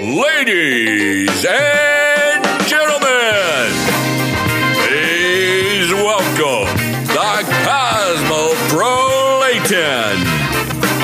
Ladies 0.00 1.44
and 1.44 2.40
gentlemen, 2.66 3.68
please 4.80 5.92
welcome 5.92 6.72
the 7.04 7.44
Cosmopolitan, 7.68 10.16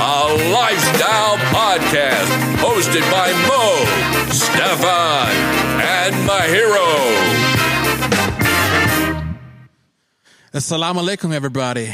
a 0.00 0.32
lifestyle 0.50 1.36
podcast 1.52 2.32
hosted 2.56 3.04
by 3.12 3.28
Mo, 3.46 3.84
Stefan, 4.32 5.28
and 5.78 6.14
Mahiro. 6.26 6.88
Assalamu 10.54 11.02
alaikum, 11.06 11.34
everybody. 11.34 11.92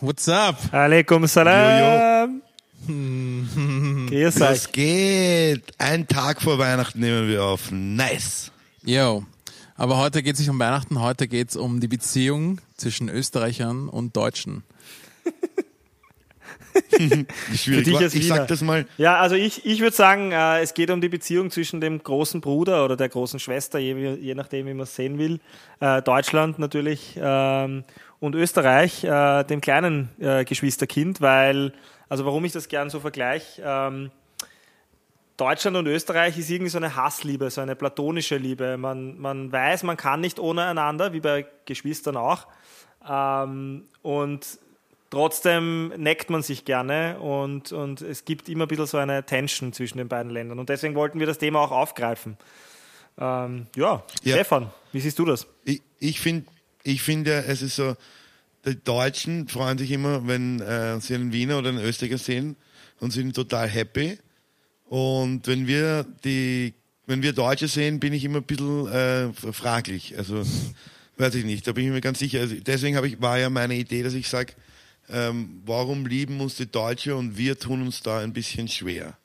What's 0.00 0.28
up? 0.28 0.56
Alaikum 0.76 1.26
salam. 1.26 2.42
Hmm. 2.84 3.13
Grüß 4.14 4.38
Was 4.38 4.66
euch. 4.66 4.72
geht? 4.72 5.62
Ein 5.76 6.06
Tag 6.06 6.40
vor 6.40 6.56
Weihnachten 6.60 7.00
nehmen 7.00 7.28
wir 7.28 7.42
auf. 7.42 7.72
Nice. 7.72 8.52
Yo. 8.84 9.24
Aber 9.74 9.96
heute 9.98 10.22
geht 10.22 10.34
es 10.34 10.38
nicht 10.38 10.50
um 10.50 10.58
Weihnachten, 10.60 11.00
heute 11.00 11.26
geht 11.26 11.48
es 11.48 11.56
um 11.56 11.80
die 11.80 11.88
Beziehung 11.88 12.60
zwischen 12.76 13.08
Österreichern 13.08 13.88
und 13.88 14.16
Deutschen. 14.16 14.62
Wie 16.90 17.58
schwierig. 17.58 17.88
Für 17.88 18.08
dich 18.08 18.14
Ich 18.14 18.28
sag 18.28 18.46
das 18.46 18.62
mal. 18.62 18.86
Ja, 18.98 19.16
also 19.16 19.34
ich, 19.34 19.66
ich 19.66 19.80
würde 19.80 19.96
sagen, 19.96 20.30
äh, 20.30 20.60
es 20.60 20.74
geht 20.74 20.90
um 20.90 21.00
die 21.00 21.08
Beziehung 21.08 21.50
zwischen 21.50 21.80
dem 21.80 22.00
großen 22.00 22.40
Bruder 22.40 22.84
oder 22.84 22.96
der 22.96 23.08
großen 23.08 23.40
Schwester, 23.40 23.80
je, 23.80 24.14
je 24.14 24.36
nachdem, 24.36 24.66
wie 24.68 24.74
man 24.74 24.84
es 24.84 24.94
sehen 24.94 25.18
will. 25.18 25.40
Äh, 25.80 26.02
Deutschland 26.02 26.60
natürlich 26.60 27.18
ähm, 27.20 27.82
und 28.20 28.36
Österreich, 28.36 29.02
äh, 29.02 29.42
dem 29.42 29.60
kleinen 29.60 30.10
äh, 30.20 30.44
Geschwisterkind, 30.44 31.20
weil, 31.20 31.72
also 32.08 32.24
warum 32.24 32.44
ich 32.44 32.52
das 32.52 32.68
gern 32.68 32.90
so 32.90 33.00
vergleiche, 33.00 33.62
ähm, 33.64 34.10
Deutschland 35.36 35.76
und 35.76 35.86
Österreich 35.86 36.38
ist 36.38 36.48
irgendwie 36.48 36.70
so 36.70 36.78
eine 36.78 36.94
Hassliebe, 36.94 37.50
so 37.50 37.60
eine 37.60 37.74
platonische 37.74 38.36
Liebe. 38.36 38.76
Man, 38.76 39.18
man 39.18 39.50
weiß, 39.50 39.82
man 39.82 39.96
kann 39.96 40.20
nicht 40.20 40.38
ohne 40.38 40.64
einander, 40.64 41.12
wie 41.12 41.20
bei 41.20 41.46
Geschwistern 41.64 42.16
auch. 42.16 42.46
Ähm, 43.08 43.84
und 44.02 44.46
trotzdem 45.10 45.88
neckt 45.88 46.30
man 46.30 46.42
sich 46.42 46.64
gerne 46.64 47.18
und, 47.18 47.72
und 47.72 48.00
es 48.00 48.24
gibt 48.24 48.48
immer 48.48 48.66
ein 48.66 48.68
bisschen 48.68 48.86
so 48.86 48.98
eine 48.98 49.24
Tension 49.24 49.72
zwischen 49.72 49.98
den 49.98 50.08
beiden 50.08 50.30
Ländern. 50.30 50.60
Und 50.60 50.68
deswegen 50.68 50.94
wollten 50.94 51.18
wir 51.18 51.26
das 51.26 51.38
Thema 51.38 51.60
auch 51.60 51.72
aufgreifen. 51.72 52.36
Ähm, 53.18 53.66
ja, 53.74 54.04
Ja. 54.22 54.34
Stefan, 54.34 54.70
wie 54.92 55.00
siehst 55.00 55.18
du 55.18 55.24
das? 55.24 55.46
Ich, 55.64 55.82
ich 55.98 56.20
finde, 56.20 56.46
ich 56.84 57.02
finde, 57.02 57.32
ja, 57.32 57.38
es 57.40 57.60
ist 57.60 57.76
so, 57.76 57.96
die 58.66 58.82
Deutschen 58.82 59.48
freuen 59.48 59.78
sich 59.78 59.90
immer, 59.90 60.26
wenn 60.26 60.60
äh, 60.60 61.00
sie 61.00 61.14
einen 61.14 61.32
Wiener 61.32 61.58
oder 61.58 61.70
einen 61.70 61.78
Österreicher 61.78 62.18
sehen 62.18 62.56
und 63.00 63.12
sind 63.12 63.34
total 63.34 63.68
happy. 63.68 64.18
Und 64.86 65.46
wenn 65.46 65.66
wir 65.66 66.06
die, 66.24 66.74
wenn 67.06 67.22
wir 67.22 67.32
Deutsche 67.32 67.68
sehen, 67.68 68.00
bin 68.00 68.12
ich 68.12 68.24
immer 68.24 68.38
ein 68.38 68.44
bisschen 68.44 68.86
äh, 68.88 69.32
fraglich. 69.32 70.16
Also 70.16 70.42
weiß 71.16 71.34
ich 71.36 71.44
nicht, 71.44 71.66
da 71.66 71.72
bin 71.72 71.86
ich 71.86 71.90
mir 71.90 72.00
ganz 72.00 72.18
sicher. 72.18 72.40
Also, 72.40 72.56
deswegen 72.56 73.02
ich, 73.04 73.20
war 73.20 73.38
ja 73.38 73.50
meine 73.50 73.74
Idee, 73.74 74.02
dass 74.02 74.14
ich 74.14 74.28
sage, 74.28 74.54
ähm, 75.08 75.62
warum 75.66 76.06
lieben 76.06 76.40
uns 76.40 76.56
die 76.56 76.70
Deutsche 76.70 77.16
und 77.16 77.36
wir 77.36 77.58
tun 77.58 77.82
uns 77.82 78.00
da 78.02 78.20
ein 78.20 78.32
bisschen 78.32 78.68
schwer. 78.68 79.16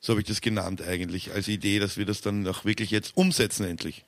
So 0.00 0.12
habe 0.12 0.20
ich 0.20 0.26
das 0.26 0.40
genannt 0.40 0.82
eigentlich, 0.82 1.32
als 1.32 1.48
Idee, 1.48 1.78
dass 1.78 1.96
wir 1.96 2.04
das 2.04 2.20
dann 2.20 2.46
auch 2.46 2.64
wirklich 2.64 2.90
jetzt 2.90 3.16
umsetzen 3.16 3.64
endlich. 3.64 4.04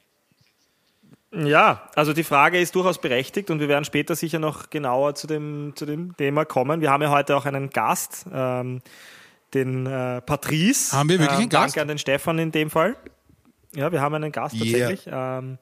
Ja, 1.32 1.90
also 1.94 2.14
die 2.14 2.24
Frage 2.24 2.58
ist 2.58 2.74
durchaus 2.74 2.98
berechtigt 3.00 3.50
und 3.50 3.60
wir 3.60 3.68
werden 3.68 3.84
später 3.84 4.16
sicher 4.16 4.38
noch 4.38 4.70
genauer 4.70 5.14
zu 5.14 5.26
dem, 5.26 5.74
zu 5.76 5.84
dem 5.84 6.16
Thema 6.16 6.46
kommen. 6.46 6.80
Wir 6.80 6.90
haben 6.90 7.02
ja 7.02 7.10
heute 7.10 7.36
auch 7.36 7.44
einen 7.44 7.68
Gast, 7.68 8.24
ähm, 8.32 8.80
den 9.52 9.86
äh, 9.86 10.22
Patrice. 10.22 10.96
Haben 10.96 11.10
wir 11.10 11.18
wirklich 11.18 11.36
ähm, 11.36 11.42
einen 11.42 11.48
Gast? 11.50 11.76
Danke 11.76 11.82
an 11.82 11.88
den 11.88 11.98
Stefan 11.98 12.38
in 12.38 12.50
dem 12.50 12.70
Fall. 12.70 12.96
Ja, 13.74 13.92
wir 13.92 14.00
haben 14.00 14.14
einen 14.14 14.32
Gast 14.32 14.54
Yeah. 14.54 14.64
tatsächlich, 14.64 15.08
ähm, 15.12 15.58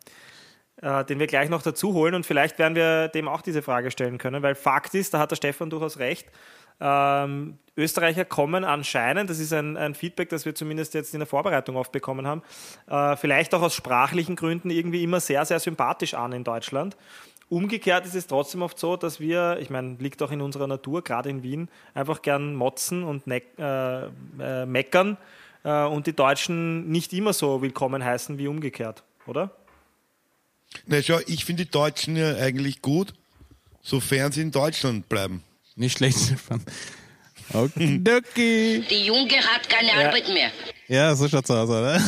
äh, 0.81 1.05
den 1.05 1.19
wir 1.19 1.27
gleich 1.27 1.49
noch 1.49 1.63
dazu 1.63 1.95
holen 1.95 2.15
und 2.15 2.25
vielleicht 2.25 2.59
werden 2.61 2.77
wir 2.77 3.09
dem 3.09 3.27
auch 3.27 3.43
diese 3.43 3.63
Frage 3.63 3.91
stellen 3.91 4.19
können, 4.19 4.43
weil 4.43 4.55
Fakt 4.55 4.95
ist, 4.95 5.15
da 5.15 5.19
hat 5.19 5.33
der 5.33 5.37
Stefan 5.37 5.71
durchaus 5.71 5.99
recht, 5.99 6.29
ähm, 6.81 7.59
Österreicher 7.77 8.25
kommen 8.25 8.65
anscheinend, 8.65 9.29
das 9.29 9.39
ist 9.39 9.53
ein, 9.53 9.77
ein 9.77 9.95
Feedback, 9.95 10.31
das 10.31 10.47
wir 10.47 10.55
zumindest 10.55 10.95
jetzt 10.95 11.13
in 11.13 11.21
der 11.21 11.27
Vorbereitung 11.27 11.77
oft 11.77 11.93
bekommen 11.93 12.27
haben, 12.27 12.43
äh, 12.89 13.17
vielleicht 13.17 13.55
auch 13.55 13.63
aus 13.63 13.75
sprachlichen 13.75 14.35
Gründen 14.35 14.71
irgendwie 14.71 15.03
immer 15.03 15.21
sehr, 15.21 15.45
sehr 15.45 15.61
sympathisch 15.61 16.15
an 16.15 16.33
in 16.33 16.43
Deutschland. 16.43 16.97
Umgekehrt 17.49 18.07
ist 18.07 18.15
es 18.15 18.27
trotzdem 18.27 18.63
oft 18.63 18.79
so, 18.79 18.97
dass 18.97 19.21
wir, 19.21 19.59
ich 19.61 19.71
meine, 19.71 19.97
liegt 20.01 20.21
auch 20.23 20.33
in 20.33 20.41
unserer 20.41 20.67
Natur, 20.67 21.05
gerade 21.05 21.29
in 21.29 21.43
Wien, 21.43 21.69
einfach 21.95 22.23
gern 22.23 22.55
motzen 22.55 23.05
und 23.05 23.27
neck, 23.27 23.45
äh, 23.59 24.07
äh, 24.07 24.67
meckern 24.67 25.17
äh, 25.63 25.85
und 25.85 26.07
die 26.07 26.13
Deutschen 26.15 26.89
nicht 26.91 27.13
immer 27.13 27.33
so 27.33 27.63
willkommen 27.63 28.03
heißen 28.03 28.39
wie 28.39 28.49
umgekehrt, 28.49 29.05
oder? 29.27 29.51
Na 30.87 31.01
schau, 31.03 31.19
ich 31.27 31.45
finde 31.45 31.67
die 31.67 31.71
Deutschen 31.71 32.17
ja 32.17 32.35
eigentlich 32.37 32.83
gut, 32.83 33.15
sofern 33.81 34.33
sie 34.33 34.43
in 34.43 34.51
Deutschland 34.51 35.09
bleiben. 35.09 35.43
Nicht 35.77 35.99
schlecht, 35.99 36.19
Stefan. 36.19 36.63
Okidoki. 37.53 38.85
Die 38.91 39.07
Junge 39.07 39.37
hat 39.37 39.69
keine 39.69 39.93
Arbeit 39.93 40.29
mehr. 40.29 40.51
Ja, 40.89 41.15
so 41.15 41.29
schaut's 41.29 41.51
aus, 41.51 41.69
oder? 41.69 42.01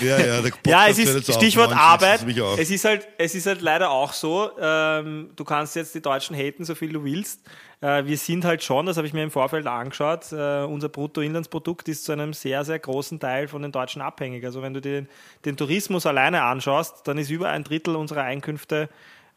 Ja, 0.00 0.18
ja, 0.18 0.40
der 0.40 0.52
Ja, 0.66 0.88
es 0.88 0.96
Podcast 0.96 0.98
ist 0.98 1.30
auf, 1.30 1.36
Stichwort 1.36 1.70
neun 1.70 1.78
Arbeit. 1.78 2.20
auf. 2.40 2.58
Es 2.58 2.70
ist 2.70 2.84
halt, 2.84 3.06
es 3.18 3.34
ist 3.34 3.46
halt 3.46 3.60
leider 3.62 3.90
auch 3.90 4.12
so. 4.12 4.50
Ähm, 4.60 5.30
du 5.36 5.44
kannst 5.44 5.76
jetzt 5.76 5.94
die 5.94 6.02
Deutschen 6.02 6.36
haten, 6.36 6.64
so 6.64 6.74
viel 6.74 6.92
du 6.92 7.04
willst. 7.04 7.40
Äh, 7.80 8.04
wir 8.04 8.16
sind 8.16 8.44
halt 8.44 8.62
schon, 8.62 8.86
das 8.86 8.96
habe 8.96 9.06
ich 9.06 9.12
mir 9.12 9.22
im 9.22 9.30
Vorfeld 9.30 9.66
angeschaut. 9.66 10.32
Äh, 10.32 10.64
unser 10.64 10.88
Bruttoinlandsprodukt 10.88 11.88
ist 11.88 12.04
zu 12.04 12.12
einem 12.12 12.32
sehr, 12.32 12.64
sehr 12.64 12.78
großen 12.78 13.20
Teil 13.20 13.48
von 13.48 13.62
den 13.62 13.72
Deutschen 13.72 14.02
abhängig. 14.02 14.44
Also 14.44 14.62
wenn 14.62 14.74
du 14.74 14.80
dir 14.80 15.02
den, 15.02 15.08
den 15.44 15.56
Tourismus 15.56 16.06
alleine 16.06 16.42
anschaust, 16.42 17.06
dann 17.08 17.18
ist 17.18 17.30
über 17.30 17.48
ein 17.48 17.64
Drittel 17.64 17.96
unserer 17.96 18.22
Einkünfte 18.22 18.88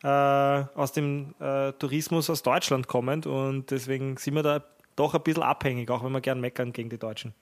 äh, 0.04 0.08
aus 0.08 0.92
dem 0.94 1.34
äh, 1.40 1.72
Tourismus 1.74 2.30
aus 2.30 2.44
Deutschland 2.44 2.88
kommend 2.88 3.26
und 3.28 3.72
deswegen 3.72 4.18
sind 4.18 4.36
wir 4.36 4.44
da 4.44 4.64
doch 4.96 5.14
ein 5.16 5.24
bisschen 5.24 5.44
abhängig, 5.44 5.90
auch 5.90 6.04
wenn 6.04 6.12
wir 6.12 6.22
gern 6.22 6.40
meckern 6.42 6.74
gegen 6.74 6.90
die 6.90 6.98
Deutschen. 6.98 7.34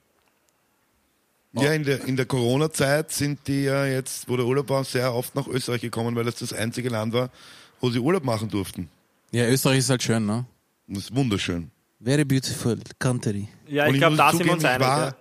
Ja, 1.54 1.74
in 1.74 1.84
der, 1.84 2.04
in 2.06 2.16
der 2.16 2.26
Corona-Zeit 2.26 3.12
sind 3.12 3.48
die 3.48 3.64
ja 3.64 3.86
jetzt, 3.86 4.30
wo 4.30 4.38
der 4.38 4.46
Urlaub 4.46 4.70
war, 4.70 4.84
sehr 4.84 5.14
oft 5.14 5.34
nach 5.34 5.48
Österreich 5.48 5.82
gekommen, 5.82 6.16
weil 6.16 6.26
das 6.26 6.36
das 6.36 6.54
einzige 6.54 6.90
Land 6.90 7.14
war, 7.14 7.30
wo 7.80 7.90
sie 7.90 8.00
Urlaub 8.00 8.24
machen 8.24 8.50
durften. 8.50 8.90
Ja, 9.32 9.48
Österreich 9.48 9.80
ist 9.80 9.90
halt 9.90 10.04
schön, 10.04 10.26
ne? 10.26 10.46
Das 10.88 11.06
ist 11.06 11.16
wunderschön. 11.16 11.72
Very 12.00 12.26
beautiful 12.26 12.78
country. 13.00 13.48
Ja, 13.68 13.88
ich 13.88 13.94
ich 13.94 14.00
glaube, 14.00 14.18
da 14.18 14.32
sind 14.32 14.46
wir 14.46 14.54
uns 14.54 14.64
ich 14.64 14.70
einig. 14.70 14.88
war- 14.88 15.06
ja. 15.08 15.16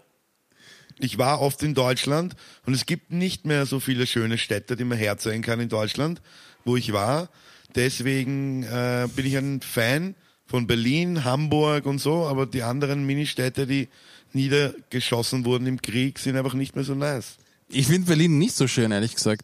Ich 0.98 1.18
war 1.18 1.40
oft 1.42 1.62
in 1.62 1.74
Deutschland 1.74 2.36
und 2.64 2.72
es 2.72 2.86
gibt 2.86 3.12
nicht 3.12 3.44
mehr 3.44 3.66
so 3.66 3.80
viele 3.80 4.06
schöne 4.06 4.38
Städte, 4.38 4.76
die 4.76 4.84
man 4.84 4.96
herzeigen 4.96 5.42
kann 5.42 5.60
in 5.60 5.68
Deutschland, 5.68 6.22
wo 6.66 6.76
ich 6.76 6.92
war. 6.92 7.28
Deswegen 7.74 8.62
äh, 8.64 9.08
bin 9.14 9.24
ich 9.26 9.36
ein 9.36 9.60
Fan 9.62 10.14
von 10.46 10.66
Berlin, 10.66 11.24
Hamburg 11.24 11.86
und 11.86 11.98
so, 11.98 12.26
aber 12.26 12.46
die 12.46 12.62
anderen 12.62 13.06
Ministädte, 13.06 13.66
die 13.66 13.88
niedergeschossen 14.32 15.44
wurden 15.44 15.66
im 15.66 15.80
Krieg, 15.80 16.18
sind 16.18 16.36
einfach 16.36 16.54
nicht 16.54 16.74
mehr 16.74 16.84
so 16.84 16.94
nice. 16.94 17.36
Ich 17.68 17.86
finde 17.86 18.06
Berlin 18.06 18.38
nicht 18.38 18.54
so 18.54 18.66
schön, 18.68 18.92
ehrlich 18.92 19.14
gesagt. 19.14 19.42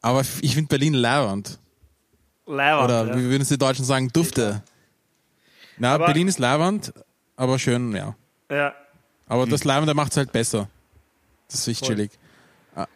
Aber 0.00 0.22
ich 0.40 0.54
finde 0.54 0.68
Berlin 0.68 0.94
lauernd. 0.94 1.58
Leiwand, 2.46 2.84
Oder 2.84 3.06
ja. 3.08 3.16
wie 3.16 3.24
würden 3.24 3.42
es 3.42 3.48
die 3.48 3.58
Deutschen 3.58 3.84
sagen? 3.84 4.08
Dufte. 4.12 4.62
Na, 5.76 5.94
Aber- 5.94 6.06
Berlin 6.06 6.28
ist 6.28 6.38
lauernd, 6.38 6.92
aber 7.36 7.58
schön, 7.58 7.94
ja. 7.94 8.16
Ja. 8.50 8.74
Aber 9.26 9.46
das 9.46 9.64
Leibende 9.64 9.94
macht 9.94 10.12
es 10.12 10.16
halt 10.16 10.32
besser. 10.32 10.68
Das 11.48 11.60
ist 11.60 11.68
echt 11.68 11.84
chillig. 11.84 12.10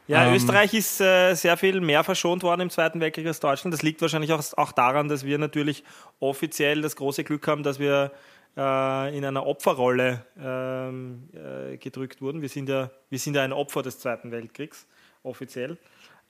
Ja, 0.07 0.29
Ähm, 0.29 0.35
Österreich 0.35 0.75
ist 0.75 1.01
äh, 1.01 1.35
sehr 1.35 1.57
viel 1.57 1.81
mehr 1.81 2.05
verschont 2.05 2.43
worden 2.43 2.63
im 2.63 2.71
Zweiten 2.71 3.01
Weltkrieg 3.01 3.27
als 3.27 3.41
Deutschland. 3.41 3.73
Das 3.73 3.83
liegt 3.83 4.01
wahrscheinlich 4.03 4.33
auch, 4.33 4.43
auch 4.57 4.73
daran, 4.73 5.09
dass 5.09 5.25
wir 5.25 5.39
natürlich 5.39 5.85
offiziell 6.21 6.83
das 6.83 6.97
große 6.97 7.25
Glück 7.25 7.47
haben, 7.49 7.63
dass 7.63 7.79
wir 7.79 8.13
äh, 8.57 9.17
in 9.17 9.25
einer 9.25 9.47
Opferrolle 9.47 10.25
ähm, 10.39 11.29
äh, 11.33 11.77
gedrückt 11.77 12.21
wurden. 12.21 12.43
Wir 12.43 12.49
sind, 12.49 12.69
ja, 12.69 12.91
wir 13.11 13.19
sind 13.19 13.35
ja 13.35 13.43
ein 13.43 13.53
Opfer 13.53 13.83
des 13.83 13.99
Zweiten 13.99 14.31
Weltkriegs, 14.31 14.87
offiziell. 15.23 15.79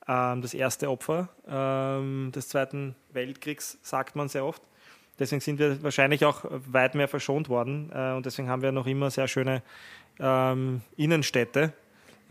Ähm, 0.09 0.43
das 0.43 0.55
erste 0.55 0.91
Opfer 0.91 1.29
ähm, 1.49 2.33
des 2.35 2.49
Zweiten 2.49 2.95
Weltkriegs, 3.13 3.79
sagt 3.83 4.17
man 4.17 4.29
sehr 4.29 4.45
oft. 4.45 4.63
Deswegen 5.19 5.41
sind 5.41 5.59
wir 5.59 5.83
wahrscheinlich 5.83 6.25
auch 6.25 6.45
weit 6.49 6.95
mehr 6.95 7.09
verschont 7.09 7.49
worden 7.49 7.91
äh, 7.95 8.13
und 8.13 8.27
deswegen 8.27 8.49
haben 8.49 8.63
wir 8.63 8.73
noch 8.73 8.87
immer 8.87 9.11
sehr 9.11 9.29
schöne 9.29 9.63
ähm, 10.19 10.81
Innenstädte, 10.97 11.73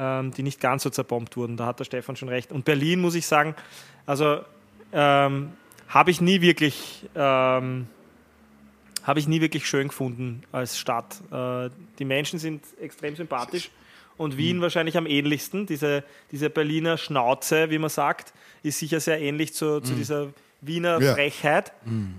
ähm, 0.01 0.31
die 0.31 0.41
nicht 0.43 0.59
ganz 0.59 0.81
so 0.83 0.89
zerbombt 0.89 1.37
wurden. 1.37 1.55
Da 1.57 1.67
hat 1.67 1.79
der 1.79 1.85
Stefan 1.85 2.15
schon 2.15 2.27
recht. 2.29 2.51
Und 2.51 2.65
Berlin, 2.65 2.99
muss 3.01 3.13
ich 3.13 3.27
sagen, 3.27 3.53
also 4.07 4.39
ähm, 4.91 5.51
habe 5.87 6.09
ich 6.09 6.19
nie 6.21 6.41
wirklich 6.41 7.07
ähm, 7.15 7.87
habe 9.03 9.19
ich 9.19 9.27
nie 9.27 9.41
wirklich 9.41 9.65
schön 9.67 9.87
gefunden 9.89 10.43
als 10.51 10.77
Stadt. 10.77 11.21
Äh, 11.31 11.69
die 11.99 12.05
Menschen 12.05 12.39
sind 12.39 12.63
extrem 12.79 13.15
sympathisch 13.15 13.69
und 14.17 14.37
Wien 14.37 14.61
wahrscheinlich 14.61 14.97
am 14.97 15.07
ähnlichsten. 15.07 15.65
Diese, 15.65 16.03
diese 16.31 16.49
Berliner 16.49 16.97
Schnauze, 16.97 17.69
wie 17.71 17.79
man 17.79 17.89
sagt, 17.89 18.33
ist 18.63 18.79
sicher 18.79 18.99
sehr 18.99 19.19
ähnlich 19.19 19.53
zu, 19.53 19.81
zu 19.81 19.93
dieser 19.93 20.27
Wiener 20.61 21.01
Ja. 21.01 21.15
Frechheit. 21.15 21.73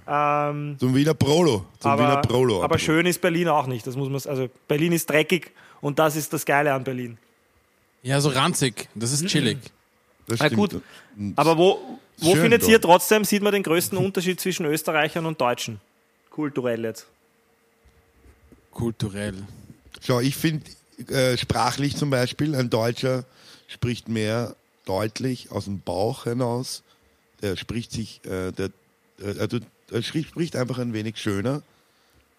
Ähm, 0.08 0.76
Zum 0.78 0.94
Wiener 0.96 1.14
Prolo. 1.14 1.66
Zum 1.78 1.92
Wiener 1.98 2.08
aber, 2.08 2.22
Prolo. 2.22 2.64
aber 2.64 2.78
schön 2.78 3.06
ist 3.06 3.20
Berlin 3.20 3.46
auch 3.48 3.68
nicht. 3.68 3.86
Das 3.86 3.94
muss 3.94 4.08
man, 4.08 4.20
also 4.30 4.48
Berlin 4.66 4.90
ist 4.92 5.08
dreckig 5.08 5.52
und 5.80 6.00
das 6.00 6.16
ist 6.16 6.32
das 6.32 6.44
Geile 6.44 6.72
an 6.72 6.82
Berlin. 6.82 7.18
Ja, 8.02 8.20
so 8.20 8.28
ranzig. 8.30 8.88
Das 8.94 9.12
ist 9.12 9.26
chillig. 9.26 9.58
Das 10.26 10.38
Na 10.40 10.48
gut, 10.48 10.80
aber 11.36 11.56
wo, 11.58 11.98
wo 12.18 12.32
Schön 12.32 12.42
findet 12.42 12.66
ihr 12.68 12.80
trotzdem, 12.80 13.24
sieht 13.24 13.42
man 13.42 13.52
den 13.52 13.62
größten 13.62 13.98
Unterschied 13.98 14.40
zwischen 14.40 14.66
Österreichern 14.66 15.26
und 15.26 15.40
Deutschen? 15.40 15.80
Kulturell 16.30 16.84
jetzt. 16.84 17.06
Kulturell. 18.70 19.34
Schau, 20.00 20.20
ich 20.20 20.36
finde 20.36 20.64
äh, 21.08 21.36
sprachlich 21.36 21.96
zum 21.96 22.10
Beispiel, 22.10 22.54
ein 22.54 22.70
Deutscher 22.70 23.24
spricht 23.68 24.08
mehr 24.08 24.54
deutlich 24.84 25.50
aus 25.50 25.64
dem 25.64 25.80
Bauch 25.80 26.24
hinaus. 26.24 26.82
Der 27.42 27.56
spricht 27.56 27.92
sich, 27.92 28.20
äh, 28.24 28.52
der, 28.52 28.66
äh, 29.20 29.36
er, 29.38 29.48
tut- 29.48 29.62
er 29.90 30.00
schri- 30.00 30.26
spricht 30.26 30.56
einfach 30.56 30.78
ein 30.78 30.92
wenig 30.92 31.18
schöner. 31.18 31.62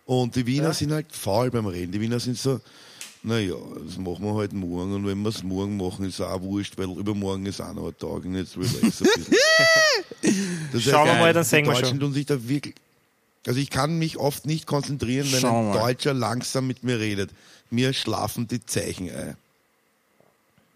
Und 0.05 0.35
die 0.35 0.45
Wiener 0.47 0.69
Ja. 0.69 0.73
sind 0.73 0.91
halt 0.91 1.07
faul 1.11 1.51
beim 1.51 1.65
Reden. 1.67 1.91
Die 1.91 2.01
Wiener 2.01 2.19
sind 2.19 2.37
so, 2.37 2.59
naja, 3.23 3.55
das 3.85 3.97
machen 3.97 4.23
wir 4.25 4.35
halt 4.35 4.53
morgen 4.53 4.93
und 4.93 5.07
wenn 5.07 5.21
wir 5.21 5.29
es 5.29 5.43
morgen 5.43 5.77
machen, 5.77 6.05
ist 6.05 6.19
auch 6.21 6.41
wurscht, 6.41 6.77
weil 6.77 6.89
übermorgen 6.91 7.45
ist 7.45 7.61
auch 7.61 7.73
noch 7.73 7.87
ein 7.87 7.97
Tag 7.97 8.25
und 8.25 8.35
jetzt 8.35 8.57
relax 8.57 9.01
ein 9.01 9.07
bisschen. 9.15 9.35
Das 10.71 10.81
Schauen 10.83 11.05
wir 11.05 11.11
heißt, 11.13 11.21
mal, 11.21 11.33
dann 11.33 11.43
singen 11.43 11.67
wir 11.67 11.75
schon. 11.85 11.99
tun 11.99 12.13
sich 12.13 12.25
da 12.25 12.47
wirklich, 12.47 12.75
also 13.45 13.59
ich 13.59 13.69
kann 13.69 13.99
mich 13.99 14.17
oft 14.17 14.45
nicht 14.45 14.65
konzentrieren, 14.65 15.27
wenn 15.31 15.41
Schauen 15.41 15.67
ein 15.67 15.73
wir. 15.73 15.79
Deutscher 15.81 16.13
langsam 16.13 16.65
mit 16.67 16.83
mir 16.83 16.99
redet. 16.99 17.29
Mir 17.69 17.93
schlafen 17.93 18.47
die 18.47 18.65
Zeichen 18.65 19.09
ein. 19.11 19.35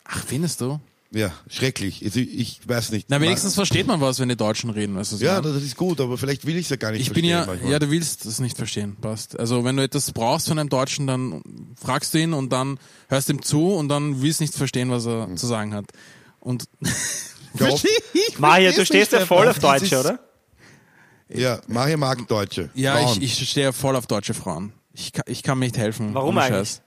Ach, 0.04 0.24
findest 0.26 0.62
du? 0.62 0.80
Ja, 1.12 1.32
schrecklich. 1.50 2.04
Also 2.04 2.20
ich 2.20 2.60
weiß 2.68 2.92
nicht. 2.92 3.08
Na, 3.10 3.22
wenigstens 3.22 3.56
versteht 3.56 3.88
man 3.88 4.02
was, 4.02 4.20
wenn 4.20 4.28
die 4.28 4.36
Deutschen 4.36 4.70
reden. 4.70 4.96
Weißt 4.96 5.14
du, 5.14 5.18
Ja, 5.18 5.40
das 5.40 5.64
ist 5.64 5.78
gut, 5.78 6.02
aber 6.02 6.18
vielleicht 6.18 6.46
will 6.46 6.58
ich 6.58 6.66
es 6.66 6.70
ja 6.70 6.76
gar 6.76 6.92
nicht 6.92 7.00
ich 7.02 7.08
bin 7.14 7.24
verstehen 7.24 7.30
ja, 7.32 7.46
manchmal. 7.46 7.72
ja, 7.72 7.80
du 7.80 7.90
willst 7.90 8.26
das 8.26 8.40
nicht 8.40 8.58
verstehen, 8.58 8.98
passt. 9.00 9.40
Also 9.40 9.64
wenn 9.64 9.78
du 9.78 9.84
etwas 9.84 10.12
brauchst 10.12 10.50
von 10.50 10.60
einem 10.60 10.68
Deutschen, 10.70 11.08
dann 11.08 11.42
fragst 11.82 12.14
du 12.14 12.18
ihn 12.20 12.34
und 12.34 12.52
dann 12.52 12.78
hörst 13.08 13.30
ihm 13.30 13.42
zu 13.42 13.72
und 13.74 13.88
dann 13.88 14.22
willst 14.22 14.42
nicht 14.42 14.54
verstehen, 14.54 14.92
was 14.92 15.06
er 15.06 15.28
Hm. 15.28 15.38
zu 15.38 15.48
sagen 15.48 15.74
hat. 15.74 15.86
Und 16.42 16.66
Ja, 17.60 17.70
Maja, 18.38 18.72
du 18.74 18.86
stehst 18.86 19.14
ja 19.14 19.26
voll 19.26 19.48
auf 19.48 19.60
Deutsche, 19.60 20.00
oder? 20.00 20.20
ja, 21.30 21.60
Maria 21.68 21.98
mag 21.98 22.28
Deutsche. 22.28 22.70
Ja, 22.76 22.98
Frauen. 22.98 23.22
ich, 23.22 23.42
ich 23.42 23.50
stehe 23.50 23.74
voll 23.74 23.96
auf 23.96 24.08
deutsche 24.08 24.34
Frauen. 24.34 24.74
Ich, 24.94 25.14
kann- 25.14 25.24
ich 25.28 25.42
kann 25.42 25.58
mir 25.58 25.66
nicht 25.66 25.78
helfen. 25.78 26.14
Warum 26.14 26.38
eigentlich? 26.38 26.70
Scheiß. 26.70 26.82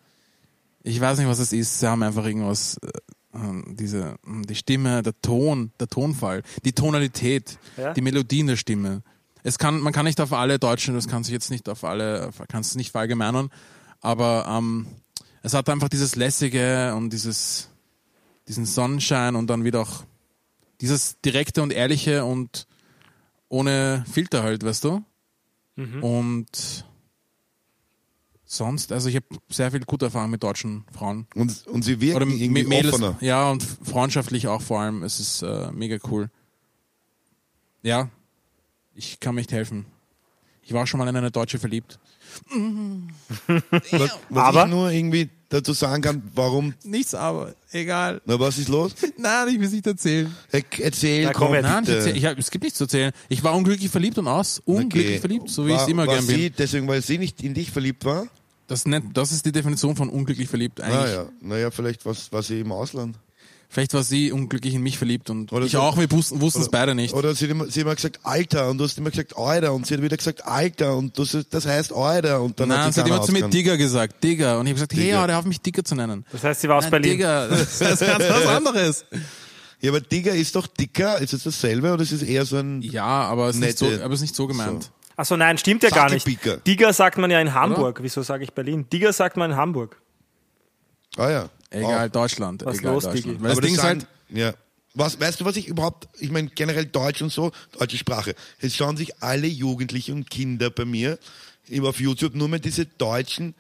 Ich 0.83 1.01
weiß 1.01 1.19
nicht, 1.19 1.27
was 1.29 1.39
es 1.41 1.53
ist. 1.53 1.81
Sie 1.81 1.87
haben 1.89 2.03
einfach 2.03 2.25
irgendwas, 2.25 2.77
äh, 2.83 2.89
diese, 3.33 4.19
äh, 4.27 4.43
die 4.47 4.55
Stimme, 4.55 5.03
der 5.03 5.21
Ton, 5.23 5.73
der 5.79 5.89
Tonfall, 5.89 6.43
die 6.65 6.73
Tonalität, 6.73 7.59
Ja? 7.77 7.93
die 7.95 8.01
Melodie 8.01 8.41
in 8.41 8.49
der 8.49 8.57
Stimme. 8.57 9.03
Es 9.43 9.59
kann, 9.59 9.81
man 9.81 9.93
kann 9.93 10.05
nicht 10.05 10.21
auf 10.21 10.33
alle 10.33 10.59
Deutschen, 10.59 10.95
das 10.95 11.09
kann 11.09 11.25
sich 11.25 11.33
jetzt 11.33 11.51
nicht 11.51 11.69
auf 11.69 11.85
alle, 11.85 12.31
kann 12.49 12.61
es 12.61 12.75
nicht 12.75 12.91
verallgemeinern, 12.91 13.51
aber 14.01 14.47
ähm, 14.49 14.87
es 15.43 15.55
hat 15.55 15.69
einfach 15.71 15.89
dieses 15.89 16.17
lässige 16.17 16.95
und 16.95 17.11
dieses, 17.11 17.71
diesen 18.49 18.67
Sonnenschein 18.67 19.37
und 19.37 19.49
dann 19.49 19.65
wieder 19.65 19.81
auch 19.81 20.05
dieses 20.83 21.21
direkte 21.21 21.63
und 21.63 21.73
ehrliche 21.73 22.25
und 22.25 22.67
ohne 23.49 24.05
Filter 24.11 24.43
halt, 24.43 24.65
weißt 24.65 24.85
du? 24.85 25.03
Und 26.03 26.85
sonst, 28.53 28.91
also 28.93 29.09
ich 29.09 29.15
habe 29.17 29.27
sehr 29.49 29.71
viel 29.71 29.81
gute 29.81 30.07
Erfahrungen 30.07 30.33
mit 30.33 30.43
deutschen 30.43 30.85
Frauen. 30.93 31.27
Und, 31.37 31.67
und 31.69 31.83
sie 31.83 32.01
wirken 32.01 32.17
Oder 32.17 32.27
irgendwie 32.27 32.49
mit 32.49 32.69
Mädels. 32.69 32.95
offener. 32.95 33.17
Ja, 33.21 33.51
und 33.51 33.63
freundschaftlich 33.63 34.49
auch 34.49 34.61
vor 34.61 34.81
allem. 34.81 35.03
Es 35.05 35.21
ist 35.21 35.43
äh, 35.43 35.71
mega 35.73 35.99
cool. 36.11 36.31
Ja, 37.83 38.09
ich 38.95 39.21
kann 39.21 39.35
mir 39.35 39.41
nicht 39.41 39.53
helfen. 39.53 39.87
Ich 40.63 40.73
war 40.73 40.87
schon 40.87 40.99
mal 40.99 41.09
in 41.09 41.17
eine 41.17 41.31
Deutsche 41.31 41.59
verliebt. 41.59 41.99
Was, 42.51 43.61
was 44.29 44.45
Aber- 44.45 44.65
ich 44.65 44.71
nur 44.71 44.91
irgendwie 44.91 45.31
dazu 45.49 45.73
sagen 45.73 46.01
kann, 46.03 46.23
warum, 46.35 46.75
Nichts 46.85 47.13
aber, 47.15 47.55
egal. 47.73 48.21
na 48.25 48.39
was 48.39 48.57
ist 48.59 48.69
los? 48.69 48.95
Nein, 49.17 49.49
ich 49.49 49.59
will 49.59 49.67
es 49.67 49.73
nicht 49.73 49.87
erzählen. 49.87 50.33
Äh, 50.53 50.63
Erzähl, 50.79 51.25
Na, 51.25 51.33
komm 51.33 51.49
komm. 51.53 51.61
Nein, 51.63 51.83
ich 51.83 51.87
bitte. 51.89 51.99
erzähl, 51.99 52.17
ich 52.17 52.25
hab, 52.25 52.39
es 52.39 52.51
gibt 52.53 52.63
nichts 52.63 52.79
zu 52.79 52.85
erzählen. 52.85 53.13
Ich 53.29 53.43
war 53.43 53.55
unglücklich 53.57 53.91
verliebt 53.91 54.17
und 54.19 54.29
aus. 54.29 54.61
Unglücklich 54.65 55.07
Okay. 55.07 55.19
verliebt, 55.19 55.49
so 55.51 55.67
wie 55.67 55.73
ich 55.73 55.79
es 55.81 55.89
immer 55.89 56.07
war 56.07 56.15
gern 56.15 56.25
sie, 56.27 56.51
bin. 56.51 56.55
Deswegen, 56.57 56.87
weil 56.87 57.03
sie 57.03 57.19
nicht 57.19 57.43
in 57.43 57.55
dich 57.55 57.71
verliebt 57.73 58.05
war? 58.05 58.29
Das, 58.71 58.87
nennt, 58.87 59.17
das 59.17 59.33
ist 59.33 59.45
die 59.45 59.53
Definition 59.53 59.97
von 59.97 60.09
unglücklich 60.09 60.49
verliebt 60.49 60.81
eigentlich. 60.81 61.01
Naja, 61.01 61.27
naja, 61.41 61.71
vielleicht 61.73 62.07
was, 62.07 62.31
war 62.33 62.43
sie 62.43 62.61
im 62.61 62.71
Ausland. 62.71 63.17
Vielleicht 63.69 63.95
war 63.95 64.03
sie 64.03 64.31
unglücklich 64.33 64.75
in 64.75 64.83
mich 64.83 64.97
verliebt 64.99 65.29
und 65.31 65.53
Oder 65.53 65.67
ich 65.67 65.73
so. 65.73 65.81
auch, 65.81 65.97
wir 65.97 66.11
wussten 66.11 66.41
es 66.41 66.69
beide 66.69 66.95
nicht. 66.95 67.15
Oder 67.15 67.35
sie 67.35 67.45
hat, 67.45 67.51
immer, 67.51 67.67
sie 67.67 67.81
hat 67.81 67.87
immer 67.87 67.95
gesagt, 67.95 68.21
Alter, 68.25 68.71
und 68.71 68.79
du 68.79 68.85
hast 68.85 68.99
immer 68.99 69.11
gesagt, 69.11 69.37
Alter, 69.37 69.73
und 69.73 69.87
sie 69.87 69.95
hat 69.95 70.03
wieder 70.03 70.17
gesagt, 70.17 70.45
Alter, 70.45 70.97
und 70.97 71.19
das, 71.19 71.37
das 71.51 71.67
heißt 71.67 71.93
Alter, 71.93 72.43
und 72.43 72.59
dann 72.59 72.69
Nein, 72.69 72.79
hat 72.79 72.95
sie 72.95 73.01
hat 73.01 73.07
keiner 73.07 73.17
immer 73.19 73.27
zu 73.27 73.33
mir. 73.33 73.49
Digger 73.49 73.77
gesagt, 73.77 74.23
Digger. 74.23 74.59
Und 74.59 74.67
ich 74.67 74.71
habe 74.71 74.75
gesagt, 74.75 74.93
hey, 74.93 75.01
Digger. 75.01 75.13
ja, 75.15 75.27
der 75.27 75.39
auf 75.39 75.45
mich 75.45 75.61
Digger 75.61 75.85
zu 75.85 75.95
nennen. 75.97 76.25
Das 76.33 76.43
heißt, 76.45 76.61
sie 76.61 76.69
war 76.69 76.77
aus 76.79 76.85
Nein, 76.85 76.91
Berlin. 76.91 77.11
Digger, 77.13 77.49
das 77.49 77.81
ist 77.81 77.81
ganz 77.81 78.01
was 78.01 78.47
anderes. 78.57 79.05
Ja, 79.81 79.91
aber 79.91 80.01
Digger 80.01 80.35
ist 80.35 80.55
doch 80.57 80.67
dicker, 80.67 81.19
ist 81.21 81.33
es 81.33 81.45
dasselbe, 81.45 81.93
oder 81.93 82.03
ist 82.03 82.13
es 82.13 82.23
eher 82.23 82.45
so 82.45 82.57
ein, 82.57 82.83
Ja, 82.83 83.05
aber 83.05 83.49
es 83.49 83.57
ist, 83.57 83.63
nicht 83.63 83.79
so, 83.79 83.87
aber 83.87 84.09
es 84.15 84.15
ist 84.15 84.23
nicht 84.23 84.37
so 84.37 84.47
gemeint. 84.47 84.85
So. 84.85 84.91
Achso, 85.21 85.37
nein, 85.37 85.59
stimmt 85.59 85.83
ja 85.83 85.91
gar 85.91 86.09
nicht. 86.09 86.25
Sackelpicker. 86.25 86.57
Digger 86.59 86.95
sagt 86.95 87.19
man 87.19 87.31
ja 87.31 87.39
in 87.43 87.53
Hamburg. 87.53 87.99
Wieso 88.03 88.23
sage 88.23 88.43
ich 88.43 88.55
Berlin? 88.55 88.87
Digger 88.91 89.13
sagt 89.13 89.37
man 89.37 89.51
in 89.51 89.57
Hamburg. 89.59 90.01
ah 91.19 91.29
ja. 91.29 91.51
Egal, 91.69 92.09
Auch. 92.09 92.13
Deutschland. 92.13 92.65
Was 92.65 92.79
egal, 92.79 92.95
los, 92.95 93.05
Deutschland. 93.05 93.27
Digi? 93.27 93.43
Weil 93.43 93.51
das 93.51 93.61
Ding 93.61 93.75
ist 93.75 93.83
halt, 93.83 94.07
ja. 94.31 94.55
Was, 94.95 95.21
weißt 95.21 95.39
du, 95.39 95.45
was 95.45 95.57
ich 95.57 95.69
überhaupt, 95.69 96.09
ich 96.19 96.31
meine 96.31 96.49
generell 96.49 96.87
Deutsch 96.87 97.21
und 97.21 97.31
so, 97.31 97.53
deutsche 97.79 97.99
Sprache. 97.99 98.35
Es 98.61 98.75
schauen 98.75 98.97
sich 98.97 99.23
alle 99.23 99.47
Jugendliche 99.47 100.15
und 100.15 100.31
Kinder 100.31 100.71
bei 100.71 100.87
mir 100.87 101.19
immer 101.69 101.91
auf 101.91 102.01
YouTube 102.01 102.35
nur 102.35 102.49
mehr 102.49 102.59
diese 102.59 102.87
deutschen 102.87 103.55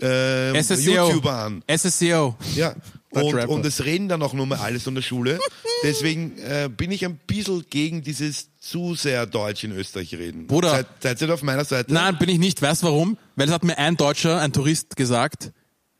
ähm, 0.00 0.62
SSEO. 0.62 1.08
YouTuber 1.08 1.32
an. 1.32 1.64
SSEO. 1.74 2.36
Ja. 2.56 2.74
Und, 3.12 3.34
und 3.48 3.66
es 3.66 3.84
reden 3.84 4.08
dann 4.08 4.22
auch 4.22 4.34
nur 4.34 4.46
mal 4.46 4.58
alles 4.58 4.86
in 4.86 4.94
der 4.94 5.02
Schule. 5.02 5.40
Deswegen 5.82 6.38
äh, 6.38 6.68
bin 6.74 6.92
ich 6.92 7.04
ein 7.04 7.16
bisschen 7.26 7.64
gegen 7.68 8.02
dieses 8.02 8.48
zu 8.60 8.94
sehr 8.94 9.26
Deutsch 9.26 9.64
in 9.64 9.72
Österreich 9.72 10.14
reden. 10.14 10.46
Bruder. 10.46 10.70
Seid, 10.70 10.86
seid 11.00 11.20
ihr 11.22 11.34
auf 11.34 11.42
meiner 11.42 11.64
Seite? 11.64 11.92
Nein, 11.92 12.16
bin 12.18 12.28
ich 12.28 12.38
nicht. 12.38 12.62
Weißt 12.62 12.82
du 12.82 12.86
warum? 12.86 13.18
Weil 13.34 13.48
es 13.48 13.52
hat 13.54 13.64
mir 13.64 13.76
ein 13.78 13.96
Deutscher, 13.96 14.40
ein 14.40 14.52
Tourist 14.52 14.94
gesagt, 14.96 15.50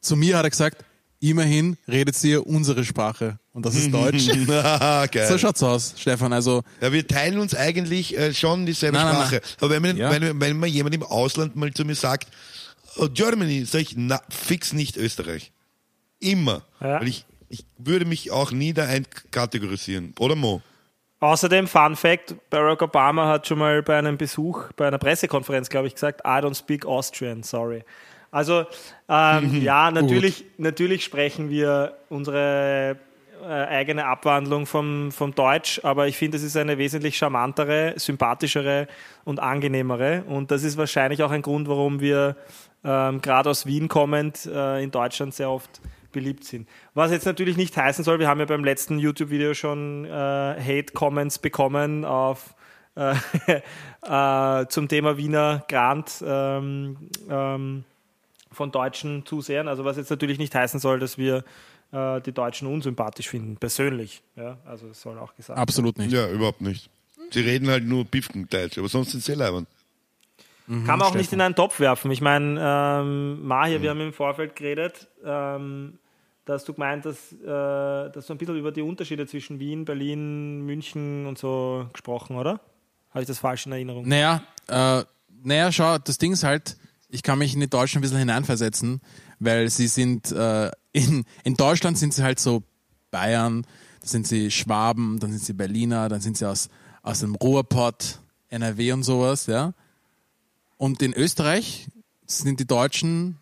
zu 0.00 0.14
mir 0.14 0.36
hat 0.38 0.44
er 0.44 0.50
gesagt, 0.50 0.84
immerhin 1.18 1.76
redet 1.88 2.22
ihr 2.22 2.46
unsere 2.46 2.84
Sprache. 2.84 3.38
Und 3.52 3.66
das 3.66 3.74
ist 3.74 3.90
Deutsch. 3.92 4.28
Ah, 4.50 5.06
so 5.28 5.36
schaut's 5.36 5.62
aus, 5.64 5.94
Stefan. 5.98 6.32
Also, 6.32 6.62
Ja, 6.80 6.92
wir 6.92 7.06
teilen 7.08 7.38
uns 7.40 7.54
eigentlich 7.56 8.16
äh, 8.16 8.32
schon 8.32 8.66
dieselbe 8.66 8.96
Nein, 8.98 9.06
nein, 9.06 9.14
Sprache. 9.16 9.34
nein. 9.42 9.50
Aber 9.60 9.70
wenn, 9.70 9.82
man, 9.82 9.96
Ja. 9.96 10.10
wenn, 10.12 10.40
wenn 10.40 10.56
mal 10.58 10.66
jemand 10.68 10.94
im 10.94 11.02
Ausland 11.02 11.56
mal 11.56 11.72
zu 11.74 11.84
mir 11.84 11.96
sagt, 11.96 12.28
oh, 12.96 13.08
Germany, 13.12 13.64
sag 13.64 13.80
ich, 13.80 13.94
na, 13.96 14.20
fix 14.30 14.72
nicht 14.72 14.96
Österreich. 14.96 15.52
Immer. 16.20 16.62
Ja. 16.80 17.00
Weil 17.00 17.08
ich, 17.08 17.26
ich 17.48 17.64
würde 17.78 18.04
mich 18.04 18.30
auch 18.30 18.52
nie 18.52 18.72
da 18.72 18.84
einkategorisieren. 18.84 20.14
Oder 20.18 20.36
Mo? 20.36 20.62
Außerdem, 21.20 21.66
Fun 21.66 21.96
Fact, 21.96 22.34
Barack 22.48 22.80
Obama 22.80 23.26
hat 23.28 23.46
schon 23.46 23.58
mal 23.58 23.82
bei 23.82 23.98
einem 23.98 24.16
Besuch, 24.16 24.72
bei 24.72 24.86
einer 24.86 24.96
Pressekonferenz, 24.96 25.68
glaube 25.68 25.86
ich, 25.86 25.94
gesagt, 25.94 26.22
I 26.24 26.40
don't 26.40 26.54
speak 26.54 26.86
Austrian, 26.86 27.42
sorry. 27.42 27.84
Also, 28.30 28.64
ähm, 29.08 29.60
ja, 29.62 29.90
natürlich, 29.90 30.44
natürlich 30.56 31.04
sprechen 31.04 31.50
wir 31.50 31.96
unsere 32.08 32.96
äh, 33.42 33.46
eigene 33.46 34.06
Abwandlung 34.06 34.66
vom, 34.66 35.12
vom 35.12 35.34
Deutsch, 35.34 35.80
aber 35.82 36.06
ich 36.06 36.16
finde, 36.16 36.36
es 36.36 36.42
ist 36.42 36.56
eine 36.56 36.78
wesentlich 36.78 37.18
charmantere, 37.18 37.94
sympathischere 37.96 38.86
und 39.24 39.40
angenehmere. 39.40 40.24
Und 40.26 40.50
das 40.50 40.62
ist 40.62 40.76
wahrscheinlich 40.76 41.22
auch 41.22 41.30
ein 41.30 41.42
Grund, 41.42 41.68
warum 41.68 42.00
wir 42.00 42.36
ähm, 42.84 43.20
gerade 43.20 43.50
aus 43.50 43.66
Wien 43.66 43.88
kommend 43.88 44.46
äh, 44.46 44.82
in 44.82 44.90
Deutschland 44.90 45.34
sehr 45.34 45.50
oft 45.50 45.80
beliebt 46.12 46.44
sind. 46.44 46.68
Was 46.94 47.10
jetzt 47.10 47.26
natürlich 47.26 47.56
nicht 47.56 47.76
heißen 47.76 48.04
soll, 48.04 48.18
wir 48.18 48.28
haben 48.28 48.40
ja 48.40 48.46
beim 48.46 48.64
letzten 48.64 48.98
YouTube-Video 48.98 49.54
schon 49.54 50.04
äh, 50.04 50.08
Hate-Comments 50.10 51.38
bekommen 51.38 52.04
auf 52.04 52.54
äh, 52.96 53.14
äh, 54.62 54.66
zum 54.68 54.88
Thema 54.88 55.16
Wiener 55.16 55.64
Grant 55.68 56.22
ähm, 56.26 56.96
ähm, 57.28 57.84
von 58.52 58.72
deutschen 58.72 59.24
Zusehern. 59.26 59.68
Also 59.68 59.84
was 59.84 59.96
jetzt 59.96 60.10
natürlich 60.10 60.38
nicht 60.38 60.54
heißen 60.54 60.80
soll, 60.80 60.98
dass 60.98 61.18
wir 61.18 61.44
äh, 61.92 62.20
die 62.20 62.32
Deutschen 62.32 62.68
unsympathisch 62.68 63.28
finden, 63.28 63.56
persönlich. 63.56 64.22
Ja, 64.36 64.58
also 64.64 64.88
das 64.88 65.00
soll 65.00 65.18
auch 65.18 65.34
gesagt. 65.34 65.58
absolut 65.58 65.98
nicht. 65.98 66.12
Ja, 66.12 66.28
überhaupt 66.28 66.60
nicht. 66.60 66.90
Sie 67.32 67.40
reden 67.40 67.68
halt 67.68 67.84
nur 67.84 68.04
Pifkendeutsch, 68.04 68.78
aber 68.78 68.88
sonst 68.88 69.12
sind 69.12 69.22
sie 69.22 69.34
leibern. 70.70 70.86
Kann 70.86 70.98
man 70.98 71.08
auch 71.08 71.14
nicht 71.14 71.32
in 71.32 71.40
einen 71.40 71.54
Topf 71.54 71.80
werfen. 71.80 72.10
Ich 72.10 72.20
meine, 72.20 72.58
ähm, 72.60 73.46
Mahir, 73.46 73.82
wir 73.82 73.90
haben 73.90 74.00
im 74.00 74.12
Vorfeld 74.12 74.56
geredet, 74.56 75.08
ähm, 75.24 75.98
dass 76.44 76.64
du 76.64 76.72
gemeint 76.72 77.04
hast, 77.04 77.32
äh, 77.32 77.46
dass 77.46 78.26
du 78.26 78.34
ein 78.34 78.38
bisschen 78.38 78.56
über 78.56 78.72
die 78.72 78.82
Unterschiede 78.82 79.26
zwischen 79.26 79.58
Wien, 79.58 79.84
Berlin, 79.84 80.62
München 80.62 81.26
und 81.26 81.38
so 81.38 81.86
gesprochen, 81.92 82.36
oder? 82.36 82.60
Habe 83.10 83.22
ich 83.22 83.26
das 83.26 83.38
falsch 83.38 83.66
in 83.66 83.72
Erinnerung? 83.72 84.06
Naja, 84.08 84.42
äh, 84.68 85.04
naja, 85.42 85.72
schau, 85.72 85.98
das 85.98 86.18
Ding 86.18 86.32
ist 86.32 86.44
halt, 86.44 86.76
ich 87.08 87.22
kann 87.22 87.38
mich 87.38 87.54
in 87.54 87.60
die 87.60 87.68
Deutschen 87.68 87.98
ein 87.98 88.02
bisschen 88.02 88.18
hineinversetzen, 88.18 89.00
weil 89.38 89.68
sie 89.68 89.88
sind, 89.88 90.30
äh, 90.32 90.70
in, 90.92 91.24
in 91.44 91.54
Deutschland 91.54 91.98
sind 91.98 92.14
sie 92.14 92.22
halt 92.22 92.38
so 92.38 92.62
Bayern, 93.10 93.66
dann 94.00 94.08
sind 94.08 94.26
sie 94.26 94.50
Schwaben, 94.50 95.18
dann 95.18 95.30
sind 95.30 95.42
sie 95.42 95.52
Berliner, 95.52 96.08
dann 96.08 96.20
sind 96.20 96.36
sie 96.36 96.48
aus, 96.48 96.68
aus 97.02 97.20
dem 97.20 97.34
Ruhrpott, 97.34 98.20
NRW 98.48 98.92
und 98.92 99.02
sowas, 99.02 99.46
ja. 99.46 99.72
Und 100.80 101.02
in 101.02 101.12
Österreich 101.12 101.88
sind 102.26 102.58
die 102.58 102.66
Deutschen 102.66 103.36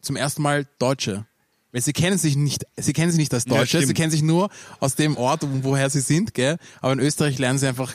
zum 0.00 0.16
ersten 0.16 0.40
Mal 0.40 0.66
Deutsche. 0.78 1.26
Weil 1.70 1.82
sie 1.82 1.92
kennen 1.92 2.16
sich 2.16 2.34
nicht, 2.34 2.64
sie 2.78 2.94
kennen 2.94 3.10
sich 3.10 3.18
nicht 3.18 3.34
als 3.34 3.44
Ja, 3.44 3.56
Deutsche, 3.58 3.76
sie 3.80 3.84
stimmt. 3.84 3.98
kennen 3.98 4.10
sich 4.10 4.22
nur 4.22 4.48
aus 4.80 4.94
dem 4.94 5.18
Ort, 5.18 5.42
wo- 5.42 5.64
woher 5.64 5.90
sie 5.90 6.00
sind, 6.00 6.32
gell? 6.32 6.56
Aber 6.80 6.94
in 6.94 6.98
Österreich 7.00 7.38
lernen 7.38 7.58
sie 7.58 7.66
einfach, 7.66 7.92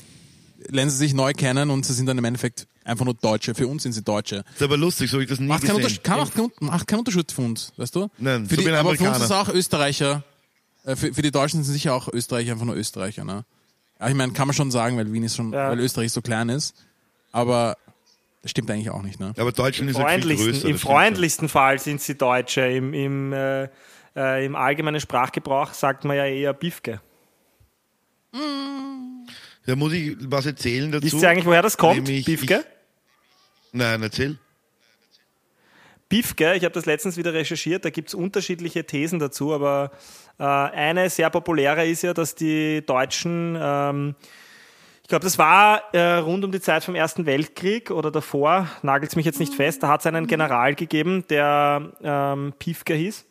lernen 0.70 0.92
sie 0.92 0.98
sich 0.98 1.16
neu 1.16 1.34
kennen 1.34 1.72
und 1.72 1.88
sie 1.88 1.94
sind 1.94 2.06
dann 2.06 2.20
im 2.20 2.24
Endeffekt 2.26 2.68
einfach 2.84 3.04
nur 3.06 3.16
Deutsche. 3.16 3.56
Für 3.56 3.66
uns 3.68 3.82
sind 3.82 3.94
sie 3.94 4.04
Deutsche. 4.04 4.44
ist 4.54 4.62
aber 4.62 4.78
lustig, 4.78 5.10
so 5.10 5.16
habe 5.16 5.24
ich 5.24 5.30
das 5.30 5.40
nie 5.40 5.48
Macht 5.48 5.62
keinen 5.64 5.78
gesehen. 5.78 5.86
Unterschied, 5.86 6.04
kann 6.04 6.20
auch 6.20 6.32
kein, 6.32 6.52
macht 6.60 6.86
keinen 6.88 7.00
Unterschied 7.00 7.32
für 7.32 7.42
uns, 7.42 7.74
weißt 7.78 7.96
du? 7.96 8.10
Nein, 8.20 8.46
für 8.46 8.54
so 8.54 8.62
die, 8.62 8.66
bin 8.68 8.76
aber 8.76 8.90
für 8.96 9.06
uns 9.06 9.16
Amerikaner. 9.18 9.26
ist 9.26 9.32
auch 9.32 9.50
Österreicher, 9.52 10.24
äh, 10.84 10.96
für, 10.96 11.12
für 11.16 11.24
die 11.24 11.32
Deutschen 11.32 11.64
sind 11.64 11.74
sicher 11.74 11.96
auch 11.96 12.10
Österreicher 12.14 12.52
einfach 12.52 12.66
nur 12.68 12.76
Österreicher, 12.76 13.26
ne? 13.26 13.44
Ja, 14.00 14.08
ich 14.08 14.16
meine, 14.16 14.34
kann 14.34 14.48
man 14.48 14.54
schon 14.54 14.70
sagen, 14.70 14.98
weil 14.98 15.12
Wien 15.12 15.24
ist 15.24 15.36
schon, 15.36 15.52
Ja. 15.52 15.70
weil 15.72 15.80
Österreich 15.80 16.12
so 16.12 16.22
klein 16.22 16.50
ist. 16.50 16.76
Aber 17.32 17.76
das 18.44 18.52
stimmt 18.52 18.70
eigentlich 18.70 18.90
auch 18.90 19.02
nicht, 19.02 19.20
ne? 19.20 19.34
Aber 19.38 19.54
Deutschland 19.54 19.90
ist 19.90 19.98
halt 19.98 20.24
viel 20.24 20.36
größer. 20.36 20.68
Im 20.68 20.78
freundlichsten 20.78 21.48
Fall 21.48 21.80
sind 21.80 22.02
sie 22.02 22.16
Deutsche. 22.16 22.62
Im, 22.62 22.94
im, 22.94 23.32
äh, 23.32 23.70
äh, 24.16 24.46
Im 24.46 24.56
allgemeinen 24.56 25.00
Sprachgebrauch 25.00 25.74
sagt 25.74 26.04
man 26.04 26.18
ja 26.18 26.26
eher 26.26 26.54
Bifke. 26.54 27.02
Da 29.66 29.76
muss 29.78 29.94
ich 29.94 30.18
was 30.20 30.46
erzählen 30.46 30.92
dazu. 30.92 31.06
Wisst 31.06 31.22
ihr 31.22 31.30
eigentlich, 31.30 31.46
woher 31.46 31.62
das 31.62 31.78
kommt? 31.78 31.96
Nämlich 31.96 32.26
Bifke? 32.26 32.66
Ich, 32.66 33.74
nein, 33.74 34.04
erzähl. 34.04 34.38
Bifke, 36.10 36.54
ich 36.56 36.66
habe 36.66 36.74
das 36.74 36.86
letztens 36.86 37.18
wieder 37.18 37.34
recherchiert, 37.34 37.86
da 37.86 37.90
gibt 37.90 38.10
es 38.10 38.14
unterschiedliche 38.14 38.86
Thesen 38.86 39.18
dazu, 39.20 39.54
aber 39.54 39.92
äh, 40.38 40.44
eine 40.44 41.10
sehr 41.10 41.30
populäre 41.30 41.88
ist 41.88 42.04
ja, 42.04 42.14
dass 42.14 42.36
die 42.36 42.86
Deutschen, 42.86 43.58
ähm, 43.60 44.16
ich 45.04 45.10
glaube, 45.10 45.26
das 45.26 45.38
war 45.38 45.94
äh, 45.94 46.16
rund 46.16 46.46
um 46.46 46.52
die 46.52 46.62
Zeit 46.62 46.84
vom 46.86 46.96
Ersten 46.96 47.26
Weltkrieg 47.26 47.92
oder 47.92 48.10
davor, 48.10 48.68
nagelt 48.82 49.16
mich 49.18 49.26
jetzt 49.26 49.40
nicht 49.40 49.54
fest, 49.54 49.84
da 49.84 49.90
hat 49.90 50.00
es 50.00 50.06
einen 50.06 50.28
General 50.28 50.76
gegeben, 50.76 51.26
der 51.30 51.92
ähm, 52.02 52.54
Pifke 52.58 52.94
hieß. 52.94 53.26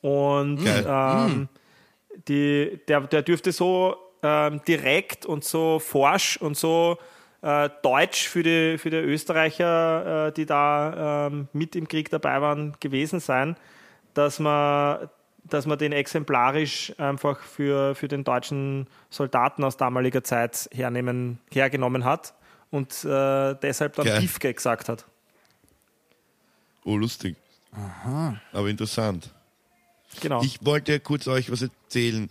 Und 0.00 0.60
ähm, 0.66 1.48
die, 2.26 2.80
der, 2.88 3.02
der 3.02 3.22
dürfte 3.22 3.52
so 3.52 3.96
ähm, 4.22 4.60
direkt 4.66 5.26
und 5.26 5.44
so 5.44 5.78
forsch 5.78 6.36
und 6.38 6.56
so 6.56 6.98
äh, 7.40 7.70
deutsch 7.82 8.28
für 8.28 8.42
die, 8.42 8.78
für 8.78 8.90
die 8.90 8.96
Österreicher, 8.96 10.26
äh, 10.26 10.32
die 10.32 10.44
da 10.44 11.28
ähm, 11.28 11.48
mit 11.52 11.76
im 11.76 11.86
Krieg 11.86 12.10
dabei 12.10 12.40
waren, 12.40 12.76
gewesen 12.80 13.20
sein, 13.20 13.56
dass 14.14 14.40
man, 14.40 15.08
dass 15.50 15.66
man 15.66 15.78
den 15.78 15.92
exemplarisch 15.92 16.92
einfach 16.98 17.40
für, 17.40 17.94
für 17.94 18.08
den 18.08 18.24
deutschen 18.24 18.86
Soldaten 19.10 19.64
aus 19.64 19.76
damaliger 19.76 20.24
Zeit 20.24 20.68
hernehmen, 20.72 21.38
hergenommen 21.50 22.04
hat 22.04 22.34
und 22.70 23.04
äh, 23.04 23.54
deshalb 23.62 23.96
dann 23.96 24.06
Geil. 24.06 24.20
Pifke 24.20 24.52
gesagt 24.52 24.88
hat. 24.88 25.04
Oh, 26.84 26.96
lustig. 26.96 27.36
Aha. 27.72 28.40
Aber 28.52 28.68
interessant. 28.68 29.30
Genau. 30.20 30.42
Ich 30.42 30.64
wollte 30.64 31.00
kurz 31.00 31.28
euch 31.28 31.50
was 31.50 31.62
erzählen. 31.62 32.30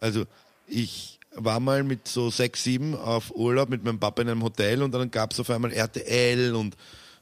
Also, 0.00 0.24
ich 0.66 1.18
war 1.34 1.60
mal 1.60 1.82
mit 1.82 2.08
so 2.08 2.30
sechs, 2.30 2.64
sieben 2.64 2.94
auf 2.94 3.30
Urlaub 3.34 3.68
mit 3.68 3.84
meinem 3.84 3.98
Papa 3.98 4.22
in 4.22 4.28
einem 4.28 4.42
Hotel 4.42 4.82
und 4.82 4.92
dann 4.92 5.10
gab 5.10 5.32
es 5.32 5.40
auf 5.40 5.50
einmal 5.50 5.72
RTL 5.72 6.54
und, 6.54 6.76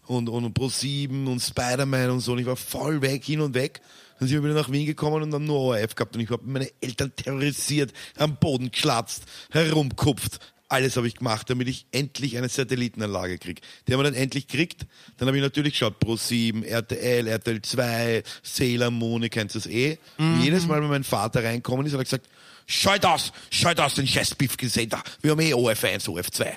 und, 0.07 0.29
und 0.29 0.57
Pro7 0.57 1.27
und 1.27 1.41
Spider-Man 1.41 2.11
und 2.11 2.21
so 2.21 2.33
und 2.33 2.39
ich 2.39 2.47
war 2.47 2.57
voll 2.57 3.03
weg, 3.03 3.25
hin 3.25 3.41
und 3.41 3.55
weg. 3.55 3.81
Dann 4.19 4.29
sind 4.29 4.43
wir 4.43 4.49
wieder 4.49 4.61
nach 4.61 4.71
Wien 4.71 4.87
gekommen 4.87 5.23
und 5.23 5.31
dann 5.31 5.45
nur 5.45 5.59
ORF 5.59 5.95
gehabt 5.95 6.15
und 6.17 6.23
ich 6.23 6.31
habe 6.31 6.43
meine 6.47 6.71
Eltern 6.81 7.13
terrorisiert, 7.15 7.93
am 8.17 8.37
Boden 8.37 8.71
geschlatzt, 8.71 9.25
herumkupft. 9.51 10.39
Alles 10.69 10.97
habe 10.97 11.07
ich 11.07 11.17
gemacht, 11.17 11.49
damit 11.49 11.69
ich 11.69 11.87
endlich 11.93 12.37
eine 12.37 12.49
Satellitenanlage 12.49 13.39
krieg. 13.39 13.61
Die 13.87 13.93
haben 13.93 14.01
wir 14.01 14.05
dann 14.05 14.15
endlich 14.15 14.49
gekriegt. 14.49 14.87
Dann 15.17 15.29
habe 15.29 15.37
ich 15.37 15.43
natürlich 15.43 15.75
geschaut, 15.75 16.03
Pro7, 16.03 16.65
RTL, 16.65 17.29
RTL 17.29 17.63
2, 17.63 18.23
Sailor 18.43 18.91
Moon, 18.91 19.23
ihr 19.23 19.29
kennt 19.29 19.55
das 19.55 19.67
eh. 19.67 19.99
Und 20.19 20.43
jedes 20.43 20.67
Mal, 20.67 20.83
wenn 20.83 20.89
mein 20.89 21.05
Vater 21.05 21.45
reinkommen 21.45 21.87
ist, 21.87 21.93
hat 21.93 22.01
er 22.01 22.05
gesagt, 22.05 22.29
schalt 22.67 23.07
aus, 23.07 23.33
schalt 23.51 23.79
aus, 23.79 23.95
den 23.95 24.09
Scheißbiff 24.09 24.57
gesehen 24.57 24.89
da. 24.89 25.03
Wir 25.23 25.31
haben 25.33 25.41
eh 25.41 25.55
OF1, 25.55 26.09
OF2. 26.09 26.57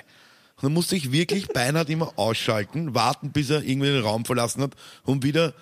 Und 0.60 0.64
dann 0.64 0.72
musste 0.72 0.94
ich 0.96 1.10
wirklich 1.10 1.48
beinahe 1.54 1.84
immer 1.84 2.12
ausschalten, 2.16 2.94
warten, 2.94 3.32
bis 3.32 3.50
er 3.50 3.62
irgendwie 3.62 3.88
den 3.88 4.02
Raum 4.02 4.24
verlassen 4.24 4.62
hat, 4.62 4.72
um 5.04 5.22
wieder 5.22 5.54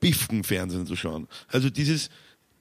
Biffken-Fernsehen 0.00 0.86
zu 0.86 0.94
schauen. 0.94 1.26
Also 1.48 1.68
dieses, 1.68 2.10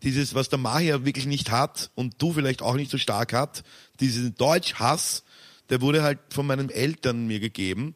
dieses, 0.02 0.34
was 0.34 0.50
der 0.50 0.58
Mahir 0.58 1.06
wirklich 1.06 1.28
nicht 1.28 1.52
hat 1.52 1.92
und 1.96 2.16
du 2.18 2.34
vielleicht 2.34 2.62
auch 2.62 2.76
nicht 2.76 2.90
so 2.90 2.98
stark 2.98 3.34
hat, 3.34 3.64
diesen 4.00 4.36
Deutsch-Hass, 4.36 5.24
der 5.70 5.82
wurde 5.82 6.04
halt 6.04 6.20
von 6.30 6.48
meinen 6.48 6.70
Eltern 6.70 7.28
mir 7.28 7.40
gegeben. 7.40 7.96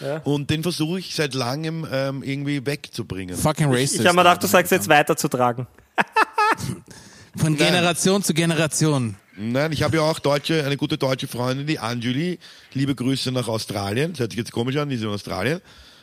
Ja. 0.00 0.18
Und 0.18 0.50
den 0.50 0.62
versuche 0.62 0.98
ich 0.98 1.14
seit 1.14 1.34
langem 1.34 1.86
ähm, 1.90 2.22
irgendwie 2.22 2.66
wegzubringen. 2.66 3.36
Fucking 3.36 3.70
racist. 3.70 4.00
ich 4.00 4.06
habe 4.06 4.16
mir 4.16 4.22
gedacht, 4.22 4.42
du 4.42 4.46
sagst 4.46 4.72
jetzt 4.72 4.88
weiterzutragen. 4.88 5.66
Von 7.36 7.56
Generation 7.56 8.22
zu 8.22 8.34
Generation. 8.34 9.16
Nein, 9.40 9.72
ich 9.72 9.84
habe 9.84 9.96
ja 9.96 10.02
auch 10.02 10.18
deutsche, 10.18 10.64
eine 10.64 10.76
gute 10.76 10.98
deutsche 10.98 11.28
Freundin, 11.28 11.66
die 11.66 11.78
Anjuli. 11.78 12.40
Liebe 12.74 12.94
Grüße 12.94 13.30
nach 13.30 13.46
Australien. 13.46 14.12
Das 14.12 14.20
hört 14.20 14.32
sich 14.32 14.38
jetzt 14.38 14.50
komisch 14.50 14.76
an, 14.76 14.88
die 14.88 14.96
ist 14.96 15.02
in 15.02 15.08
Australien. 15.08 15.60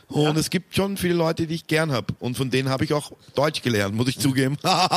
Und 0.08 0.38
es 0.38 0.50
gibt 0.50 0.74
schon 0.74 0.96
viele 0.96 1.14
Leute, 1.14 1.46
die 1.46 1.56
ich 1.56 1.66
gern 1.66 1.92
hab. 1.92 2.12
Und 2.20 2.36
von 2.36 2.50
denen 2.50 2.68
habe 2.68 2.84
ich 2.84 2.94
auch 2.94 3.12
Deutsch 3.34 3.60
gelernt, 3.60 3.94
muss 3.94 4.08
ich 4.08 4.18
zugeben. 4.18 4.56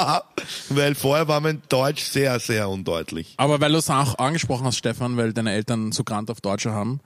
weil 0.69 0.95
vorher 0.95 1.27
war 1.27 1.41
mein 1.41 1.61
Deutsch 1.67 2.03
sehr, 2.03 2.39
sehr 2.39 2.69
undeutlich. 2.69 3.33
Aber 3.37 3.59
weil 3.59 3.71
du 3.71 3.79
es 3.79 3.89
auch 3.89 4.17
angesprochen 4.19 4.65
hast, 4.65 4.77
Stefan, 4.77 5.17
weil 5.17 5.33
deine 5.33 5.51
Eltern 5.51 5.91
so 5.91 6.03
Grant 6.03 6.29
auf 6.29 6.41
Deutsche 6.41 6.71
haben, 6.71 7.01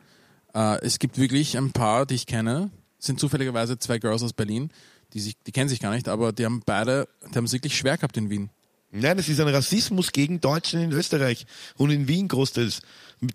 äh, 0.53 0.79
es 0.81 0.99
gibt 0.99 1.17
wirklich 1.17 1.57
ein 1.57 1.71
paar, 1.71 2.05
die 2.05 2.15
ich 2.15 2.27
kenne, 2.27 2.71
sind 2.99 3.19
zufälligerweise 3.19 3.79
zwei 3.79 3.99
Girls 3.99 4.21
aus 4.21 4.33
Berlin, 4.33 4.69
die 5.13 5.19
sich, 5.19 5.35
die 5.47 5.51
kennen 5.51 5.69
sich 5.69 5.79
gar 5.79 5.93
nicht, 5.93 6.09
aber 6.09 6.31
die 6.33 6.45
haben 6.45 6.61
beide, 6.65 7.07
die 7.31 7.37
haben 7.37 7.45
es 7.45 7.53
wirklich 7.53 7.77
schwer 7.77 7.97
gehabt 7.97 8.17
in 8.17 8.29
Wien. 8.29 8.49
Nein, 8.95 9.17
es 9.17 9.27
ist 9.27 9.39
ein 9.39 9.47
Rassismus 9.47 10.11
gegen 10.11 10.39
Deutschen 10.39 10.79
in 10.79 10.91
Österreich 10.91 11.47
und 11.77 11.89
in 11.89 12.07
Wien 12.07 12.27
großteils. 12.27 12.81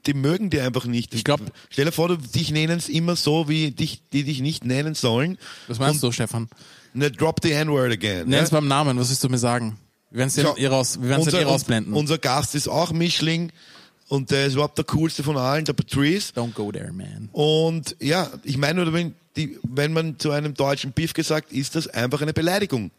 Die 0.06 0.14
mögen 0.14 0.50
die 0.50 0.60
einfach 0.60 0.84
nicht. 0.84 1.14
Ich 1.14 1.24
glaub- 1.24 1.40
Stell 1.70 1.86
dir 1.86 1.92
vor, 1.92 2.08
du, 2.08 2.16
dich 2.16 2.52
nennen 2.52 2.78
es 2.78 2.88
immer 2.88 3.16
so, 3.16 3.48
wie 3.48 3.72
dich, 3.72 4.02
die 4.12 4.22
dich 4.22 4.40
nicht 4.40 4.64
nennen 4.64 4.94
sollen. 4.94 5.36
Was 5.66 5.78
meinst 5.78 6.02
du, 6.02 6.12
Stefan? 6.12 6.48
Ne, 6.94 7.10
drop 7.10 7.40
the 7.42 7.52
N-word 7.52 7.92
again. 7.92 8.28
Nenn 8.28 8.44
es 8.44 8.50
ja? 8.50 8.58
beim 8.60 8.68
Namen, 8.68 8.98
was 8.98 9.08
willst 9.08 9.24
du 9.24 9.28
mir 9.28 9.38
sagen? 9.38 9.78
Wir 10.10 10.18
werden 10.18 10.28
es 10.28 10.40
Schau, 10.40 10.56
eh 10.56 10.66
raus, 10.66 10.98
wir 11.02 11.18
unser, 11.18 11.40
eh 11.40 11.44
rausblenden. 11.44 11.92
Unser 11.92 12.18
Gast 12.18 12.54
ist 12.54 12.68
auch 12.68 12.92
Mischling 12.92 13.50
und 14.08 14.30
der 14.30 14.46
ist 14.46 14.54
überhaupt 14.54 14.78
der 14.78 14.84
coolste 14.84 15.22
von 15.22 15.36
allen, 15.36 15.64
der 15.64 15.72
Patrice. 15.74 16.32
Don't 16.34 16.52
go 16.52 16.70
there, 16.70 16.92
man. 16.92 17.28
Und 17.32 17.96
ja, 18.00 18.30
ich 18.44 18.56
meine 18.56 18.84
nur, 18.84 18.92
wenn, 18.92 19.14
die, 19.36 19.58
wenn 19.64 19.92
man 19.92 20.18
zu 20.18 20.30
einem 20.30 20.54
deutschen 20.54 20.92
Beef 20.92 21.12
gesagt, 21.12 21.52
ist 21.52 21.74
das 21.74 21.88
einfach 21.88 22.22
eine 22.22 22.32
Beleidigung. 22.32 22.90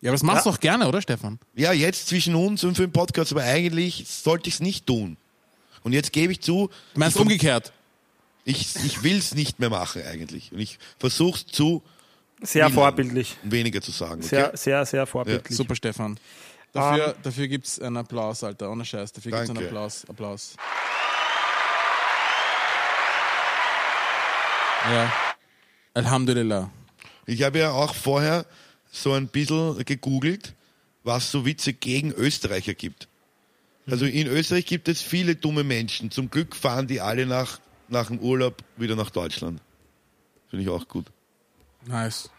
Ja, 0.00 0.10
aber 0.10 0.14
das 0.14 0.22
machst 0.22 0.46
du 0.46 0.50
Ja. 0.50 0.54
doch 0.54 0.60
gerne, 0.60 0.88
oder 0.88 1.02
Stefan? 1.02 1.38
Ja, 1.56 1.72
jetzt 1.72 2.08
zwischen 2.08 2.34
uns 2.34 2.62
und 2.64 2.76
für 2.76 2.82
den 2.86 2.92
Podcast, 2.92 3.32
aber 3.32 3.42
eigentlich 3.42 4.04
sollte 4.06 4.48
ich 4.48 4.54
es 4.54 4.60
nicht 4.60 4.86
tun. 4.86 5.16
Und 5.82 5.92
jetzt 5.92 6.12
gebe 6.12 6.32
ich 6.32 6.40
zu, 6.40 6.70
Du 6.94 7.00
meinst 7.00 7.16
ich, 7.16 7.22
umgekehrt. 7.22 7.72
ich, 8.44 8.76
ich 8.84 9.02
will 9.02 9.18
es 9.18 9.34
nicht 9.34 9.58
mehr 9.58 9.70
machen 9.70 10.02
eigentlich. 10.06 10.52
Und 10.52 10.60
ich 10.60 10.78
versuche 10.98 11.38
es 11.38 11.46
zu 11.46 11.82
Sehr 12.42 12.64
Willen 12.66 12.74
vorbildlich. 12.74 13.36
weniger 13.42 13.80
zu 13.80 13.90
sagen. 13.90 14.20
Okay? 14.20 14.28
Sehr, 14.28 14.56
sehr, 14.56 14.86
sehr 14.86 15.06
vorbildlich. 15.06 15.56
Super, 15.56 15.74
Stefan. 15.74 16.18
Dafür, 16.72 17.16
dafür 17.22 17.48
gibt's 17.48 17.80
einen 17.80 17.96
Applaus, 17.96 18.44
Alter, 18.44 18.70
ohne 18.70 18.84
Scheiß. 18.84 19.12
Dafür 19.12 19.32
gibt's 19.32 19.48
einen 19.48 19.54
Danke. 19.56 19.68
Applaus. 19.70 20.04
Applaus. 20.08 20.54
Ja. 24.92 25.12
Alhamdulillah. 25.94 26.70
Ich 27.26 27.42
habe 27.42 27.58
ja 27.58 27.72
auch 27.72 27.94
vorher 27.94 28.46
so 28.90 29.12
ein 29.12 29.28
bisschen 29.28 29.84
gegoogelt, 29.84 30.54
was 31.04 31.30
so 31.30 31.44
Witze 31.44 31.72
gegen 31.72 32.12
Österreicher 32.12 32.74
gibt. 32.74 33.08
Also 33.90 34.04
in 34.04 34.26
Österreich 34.26 34.66
gibt 34.66 34.88
es 34.88 35.00
viele 35.00 35.34
dumme 35.34 35.64
Menschen. 35.64 36.10
Zum 36.10 36.30
Glück 36.30 36.54
fahren 36.54 36.86
die 36.86 37.00
alle 37.00 37.26
nach, 37.26 37.58
nach 37.88 38.08
dem 38.08 38.18
Urlaub 38.18 38.62
wieder 38.76 38.96
nach 38.96 39.10
Deutschland. 39.10 39.60
Finde 40.50 40.64
ich 40.64 40.68
auch 40.68 40.86
gut. 40.88 41.06
Nice. 41.86 42.30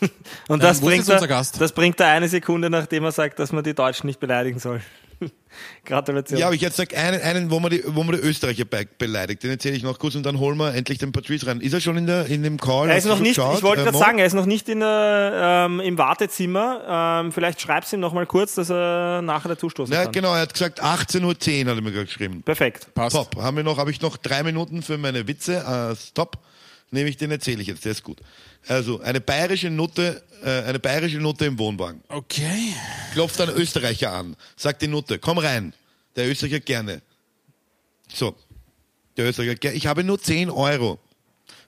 Und 0.48 0.62
Ja, 0.62 0.68
das 0.68 0.78
ist 0.78 0.84
bringt, 0.84 1.08
er, 1.08 1.26
Gast? 1.26 1.60
das 1.60 1.72
bringt 1.72 1.98
er 2.00 2.08
eine 2.08 2.28
Sekunde, 2.28 2.70
nachdem 2.70 3.04
er 3.04 3.12
sagt, 3.12 3.38
dass 3.38 3.52
man 3.52 3.64
die 3.64 3.74
Deutschen 3.74 4.06
nicht 4.06 4.20
beleidigen 4.20 4.58
soll. 4.58 4.80
Gratulation. 5.84 6.38
Ja, 6.38 6.46
aber 6.46 6.54
ich 6.54 6.60
jetzt 6.60 6.76
sag 6.76 6.96
einen, 6.96 7.20
einen 7.20 7.50
wo, 7.50 7.60
man 7.60 7.70
die, 7.70 7.82
wo 7.86 8.02
man 8.02 8.16
die 8.16 8.22
Österreicher 8.22 8.64
be 8.64 8.86
beleidigt. 8.98 9.42
Den 9.42 9.50
erzähle 9.50 9.76
ich 9.76 9.82
noch 9.82 9.98
kurz 9.98 10.14
und 10.14 10.24
dann 10.24 10.38
holen 10.38 10.56
wir 10.56 10.74
endlich 10.74 10.98
den 10.98 11.12
Patrice 11.12 11.46
rein. 11.46 11.60
Ist 11.60 11.72
er 11.72 11.80
schon 11.80 11.96
in, 11.96 12.06
der, 12.06 12.26
in 12.26 12.42
dem 12.42 12.58
Call? 12.58 12.90
er 12.90 12.96
ist 12.96 13.06
noch 13.06 13.20
nicht, 13.20 13.36
geschaut, 13.36 13.58
ich 13.58 13.62
wollte 13.62 13.82
äh, 13.82 13.84
gerade 13.84 13.98
sagen, 13.98 14.18
er 14.18 14.26
ist 14.26 14.34
noch 14.34 14.46
nicht 14.46 14.68
in 14.68 14.80
der, 14.80 15.66
ähm, 15.66 15.80
im 15.80 15.98
Wartezimmer. 15.98 17.22
Ähm, 17.24 17.32
vielleicht 17.32 17.60
schreibst 17.60 17.92
du 17.92 17.96
ihm 17.96 18.00
noch 18.00 18.12
mal 18.12 18.26
kurz, 18.26 18.54
dass 18.54 18.70
er 18.70 19.22
nachher 19.22 19.50
dazustoßen 19.50 19.94
Ja, 19.94 20.04
kann. 20.04 20.12
genau, 20.12 20.34
er 20.34 20.42
hat 20.42 20.52
gesagt 20.52 20.82
18.10 20.82 21.22
Uhr, 21.22 21.30
hat 21.70 21.76
er 21.76 21.82
mir 21.82 21.92
gerade 21.92 22.06
geschrieben. 22.06 22.42
Perfekt. 22.42 22.92
Passt. 22.94 23.16
Top. 23.16 23.36
Haben 23.36 23.56
wir 23.56 23.64
noch, 23.64 23.78
habe 23.78 23.90
ich 23.90 24.00
noch 24.00 24.16
drei 24.16 24.42
Minuten 24.42 24.82
für 24.82 24.98
meine 24.98 25.26
Witze. 25.28 25.56
Äh, 25.56 25.96
stop. 25.96 26.38
Nämlich 26.94 27.16
den 27.16 27.30
erzähle 27.32 27.60
ich 27.60 27.68
jetzt, 27.68 27.84
der 27.84 27.92
ist 27.92 28.02
gut. 28.04 28.20
Also, 28.68 29.00
eine 29.00 29.20
bayerische 29.20 29.68
Nutte, 29.68 30.22
äh, 30.42 30.62
eine 30.62 30.78
bayerische 30.78 31.18
Nutte 31.18 31.44
im 31.44 31.58
Wohnwagen. 31.58 32.02
Okay. 32.08 32.72
Klopft 33.12 33.40
einen 33.40 33.54
Österreicher 33.56 34.12
an. 34.12 34.36
Sagt 34.56 34.80
die 34.82 34.86
Nutte, 34.88 35.18
komm 35.18 35.38
rein. 35.38 35.74
Der 36.16 36.28
Österreicher 36.30 36.60
gerne. 36.60 37.02
So. 38.12 38.36
Der 39.16 39.26
Österreicher, 39.28 39.54
"Ger- 39.54 39.72
ich 39.72 39.86
habe 39.86 40.04
nur 40.04 40.20
10 40.20 40.50
Euro. 40.50 40.98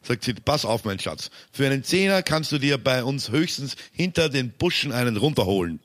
Sagt 0.03 0.23
sie, 0.25 0.35
pass 0.35 0.65
auf, 0.65 0.85
mein 0.85 1.01
Schatz. 1.01 1.31
Für 1.53 1.67
einen 1.67 1.83
Zehner 1.83 2.23
kannst 2.23 2.53
du 2.53 2.59
dir 2.59 2.79
bei 2.79 3.03
uns 3.03 3.31
höchstens 3.31 3.75
hinter 3.93 4.29
den 4.29 4.51
Buschen 4.53 4.93
einen 4.93 5.17
runterholen. 5.17 5.81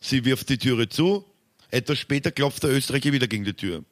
Sie 0.00 0.24
wirft 0.26 0.50
die 0.50 0.58
Türe 0.58 0.88
zu. 0.90 1.24
Etwas 1.70 1.98
später 1.98 2.30
klopft 2.30 2.62
der 2.62 2.70
Österreicher 2.70 3.12
wieder 3.12 3.26
gegen 3.26 3.44
die 3.44 3.54
Tür. 3.54 3.82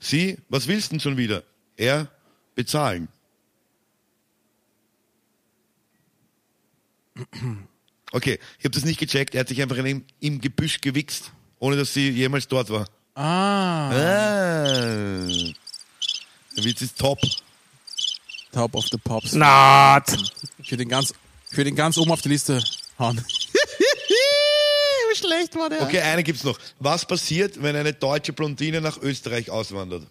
Sie, 0.00 0.38
was 0.48 0.66
willst 0.66 0.88
du 0.88 0.94
denn 0.94 1.00
schon 1.00 1.16
wieder? 1.16 1.44
Er, 1.76 2.08
bezahlen. 2.56 3.08
Okay, 8.12 8.38
ich 8.58 8.64
habe 8.64 8.74
das 8.74 8.84
nicht 8.84 8.98
gecheckt. 8.98 9.34
Er 9.34 9.40
hat 9.40 9.48
sich 9.48 9.60
einfach 9.62 9.76
in 9.76 10.04
im 10.20 10.40
Gebüsch 10.40 10.80
gewichst, 10.80 11.30
ohne 11.58 11.76
dass 11.76 11.94
sie 11.94 12.10
jemals 12.10 12.48
dort 12.48 12.70
war. 12.70 12.86
Ah, 13.14 13.90
Ah. 13.90 13.92
Der 16.56 16.64
Witz 16.64 16.82
ist 16.82 16.98
top. 16.98 17.18
Top 18.52 18.74
of 18.74 18.84
the 18.90 18.98
Pops. 18.98 19.32
Not. 19.32 20.04
Für 20.64 20.76
den 20.76 20.88
ganz, 20.88 21.14
für 21.50 21.62
den 21.64 21.76
ganz 21.76 21.96
oben 21.98 22.10
auf 22.10 22.20
die 22.22 22.30
Liste 22.30 22.60
hauen. 22.98 23.24
Wie 25.12 25.16
schlecht 25.16 25.54
war 25.56 25.68
der? 25.68 25.82
Okay, 25.82 26.00
eine 26.00 26.22
gibt's 26.24 26.44
noch. 26.44 26.58
Was 26.78 27.06
passiert, 27.06 27.62
wenn 27.62 27.76
eine 27.76 27.92
deutsche 27.92 28.32
Blondine 28.32 28.80
nach 28.80 28.98
Österreich 29.00 29.50
auswandert? 29.50 30.06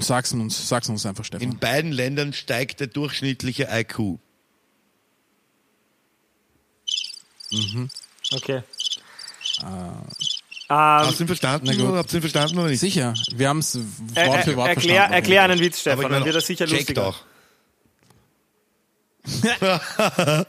Sag's 0.00 0.32
uns, 0.32 0.68
sag's 0.68 0.88
uns 0.88 1.04
einfach, 1.04 1.24
Stefan. 1.24 1.46
In 1.46 1.58
beiden 1.58 1.92
Ländern 1.92 2.32
steigt 2.32 2.80
der 2.80 2.86
durchschnittliche 2.86 3.68
IQ. 3.70 4.18
Okay. 8.32 8.62
Hast 10.68 11.18
du 11.18 11.24
ihn 11.24 11.26
verstanden? 11.26 11.66
Na 11.66 11.74
gut. 11.74 11.94
Habt 11.94 12.12
ihr 12.12 12.18
ihn 12.18 12.22
verstanden 12.22 12.58
oder 12.58 12.68
nicht? 12.68 12.80
Sicher, 12.80 13.14
wir 13.34 13.48
haben's 13.48 13.78
Er, 14.14 14.28
Wort 14.28 14.44
für 14.44 14.52
er, 14.52 14.56
Wort 14.56 14.68
erklär, 14.68 14.94
verstanden. 14.94 15.12
erklär 15.14 15.42
einen 15.42 15.60
Witz, 15.60 15.80
Stefan, 15.80 16.04
ich 16.04 16.08
dann 16.10 16.24
wird 16.24 16.34
er 16.34 16.40
sicher 16.40 16.66
check 16.66 16.78
lustiger. 16.78 17.02
doch. 17.02 17.24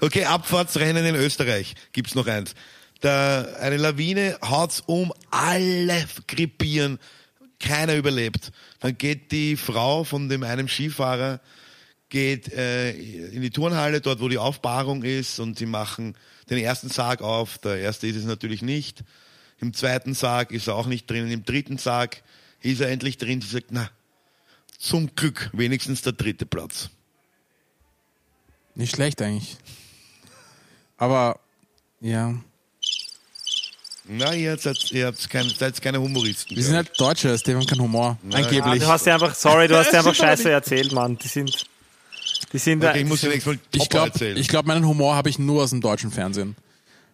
okay, 0.00 0.24
Abfahrtsrennen 0.24 1.06
in 1.06 1.14
Österreich 1.14 1.74
gibt's 1.92 2.14
noch 2.14 2.26
eins. 2.26 2.54
Da, 3.00 3.42
eine 3.60 3.76
Lawine 3.76 4.38
haut's 4.44 4.82
um, 4.86 5.12
alle 5.30 6.06
krepieren, 6.26 6.98
keiner 7.62 7.94
überlebt. 7.94 8.52
Dann 8.80 8.98
geht 8.98 9.32
die 9.32 9.56
Frau 9.56 10.04
von 10.04 10.28
dem 10.28 10.42
einen 10.42 10.68
Skifahrer 10.68 11.40
geht 12.12 12.52
äh, 12.52 12.92
in 12.92 13.40
die 13.40 13.50
Turnhalle, 13.50 14.02
dort 14.02 14.20
wo 14.20 14.28
die 14.28 14.36
Aufbahrung 14.36 15.02
ist 15.02 15.40
und 15.40 15.58
sie 15.58 15.64
machen 15.64 16.14
den 16.50 16.58
ersten 16.58 16.90
Sarg 16.90 17.22
auf. 17.22 17.56
Der 17.56 17.78
erste 17.78 18.06
ist 18.06 18.16
es 18.16 18.24
natürlich 18.26 18.60
nicht. 18.60 19.02
Im 19.60 19.72
zweiten 19.72 20.12
Sarg 20.12 20.50
ist 20.50 20.66
er 20.66 20.74
auch 20.74 20.86
nicht 20.86 21.10
drin. 21.10 21.30
Im 21.30 21.44
dritten 21.46 21.78
Sarg 21.78 22.22
ist 22.60 22.82
er 22.82 22.90
endlich 22.90 23.16
drin. 23.16 23.40
Sie 23.40 23.48
sagt, 23.48 23.68
na, 23.70 23.88
zum 24.78 25.14
Glück 25.14 25.48
wenigstens 25.54 26.02
der 26.02 26.12
dritte 26.12 26.44
Platz. 26.44 26.90
Nicht 28.74 28.94
schlecht 28.94 29.22
eigentlich. 29.22 29.56
Aber, 30.98 31.40
ja. 32.00 32.34
Na, 34.14 34.34
ihr 34.34 34.56
seid, 34.58 34.90
ihr 34.92 35.06
habt 35.06 35.30
kein, 35.30 35.48
seid 35.48 35.80
keine 35.80 36.00
Humoristen. 36.00 36.56
Wir 36.56 36.62
sind 36.62 36.76
halt 36.76 36.90
Deutsche, 36.98 37.36
Stefan 37.38 37.64
kein 37.66 37.80
Humor. 37.80 38.18
Ah, 38.30 38.36
Angeblich. 38.36 38.82
du 38.82 38.86
hast 38.86 39.06
dir 39.06 39.14
einfach, 39.14 39.34
sorry, 39.34 39.68
du 39.68 39.76
hast 39.76 39.92
dir 39.92 39.98
einfach 39.98 40.14
Scheiße 40.22 40.50
erzählt, 40.50 40.92
Mann. 40.92 41.16
Die 41.18 41.28
sind, 41.28 41.66
die 42.52 42.58
sind, 42.58 42.84
okay, 42.84 43.00
ich 43.00 43.06
muss 43.06 43.20
dir 43.20 43.28
die 43.28 43.34
nächstes 43.34 43.54
Mal 43.54 43.60
ich 43.72 43.88
glaube, 43.88 44.08
erzählen. 44.08 44.36
ich 44.36 44.48
glaub, 44.48 44.66
meinen 44.66 44.86
Humor 44.86 45.14
habe 45.14 45.30
ich 45.30 45.38
nur 45.38 45.62
aus 45.62 45.70
dem 45.70 45.80
deutschen 45.80 46.10
Fernsehen. 46.10 46.56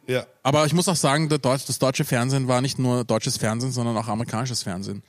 ja. 0.06 0.26
Aber 0.42 0.66
ich 0.66 0.72
muss 0.72 0.88
auch 0.88 0.96
sagen, 0.96 1.28
der 1.28 1.38
Deutsch, 1.38 1.66
das 1.66 1.78
deutsche 1.78 2.04
Fernsehen 2.04 2.48
war 2.48 2.60
nicht 2.60 2.78
nur 2.78 3.04
deutsches 3.04 3.36
Fernsehen, 3.36 3.70
sondern 3.70 3.96
auch 3.96 4.08
amerikanisches 4.08 4.62
Fernsehen. 4.62 5.02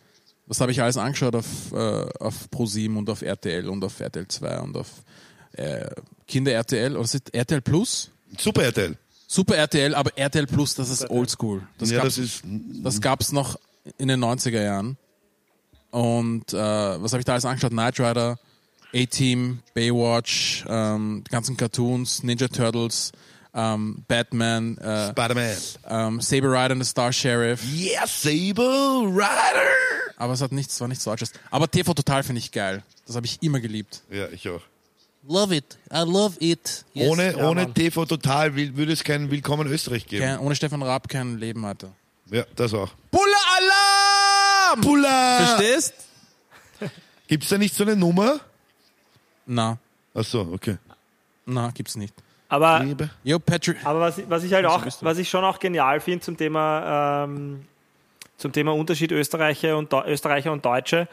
Das 0.48 0.62
habe 0.62 0.72
ich 0.72 0.82
alles 0.82 0.98
angeschaut 0.98 1.36
auf, 1.36 1.46
äh, 1.74 1.78
auf 2.20 2.50
ProSieben 2.52 2.98
und 2.98 3.10
auf 3.10 3.22
RTL 3.22 3.70
und 3.70 3.84
auf 3.84 4.00
RTL 4.00 4.28
2 4.28 4.60
und 4.60 4.78
auf 4.78 4.88
äh, 5.54 5.86
Kinder 6.28 6.52
RTL 6.52 6.96
oder 6.96 7.06
ist 7.06 7.34
RTL 7.34 7.62
Plus? 7.62 8.12
Super 8.38 8.64
RTL. 8.64 8.98
Super 9.32 9.58
RTL, 9.58 9.94
aber 9.94 10.18
RTL 10.18 10.48
Plus, 10.48 10.74
das 10.74 10.90
ist 10.90 11.08
oldschool. 11.08 11.62
Das, 11.78 11.92
ja, 11.92 12.02
gab's, 12.02 12.16
das 12.16 12.26
ist, 12.26 12.44
das 12.84 13.00
gab's 13.00 13.32
noch 13.32 13.60
in 14.00 14.08
den 14.08 14.24
90er 14.24 14.60
Jahren. 14.64 14.98
Und 15.92 16.52
äh, 16.52 16.58
was 16.58 17.12
habe 17.14 17.20
ich 17.20 17.26
da 17.26 17.34
alles 17.34 17.46
angeschaut? 17.46 17.70
Knight 17.72 18.00
Rider, 18.00 18.40
A-Team, 18.94 19.60
Baywatch, 19.76 20.66
ähm, 20.68 21.24
die 21.28 21.32
ganzen 21.32 21.56
Cartoons, 21.58 22.24
Ninja 22.24 22.48
Turtles, 22.48 23.12
ähm, 23.54 24.04
Batman, 24.08 24.78
äh, 24.80 25.12
Spider-Man. 25.12 25.58
ähm, 25.88 26.22
Saber 26.22 26.48
Rider 26.50 26.72
and 26.72 26.84
the 26.84 26.90
Star 26.90 27.14
Sheriff. 27.14 27.62
Yeah, 27.72 28.08
Saber 28.08 29.04
Rider. 29.06 29.70
Aber 30.18 30.34
es 30.34 30.42
hat 30.42 30.52
nichts, 30.52 30.74
es 30.74 30.82
war 30.82 30.88
nichts 30.88 31.04
Deutsches. 31.04 31.34
Aber 31.52 31.70
TV 31.70 31.94
Total 31.94 32.24
finde 32.24 32.40
ich 32.40 32.52
geil. 32.52 32.84
Das 33.06 33.16
habe 33.16 33.28
ich 33.28 33.42
immer 33.44 33.60
geliebt. 33.60 34.02
Ja, 34.10 34.28
ich 34.30 34.50
auch. 34.50 34.62
Love 35.28 35.52
it. 35.56 35.78
I 35.92 36.04
love 36.04 36.38
it. 36.40 36.86
Yes. 36.94 37.10
Ohne, 37.10 37.36
ohne 37.38 37.64
Mann. 37.64 37.74
TV 37.74 38.06
Total 38.06 38.56
würde 38.56 38.94
es 38.94 39.04
kein 39.04 39.30
Willkommen 39.30 39.68
Österreich 39.68 40.06
geben. 40.08 40.24
kein, 40.26 40.40
ohne 40.40 40.56
Stefan 40.56 40.82
Raab 40.82 41.10
kein 41.10 41.38
Leben 41.38 41.66
hatte. 41.66 41.92
Ja, 42.32 42.44
das 42.56 42.74
auch. 42.74 42.90
Bulle 43.12 43.36
Alarm! 43.58 44.82
Pulla! 44.82 45.38
Verstehst? 45.46 45.94
Gibt's 47.28 47.50
da 47.50 47.58
nicht 47.58 47.76
so 47.76 47.84
eine 47.84 47.96
Nummer? 47.96 48.40
Na, 49.46 49.78
Ach 50.14 50.24
so, 50.24 50.42
okay. 50.54 50.78
na, 51.46 51.70
gibt's 51.72 51.96
nicht. 51.96 52.14
aber, 52.48 52.80
Liebe. 52.84 53.10
Yo, 53.24 53.40
Patrick. 53.40 53.78
aber 53.86 54.00
was, 54.00 54.22
was 54.30 54.44
ich 54.44 54.54
halt 54.54 54.66
auch, 54.66 54.86
was 55.02 55.18
ich 55.18 55.30
schon 55.30 55.44
auch 55.44 55.60
genial 55.60 56.00
finde 56.00 56.24
zum 56.24 56.38
Thema, 56.38 57.24
ähm, 57.26 57.66
zum 58.38 58.52
Thema 58.52 58.74
Unterschied 58.74 59.12
Österreicher 59.12 59.78
und, 59.78 59.92
Österreicher 59.94 60.52
und 60.52 60.64
Deutsche. 60.66 61.08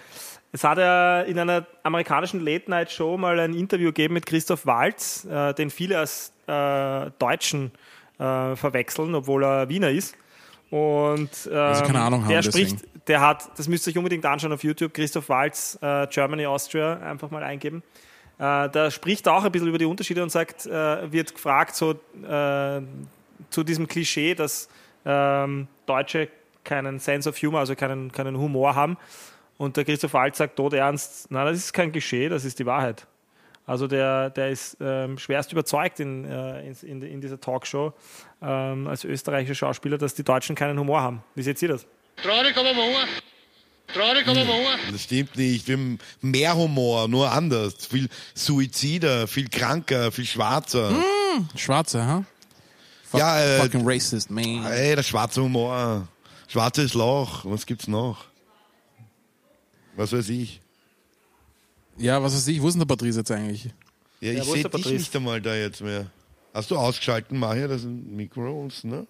Es 0.57 0.65
hat 0.65 0.79
ja 0.79 1.21
in 1.21 1.39
einer 1.39 1.67
amerikanischen 1.83 2.41
Late-Night-Show 2.41 3.19
mal 3.19 3.39
ein 3.41 3.53
Interview 3.53 3.89
gegeben 3.89 4.15
mit 4.15 4.25
Christoph 4.25 4.65
Waltz, 4.65 5.27
äh, 5.27 5.53
den 5.53 5.69
viele 5.69 5.99
als 5.99 6.33
äh, 6.47 7.11
Deutschen 7.19 7.73
äh, 8.19 8.57
verwechseln, 8.57 9.15
obwohl 9.15 9.45
er 9.45 9.69
Wiener 9.69 9.91
ist. 9.91 10.17
Und 10.71 11.29
ähm, 11.53 11.83
keine 11.85 12.01
Ahnung 12.01 12.23
haben, 12.23 12.31
der 12.31 12.41
deswegen. 12.41 12.69
spricht, 12.71 12.87
der 13.07 13.21
hat, 13.21 13.51
das 13.59 13.69
müsst 13.69 13.87
ihr 13.87 13.91
euch 13.91 13.99
unbedingt 13.99 14.25
anschauen 14.25 14.51
auf 14.51 14.65
YouTube, 14.65 14.95
Christoph 14.95 15.29
Waltz, 15.29 15.79
äh, 15.83 16.07
Germany, 16.07 16.47
Austria, 16.47 17.01
einfach 17.01 17.31
mal 17.31 17.43
eingeben. 17.43 17.83
Äh, 18.39 18.71
da 18.71 18.91
spricht 18.91 19.27
er 19.27 19.35
auch 19.35 19.45
ein 19.45 19.53
bisschen 19.53 19.69
über 19.69 19.77
die 19.77 19.85
Unterschiede 19.85 20.23
und 20.23 20.31
sagt, 20.31 20.65
äh, 20.65 21.13
wird 21.13 21.35
gefragt 21.35 21.77
so 21.77 22.01
zu 23.51 23.63
diesem 23.63 23.87
Klischee, 23.87 24.35
dass 24.35 24.71
ähm, 25.05 25.69
Deutsche 25.85 26.29
keinen 26.65 26.99
Sense 26.99 27.29
of 27.29 27.37
Humor, 27.43 27.61
also 27.61 27.75
keinen, 27.75 28.11
keinen 28.11 28.39
Humor 28.39 28.75
haben. 28.75 28.97
Und 29.59 29.77
der 29.77 29.85
Christoph 29.85 30.13
Waltz 30.15 30.39
sagt 30.39 30.57
tot 30.57 30.75
ernst, 30.75 31.27
na, 31.31 31.45
das 31.45 31.57
ist 31.59 31.73
kein 31.73 31.93
Klischee, 31.93 32.29
das 32.29 32.45
ist 32.45 32.59
die 32.59 32.67
Wahrheit. 32.67 33.07
Also 33.67 33.89
der, 33.89 34.31
der 34.31 34.51
ist 34.51 34.77
ähm, 34.81 35.19
schwerst 35.19 35.51
überzeugt 35.51 35.99
in, 35.99 36.25
äh, 36.25 36.69
in, 36.69 36.77
in, 36.83 37.03
in 37.03 37.21
dieser 37.21 37.41
Talkshow 37.41 37.93
ähm, 38.41 38.87
als 38.87 39.03
österreichischer 39.05 39.57
Schauspieler, 39.57 39.99
dass 39.99 40.15
die 40.15 40.23
Deutschen 40.23 40.55
keinen 40.55 40.79
Humor 40.79 41.01
haben. 41.01 41.25
Wie 41.35 41.43
seht 41.43 41.61
ihr 41.63 41.69
das? 41.69 41.85
Traurig 42.23 42.57
aber 42.57 42.69
wahr. 42.77 43.07
Traurig 43.93 44.27
aber 44.29 44.47
wahr. 44.47 44.79
Das 44.93 45.03
stimmt 45.03 45.37
nicht. 45.37 45.67
Wir 45.67 45.77
haben 45.77 45.99
mehr 46.21 46.55
Humor, 46.55 47.09
nur 47.09 47.31
anders. 47.33 47.87
Viel 47.87 48.09
Suizider, 48.35 49.27
viel 49.27 49.49
kranker, 49.49 50.13
viel 50.13 50.27
schwarzer. 50.27 50.93
Schwarze, 51.57 52.07
ha? 52.07 52.25
Fuck, 53.05 53.21
Ja, 53.21 53.41
äh, 53.41 53.61
fucking 53.63 53.83
racist, 53.85 54.31
man. 54.31 54.65
Ey, 54.67 54.95
der 54.95 55.03
schwarze 55.03 55.43
Humor. 55.43 56.07
Schwarzes 56.47 56.95
Loch. 56.95 57.45
Was 57.45 57.67
gibt's 57.67 57.89
noch? 57.89 58.27
Was 59.97 60.13
weiß 60.13 60.29
ich. 60.29 60.61
Ja, 61.99 62.23
was 62.23 62.35
weiß 62.35 62.47
ich, 62.49 62.61
wo 62.61 62.69
ist 62.69 62.75
denn 62.75 62.81
der 62.81 62.87
Patrice 62.87 63.19
jetzt 63.21 63.31
eigentlich? 63.31 63.65
Ja, 63.65 63.71
Ja, 64.21 64.33
ich 64.33 64.39
ist 64.41 64.47
sehe 64.47 64.55
dich 64.63 64.71
Patrice? 64.71 64.95
nicht 64.95 65.17
einmal 65.17 65.41
da 65.41 65.55
jetzt 65.55 65.81
mehr. 65.81 66.07
Hast 66.53 66.71
du 66.71 66.77
ausgeschalten, 66.77 67.39
Maja? 67.39 67.69
Das 67.69 67.83
sind 67.83 68.15
Mikros, 68.15 68.85
ne? 68.85 69.07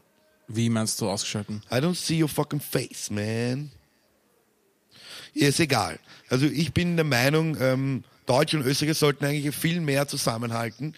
Wie 0.49 0.69
meinst 0.71 1.01
du 1.01 1.09
ausgeschalten? 1.09 1.63
I 1.71 1.77
don't 1.77 1.95
see 1.97 2.23
your 2.23 2.29
fucking 2.29 2.61
face, 2.61 3.11
man. 3.11 3.71
Ja, 5.35 5.49
ist 5.49 5.61
egal. 5.61 5.99
Also 6.29 6.47
ich 6.47 6.73
bin 6.73 6.97
der 6.97 7.05
Meinung, 7.05 7.57
ähm, 7.61 8.05
Deutsche 8.27 8.57
und 8.57 8.65
Österreicher 8.67 8.95
sollten 8.95 9.25
eigentlich 9.25 9.55
viel 9.55 9.81
mehr 9.81 10.09
zusammenhalten, 10.09 10.95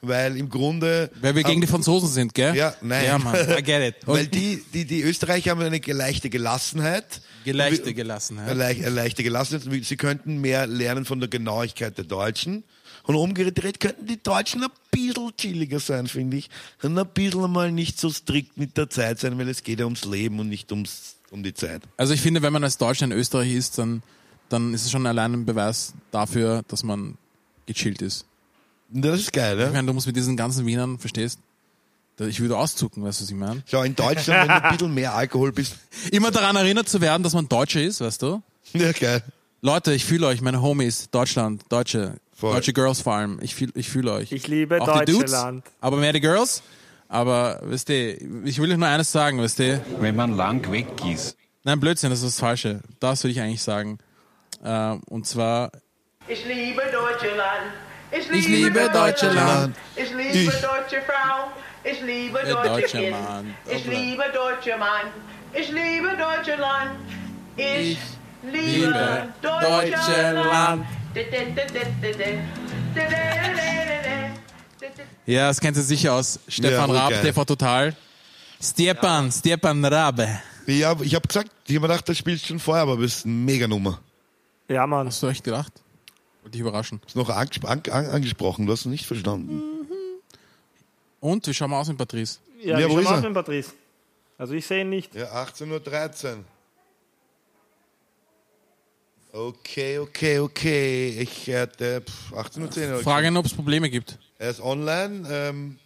weil 0.00 0.36
im 0.36 0.48
Grunde... 0.48 1.10
Weil 1.20 1.34
wir 1.34 1.42
gegen 1.42 1.60
die 1.60 1.66
Franzosen 1.66 2.08
sind, 2.08 2.34
gell? 2.34 2.54
Ja, 2.56 2.74
nein. 2.80 3.04
Ja, 3.04 3.18
Mann, 3.18 3.34
I 3.58 3.62
get 3.62 3.82
it. 3.82 4.06
Weil 4.06 4.26
die, 4.26 4.62
die, 4.74 4.84
die 4.86 5.02
Österreicher 5.02 5.50
haben 5.52 5.60
eine 5.60 5.78
leichte 5.78 6.28
Gelassenheit. 6.30 7.20
Geleichte 7.46 7.94
Gelassenheit. 7.94 8.50
Eine 8.50 8.88
leichte 8.90 9.22
Gelassenheit. 9.22 9.84
Sie 9.84 9.96
könnten 9.96 10.40
mehr 10.40 10.66
lernen 10.66 11.04
von 11.04 11.20
der 11.20 11.28
Genauigkeit 11.28 11.96
der 11.96 12.04
Deutschen. 12.04 12.64
Und 13.04 13.14
umgedreht 13.14 13.78
könnten 13.78 14.04
die 14.06 14.20
Deutschen 14.20 14.64
ein 14.64 14.70
bisschen 14.90 15.30
chilliger 15.36 15.78
sein, 15.78 16.08
finde 16.08 16.38
ich. 16.38 16.50
Und 16.82 16.98
ein 16.98 17.06
bisschen 17.06 17.50
mal 17.52 17.70
nicht 17.70 18.00
so 18.00 18.10
strikt 18.10 18.58
mit 18.58 18.76
der 18.76 18.90
Zeit 18.90 19.20
sein, 19.20 19.38
weil 19.38 19.48
es 19.48 19.62
geht 19.62 19.78
ja 19.78 19.84
ums 19.84 20.04
Leben 20.04 20.40
und 20.40 20.48
nicht 20.48 20.72
ums, 20.72 21.14
um 21.30 21.44
die 21.44 21.54
Zeit. 21.54 21.82
Also 21.96 22.14
ich 22.14 22.20
finde, 22.20 22.42
wenn 22.42 22.52
man 22.52 22.64
als 22.64 22.78
Deutscher 22.78 23.04
in 23.04 23.12
Österreich 23.12 23.52
ist, 23.52 23.78
dann, 23.78 24.02
dann 24.48 24.74
ist 24.74 24.84
es 24.84 24.90
schon 24.90 25.06
allein 25.06 25.32
ein 25.32 25.46
Beweis 25.46 25.94
dafür, 26.10 26.64
dass 26.66 26.82
man 26.82 27.16
gechillt 27.66 28.02
ist. 28.02 28.26
Das 28.88 29.20
ist 29.20 29.32
geil, 29.32 29.56
Ich 29.58 29.66
ne? 29.66 29.72
meine, 29.72 29.86
du 29.86 29.92
musst 29.92 30.08
mit 30.08 30.16
diesen 30.16 30.36
ganzen 30.36 30.66
Wienern, 30.66 30.98
verstehst? 30.98 31.38
Ich 32.18 32.40
würde 32.40 32.56
auszucken, 32.56 33.04
weißt 33.04 33.20
du, 33.20 33.24
was 33.24 33.30
ich 33.30 33.36
meine? 33.36 33.62
Schau, 33.66 33.82
in 33.82 33.94
Deutschland, 33.94 34.48
wenn 34.48 34.56
du 34.56 34.62
ein 34.64 34.72
bisschen 34.78 34.94
mehr 34.94 35.14
Alkohol 35.14 35.52
bist, 35.52 35.76
Immer 36.10 36.30
daran 36.30 36.56
erinnert 36.56 36.88
zu 36.88 37.00
werden, 37.00 37.22
dass 37.22 37.34
man 37.34 37.48
Deutscher 37.48 37.82
ist, 37.82 38.00
weißt 38.00 38.22
du? 38.22 38.42
Ja, 38.72 38.92
geil. 38.92 39.22
Leute, 39.60 39.92
ich 39.92 40.04
fühle 40.04 40.26
euch, 40.26 40.40
meine 40.40 40.62
Homies, 40.62 41.10
Deutschland, 41.10 41.62
Deutsche, 41.68 42.14
Voll. 42.34 42.54
deutsche 42.54 42.72
Girls 42.72 43.00
vor 43.00 43.14
allem. 43.14 43.38
Ich 43.42 43.54
fühle 43.54 43.72
ich 43.74 43.88
fühl 43.88 44.08
euch. 44.08 44.32
Ich 44.32 44.46
liebe 44.48 44.80
Auch 44.80 45.00
die 45.00 45.12
Dudes, 45.12 45.30
Deutschland. 45.32 45.64
aber 45.80 45.96
mehr 45.98 46.12
die 46.12 46.20
Girls. 46.20 46.62
Aber, 47.08 47.60
wisst 47.64 47.88
ihr, 47.88 48.20
ich 48.44 48.58
will 48.60 48.70
euch 48.72 48.76
nur 48.78 48.88
eines 48.88 49.12
sagen, 49.12 49.40
wisst 49.40 49.58
ihr. 49.60 49.80
Wenn 50.00 50.16
man 50.16 50.36
lang 50.36 50.70
weg 50.72 50.88
ist. 51.06 51.36
Nein, 51.62 51.78
Blödsinn, 51.80 52.10
das 52.10 52.20
ist 52.20 52.26
das 52.36 52.40
Falsche. 52.40 52.80
Das 53.00 53.22
würde 53.22 53.32
ich 53.32 53.40
eigentlich 53.40 53.62
sagen. 53.62 53.98
Ähm, 54.64 55.02
und 55.08 55.26
zwar, 55.26 55.70
Ich 56.28 56.44
liebe 56.46 56.82
Deutschland. 56.92 57.72
Ich 58.10 58.30
ich 58.30 58.48
liebe 58.48 58.88
Deutschland. 58.92 59.76
Ich 59.94 60.10
liebe 60.10 60.22
Ich. 60.32 60.46
deutsche 60.46 61.02
Frau. 61.06 61.50
Ich 61.88 62.00
liebe 62.00 62.40
Der 62.44 62.54
deutsche 62.54 62.68
deutsche 62.68 62.98
Kind. 62.98 63.10
Mann. 63.12 63.54
Ich 63.70 63.84
liebe 63.86 64.24
deutsche 64.34 64.76
Mann. 64.76 65.06
Ich 65.54 65.70
liebe 65.70 66.08
Deutschland. 66.16 66.90
Ich 67.56 67.98
liebe 68.42 68.86
liebe 68.86 69.28
Deutschland. 69.40 70.84
Ja, 75.26 75.48
das 75.48 75.60
kennt 75.60 75.76
ihr 75.76 75.82
sicher 75.84 76.14
aus 76.14 76.40
Stefan 76.48 76.90
Ja, 76.90 76.96
Raab, 76.96 77.10
geil. 77.10 77.22
TV 77.22 77.44
Total. 77.44 77.96
Stepan, 78.60 79.30
Stepan 79.30 79.84
Rabe. 79.84 80.40
Ja, 80.66 80.96
ich 81.00 81.14
habe 81.14 81.28
gesagt, 81.28 81.50
ich 81.66 81.76
habe 81.76 81.86
mir 81.86 81.88
gedacht, 81.88 82.08
das 82.08 82.18
spielst 82.18 82.44
du 82.44 82.48
schon 82.48 82.58
vorher, 82.58 82.82
aber 82.82 82.96
bist 82.96 83.24
eine 83.24 83.34
Mega-Nummer. 83.34 84.00
Ja, 84.68 84.86
Mann. 84.88 85.06
Hast 85.06 85.22
du 85.22 85.28
echt 85.28 85.44
gedacht? 85.44 85.72
Wollte 86.42 86.52
dich 86.52 86.60
überraschen. 86.62 87.00
Ist 87.06 87.14
noch 87.14 87.30
angespro 87.30 87.68
an 87.68 87.82
an 87.92 88.06
angesprochen, 88.06 88.66
du 88.66 88.72
hast 88.72 88.80
es 88.80 88.86
nicht 88.86 89.06
verstanden. 89.06 89.75
Und, 91.26 91.46
wie 91.46 91.54
schauen 91.54 91.70
wir 91.70 91.78
aus 91.78 91.88
mit 91.88 91.98
Patrice? 91.98 92.38
Ja, 92.62 92.78
Ja, 92.78 92.86
wie 92.88 92.92
wo 92.92 92.94
schauen 92.94 92.98
ist 93.02 93.04
wir 93.06 93.10
er? 93.12 93.18
aus 93.18 93.24
mit 93.24 93.34
Patrice? 93.34 93.72
Also 94.38 94.54
ich 94.54 94.66
sehe 94.66 94.82
ihn 94.82 94.90
nicht. 94.90 95.14
Ja, 95.14 95.26
18.13 95.44 96.36
Uhr. 96.36 96.44
Okay, 99.32 99.98
okay, 99.98 100.38
okay. 100.38 101.18
Ich 101.20 101.46
hätte 101.48 102.00
pff, 102.02 102.32
18.10 102.32 102.92
Uhr. 102.94 103.00
Fragen, 103.00 103.36
ob 103.36 103.44
es 103.46 103.52
Probleme 103.54 103.90
gibt. 103.90 104.18
Er 104.38 104.50
ist 104.50 104.60
online. 104.60 105.26
Ähm, 105.30 105.78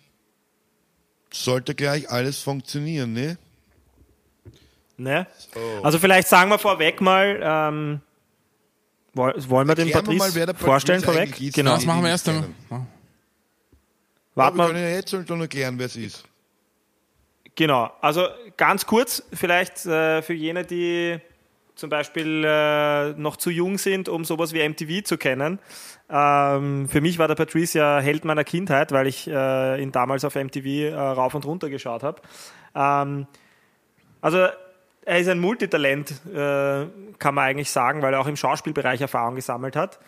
sollte 1.32 1.74
gleich 1.74 2.10
alles 2.10 2.40
funktionieren, 2.40 3.12
ne? 3.12 3.38
Ne? 4.96 5.26
Also 5.82 5.98
vielleicht 5.98 6.28
sagen 6.28 6.50
wir 6.50 6.58
vorweg 6.58 7.00
mal, 7.00 7.40
ähm, 7.42 8.00
woll- 9.14 9.34
wollen 9.48 9.66
wir 9.68 9.74
den 9.74 9.86
Erklären 9.88 10.06
wir 10.06 10.18
Patrice 10.18 10.18
mal, 10.18 10.34
wer 10.34 10.46
der 10.46 10.52
Patrice 10.52 10.66
vorstellen 10.66 11.02
vorweg? 11.02 11.34
Genau. 11.54 11.74
Das 11.74 11.86
machen 11.86 12.02
wir 12.02 12.10
erst 12.10 12.28
einmal. 12.28 12.50
Kennen. 14.34 14.44
Warten 14.44 14.56
wir 14.58 14.66
können 14.66 14.82
ja 14.82 14.90
jetzt 14.90 15.10
schon 15.10 15.40
erklären, 15.40 15.78
wer 15.78 15.86
es 15.86 15.96
ist. 15.96 16.24
Genau, 17.56 17.90
also 18.00 18.26
ganz 18.56 18.86
kurz, 18.86 19.22
vielleicht 19.32 19.84
äh, 19.84 20.22
für 20.22 20.34
jene, 20.34 20.64
die 20.64 21.20
zum 21.74 21.90
Beispiel 21.90 22.44
äh, 22.44 23.12
noch 23.14 23.36
zu 23.36 23.50
jung 23.50 23.78
sind, 23.78 24.08
um 24.08 24.24
sowas 24.24 24.52
wie 24.52 24.66
MTV 24.66 25.02
zu 25.02 25.16
kennen. 25.16 25.58
Ähm, 26.08 26.88
für 26.88 27.00
mich 27.00 27.18
war 27.18 27.26
der 27.26 27.34
Patrice 27.34 27.78
ja 27.78 27.98
Held 27.98 28.24
meiner 28.24 28.44
Kindheit, 28.44 28.92
weil 28.92 29.06
ich 29.06 29.26
äh, 29.26 29.82
ihn 29.82 29.90
damals 29.90 30.24
auf 30.24 30.34
MTV 30.34 30.66
äh, 30.66 30.94
rauf 30.94 31.34
und 31.34 31.46
runter 31.46 31.70
geschaut 31.70 32.02
habe. 32.02 32.20
Ähm, 32.74 33.26
also 34.20 34.46
er 35.06 35.18
ist 35.18 35.28
ein 35.28 35.40
Multitalent, 35.40 36.10
äh, 36.26 36.86
kann 37.18 37.34
man 37.34 37.44
eigentlich 37.44 37.70
sagen, 37.70 38.02
weil 38.02 38.12
er 38.12 38.20
auch 38.20 38.26
im 38.26 38.36
Schauspielbereich 38.36 39.00
Erfahrung 39.00 39.34
gesammelt 39.34 39.74
hat. 39.74 39.98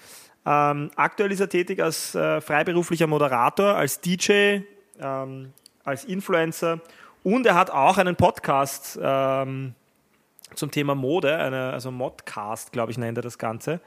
Ähm, 0.44 0.90
aktuell 0.96 1.30
ist 1.30 1.40
er 1.40 1.48
tätig 1.48 1.82
als 1.82 2.14
äh, 2.14 2.40
freiberuflicher 2.40 3.06
Moderator, 3.06 3.74
als 3.74 4.00
DJ, 4.00 4.60
ähm, 5.00 5.52
als 5.84 6.04
Influencer 6.04 6.80
und 7.22 7.46
er 7.46 7.54
hat 7.54 7.70
auch 7.70 7.98
einen 7.98 8.16
Podcast 8.16 8.98
ähm, 9.00 9.74
zum 10.54 10.70
Thema 10.70 10.94
Mode, 10.94 11.36
eine, 11.36 11.72
also 11.72 11.90
Modcast, 11.90 12.72
glaube 12.72 12.90
ich, 12.90 12.98
nennt 12.98 13.18
er 13.18 13.22
das 13.22 13.38
Ganze. 13.38 13.80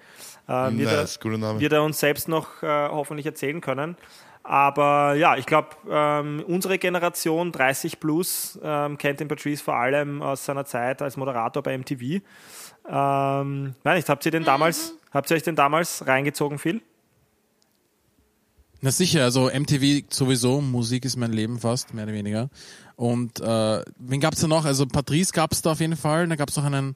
Ähm, 0.48 0.80
wird, 0.80 0.91
Nice, 0.91 1.18
er, 1.18 1.22
guter 1.22 1.38
Name. 1.38 1.60
wird 1.60 1.74
er 1.74 1.84
uns 1.84 2.00
selbst 2.00 2.28
noch 2.28 2.63
äh, 2.63 2.88
hoffentlich 2.89 3.26
erzählen 3.26 3.62
können. 3.62 3.98
Aber 4.44 5.15
ja, 5.15 5.38
ich 5.38 5.48
glaube, 5.48 5.70
ähm, 5.89 6.44
unsere 6.48 6.78
Generation 6.78 7.52
30 7.52 8.00
plus 8.00 8.60
ähm, 8.63 8.98
kennt 8.98 9.20
den 9.20 9.28
Patrice 9.28 9.63
vor 9.63 9.76
allem 9.76 10.22
aus 10.22 10.46
seiner 10.46 10.65
Zeit 10.65 11.02
als 11.02 11.18
Moderator 11.18 11.63
bei 11.63 11.76
MTV. 11.78 12.22
Ähm, 12.88 13.76
nein, 13.84 13.96
nicht, 13.96 14.08
habt 14.08 14.24
ihr 14.26 14.32
den 14.32 14.44
damals, 14.44 14.94
habt 15.15 15.32
ihr 15.32 15.38
euch 15.38 15.43
den 15.43 15.56
damals 15.56 16.06
reingezogen, 16.06 16.60
Phil? 16.60 16.82
Na 18.82 18.91
sicher, 18.91 19.23
also 19.23 19.49
MTV 19.49 20.06
sowieso, 20.12 20.62
Musik 20.62 21.06
ist 21.06 21.15
mein 21.15 21.34
Leben 21.34 21.60
fast, 21.60 21.93
mehr 21.93 22.04
oder 22.04 22.13
weniger. 22.13 22.49
Und 22.95 23.39
äh, 23.39 23.82
wen 23.97 24.19
gab's 24.19 24.41
da 24.41 24.47
noch? 24.47 24.65
Also 24.65 24.86
Patrice 24.86 25.34
gab's 25.34 25.62
da 25.62 25.71
auf 25.71 25.80
jeden 25.80 25.95
Fall. 25.95 26.28
Da 26.28 26.36
gab's 26.36 26.56
noch 26.56 26.65
einen, 26.65 26.95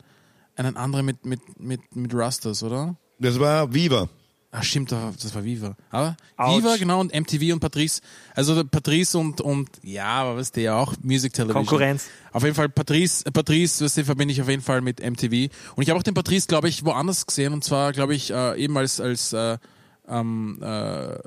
einen 0.55 0.77
anderen 0.77 1.05
mit, 1.05 1.25
mit, 1.25 1.39
mit, 1.60 1.95
mit 1.95 2.13
Rastas, 2.13 2.62
oder? 2.62 2.95
Das 3.17 3.39
war 3.39 3.73
Viva. 3.73 4.08
Ach 4.52 4.64
stimmt, 4.64 4.92
das 4.92 5.36
war 5.36 5.44
Viva. 5.44 5.76
Aber 5.92 6.18
Ouch. 6.38 6.58
Viva, 6.58 6.76
genau, 6.78 7.00
und 7.02 7.14
MTV 7.14 7.54
und 7.54 7.60
Patrice. 7.60 8.02
Also 8.34 8.56
der 8.56 8.64
Patrice 8.64 9.16
und, 9.16 9.42
und 9.42 9.70
ja, 9.84 10.08
aber 10.08 10.38
weißt 10.38 10.56
du 10.56 10.62
ja 10.62 10.76
auch, 10.76 10.96
Music 11.04 11.34
Television. 11.34 11.66
Konkurrenz. 11.66 12.08
Auf 12.32 12.44
jeden 12.44 12.56
Fall 12.56 12.68
Patrice, 12.68 13.24
Patrice, 13.32 13.86
weißt 13.86 13.98
du, 13.98 14.06
verbinde 14.06 14.32
ich 14.32 14.42
auf 14.42 14.50
jeden 14.50 14.64
Fall 14.64 14.82
mit 14.82 15.02
MTV. 15.02 15.54
Und 15.76 15.84
ich 15.84 15.90
habe 15.90 16.00
auch 16.00 16.04
den 16.04 16.16
Patrice, 16.16 16.48
glaube 16.48 16.68
ich, 16.68 16.84
woanders 16.84 17.28
gesehen. 17.28 17.54
Und 17.54 17.64
zwar, 17.64 17.94
glaube 17.94 18.16
ich, 18.16 18.32
äh, 18.32 18.60
eben 18.60 18.76
als, 18.76 19.00
als, 19.00 19.34
äh, 19.34 19.60
ähm, 20.08 20.58
äh, 20.64 21.18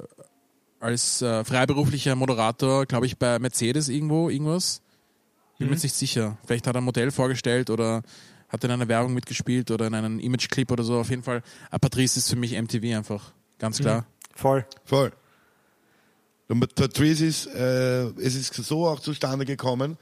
als 0.81 1.23
äh, 1.23 1.45
freiberuflicher 1.45 2.17
Moderator, 2.17 2.87
glaube 2.87 3.07
ich, 3.07 3.19
bei 3.19 3.39
Mercedes 3.39 3.89
irgendwo, 3.89 4.31
irgendwas. 4.31 4.83
Bin 5.59 5.69
mir 5.69 5.75
jetzt 5.75 5.85
nicht 5.85 5.95
sicher. 5.95 6.39
Vielleicht 6.45 6.67
hat 6.67 6.75
er 6.75 6.81
ein 6.81 6.85
Modell 6.85 7.13
vorgestellt 7.13 7.71
oder 7.71 8.03
hat 8.53 8.63
in 8.65 8.71
einer 8.71 8.87
Werbung 8.87 9.15
mitgespielt 9.15 9.71
oder 9.71 9.87
in 9.87 9.95
einem 9.95 10.19
Image-Clip 10.19 10.71
oder 10.71 10.85
so. 10.85 10.99
Auf 10.99 11.09
jeden 11.09 11.23
Fall, 11.23 11.43
äh, 11.71 11.79
Patrice 11.79 12.19
ist 12.19 12.29
für 12.29 12.37
mich 12.37 12.53
MTV 12.53 12.97
einfach. 12.97 13.33
Ganz 13.59 13.79
klar. 13.79 14.07
Voll. 14.35 14.67
Voll. 14.85 15.13
Und 16.49 16.75
Patrice 16.75 17.25
ist, 17.25 17.47
äh, 17.47 18.05
es 18.21 18.35
ist 18.35 18.55
so 18.55 18.87
auch 18.87 19.01
zustande 19.01 19.47
gekommen, 19.47 19.97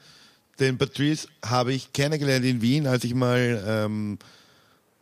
den 0.59 0.77
Patrice 0.77 1.27
habe 1.45 1.71
ich 1.71 1.93
kennengelernt 1.93 2.45
in 2.45 2.61
Wien, 2.61 2.87
als 2.87 3.05
ich 3.05 3.15
mal 3.15 3.63
ähm, 3.65 4.19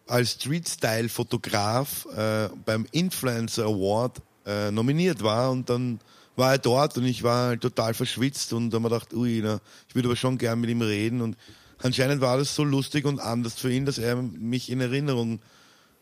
als 0.05 0.33
Street-Style-Fotograf 0.33 2.05
äh, 2.15 2.49
beim 2.65 2.85
Influencer 2.91 3.65
Award 3.65 4.21
äh, 4.45 4.69
nominiert 4.71 5.23
war 5.23 5.51
und 5.51 5.69
dann 5.69 5.99
war 6.35 6.53
er 6.53 6.57
dort 6.59 6.97
und 6.97 7.05
ich 7.05 7.23
war 7.23 7.49
halt 7.49 7.61
total 7.61 7.93
verschwitzt 7.93 8.53
und 8.53 8.69
dann 8.69 8.83
habe 8.83 8.95
ich 8.95 9.01
gedacht, 9.01 9.13
ui, 9.13 9.41
na, 9.43 9.59
ich 9.87 9.95
würde 9.95 10.07
aber 10.07 10.15
schon 10.15 10.37
gern 10.37 10.61
mit 10.61 10.69
ihm 10.69 10.81
reden 10.81 11.21
und 11.21 11.35
anscheinend 11.81 12.21
war 12.21 12.37
das 12.37 12.55
so 12.55 12.63
lustig 12.63 13.05
und 13.05 13.19
anders 13.19 13.53
für 13.55 13.71
ihn, 13.71 13.85
dass 13.85 13.97
er 13.97 14.15
mich 14.15 14.69
in 14.69 14.81
Erinnerung 14.81 15.39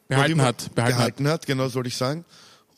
Behalten 0.08 0.42
hat. 0.42 0.74
Behalten 0.74 0.96
hat. 0.96 0.98
gehalten 0.98 1.28
hat, 1.28 1.46
genau, 1.46 1.64
das 1.66 1.76
wollte 1.76 1.90
ich 1.90 1.98
sagen. 1.98 2.26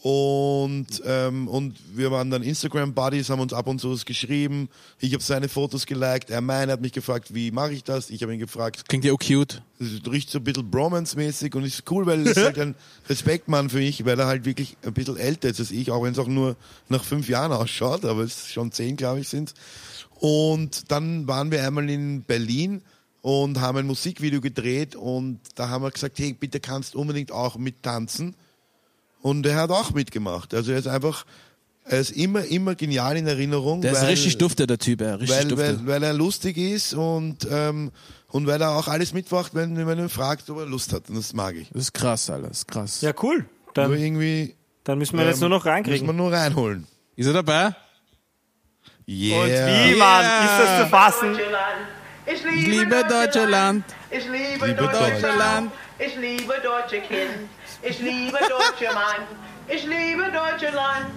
Und, 0.01 1.01
ähm, 1.05 1.49
und 1.49 1.75
wir 1.93 2.09
waren 2.09 2.31
dann 2.31 2.41
Instagram-Buddies, 2.41 3.29
haben 3.29 3.41
uns 3.41 3.51
ab 3.51 3.67
und 3.67 3.81
zu 3.81 3.91
was 3.91 4.05
geschrieben. 4.05 4.69
Ich 4.99 5.13
habe 5.13 5.21
seine 5.21 5.49
Fotos 5.49 5.85
geliked, 5.85 6.29
er 6.29 6.39
meine, 6.39 6.71
hat 6.71 6.79
mich 6.79 6.93
gefragt, 6.93 7.33
wie 7.33 7.51
mache 7.51 7.73
ich 7.73 7.83
das? 7.83 8.09
Ich 8.09 8.21
habe 8.23 8.33
ihn 8.33 8.39
gefragt, 8.39 8.87
Klingt 8.87 9.03
ja 9.03 9.11
auch 9.11 9.19
cute. 9.19 9.61
riecht 10.09 10.29
so 10.29 10.37
ein 10.37 10.45
bisschen 10.45 10.71
Bromance-mäßig 10.71 11.53
und 11.53 11.65
ist 11.65 11.83
cool, 11.91 12.05
weil 12.05 12.25
er 12.25 12.31
ist 12.31 12.37
halt 12.43 12.57
ein 12.59 12.75
Respektmann 13.09 13.69
für 13.69 13.79
mich, 13.79 14.05
weil 14.05 14.17
er 14.17 14.27
halt 14.27 14.45
wirklich 14.45 14.77
ein 14.85 14.93
bisschen 14.93 15.17
älter 15.17 15.49
ist 15.49 15.59
als 15.59 15.71
ich, 15.71 15.91
auch 15.91 16.01
wenn 16.01 16.13
es 16.13 16.19
auch 16.19 16.27
nur 16.27 16.55
nach 16.87 17.03
fünf 17.03 17.27
Jahren 17.27 17.51
ausschaut, 17.51 18.05
aber 18.05 18.21
es 18.21 18.35
ist 18.35 18.53
schon 18.53 18.71
zehn, 18.71 18.95
glaube 18.95 19.19
ich, 19.19 19.27
sind 19.27 19.53
Und 20.15 20.91
dann 20.91 21.27
waren 21.27 21.51
wir 21.51 21.67
einmal 21.67 21.89
in 21.89 22.23
Berlin 22.23 22.83
und 23.21 23.59
haben 23.59 23.79
ein 23.79 23.87
Musikvideo 23.87 24.39
gedreht 24.39 24.95
und 24.95 25.41
da 25.55 25.67
haben 25.67 25.83
wir 25.83 25.91
gesagt, 25.91 26.19
hey, 26.19 26.31
bitte 26.31 26.61
kannst 26.61 26.95
unbedingt 26.95 27.33
auch 27.33 27.57
mittanzen. 27.57 28.35
Und 29.21 29.45
er 29.45 29.55
hat 29.57 29.69
auch 29.69 29.91
mitgemacht. 29.91 30.53
Also 30.53 30.71
er 30.71 30.79
ist 30.79 30.87
einfach, 30.87 31.25
er 31.85 31.99
ist 31.99 32.11
immer, 32.11 32.43
immer 32.45 32.75
genial 32.75 33.17
in 33.17 33.27
Erinnerung. 33.27 33.81
Der 33.81 33.91
ist 33.91 34.01
weil- 34.01 34.09
richtig 34.09 34.37
dufte, 34.37 34.65
der 34.67 34.77
Typ, 34.77 35.01
ja. 35.01 35.15
Richtig 35.15 35.37
weil, 35.37 35.47
dufte. 35.47 35.79
weil, 35.79 35.87
weil 35.87 36.03
er 36.03 36.13
lustig 36.13 36.57
ist 36.57 36.93
und, 36.93 37.47
ähm, 37.51 37.91
und 38.29 38.47
weil 38.47 38.61
er 38.61 38.71
auch 38.71 38.87
alles 38.87 39.11
mitmacht, 39.13 39.53
wenn, 39.55 39.75
wenn 39.75 39.85
man 39.85 39.99
ihn 39.99 40.09
fragt, 40.09 40.49
ob 40.49 40.59
er 40.59 40.65
Lust 40.65 40.93
hat. 40.93 41.09
Und 41.09 41.15
das 41.17 41.33
mag 41.33 41.55
ich. 41.55 41.67
Das 41.69 41.81
ist 41.83 41.93
krass, 41.93 42.29
Alter. 42.29 42.47
Das 42.47 42.59
ist 42.59 42.67
krass. 42.67 43.01
Ja, 43.01 43.11
cool. 43.21 43.37
Nur 43.39 43.73
Dann, 43.73 43.93
irgendwie. 43.93 44.55
dann 44.83 44.97
müssen 44.97 45.17
wir 45.17 45.23
ihn 45.25 45.29
jetzt 45.29 45.37
ähm, 45.41 45.49
nur 45.49 45.57
noch 45.59 45.65
reinkriegen. 45.65 46.07
man 46.07 46.15
nur 46.15 46.31
reinholen. 46.31 46.87
Ist 47.15 47.27
er 47.27 47.33
dabei? 47.33 47.75
Yeah. 49.07 49.41
Und 49.41 49.47
wie, 49.49 49.95
Mann, 49.95 50.25
ist 50.25 50.59
das 50.59 50.83
zu 50.83 50.87
fassen? 50.89 51.35
Ich 52.25 52.33
Ich 52.45 52.67
liebe 52.67 53.03
Deutschland. 53.09 53.83
Ich 54.11 54.23
liebe, 54.25 54.67
Liebe 54.67 54.81
Deutschland. 54.83 55.23
Deutschland. 55.23 55.71
Ich 55.97 56.15
liebe 56.15 56.53
deutsche 56.63 57.01
Kind. 57.01 57.49
Ich 57.81 57.99
liebe 57.99 58.37
deutsche 58.37 58.93
Mann. 58.93 59.25
Ich 59.67 59.83
liebe 59.83 60.23
Deutschland. 60.23 61.07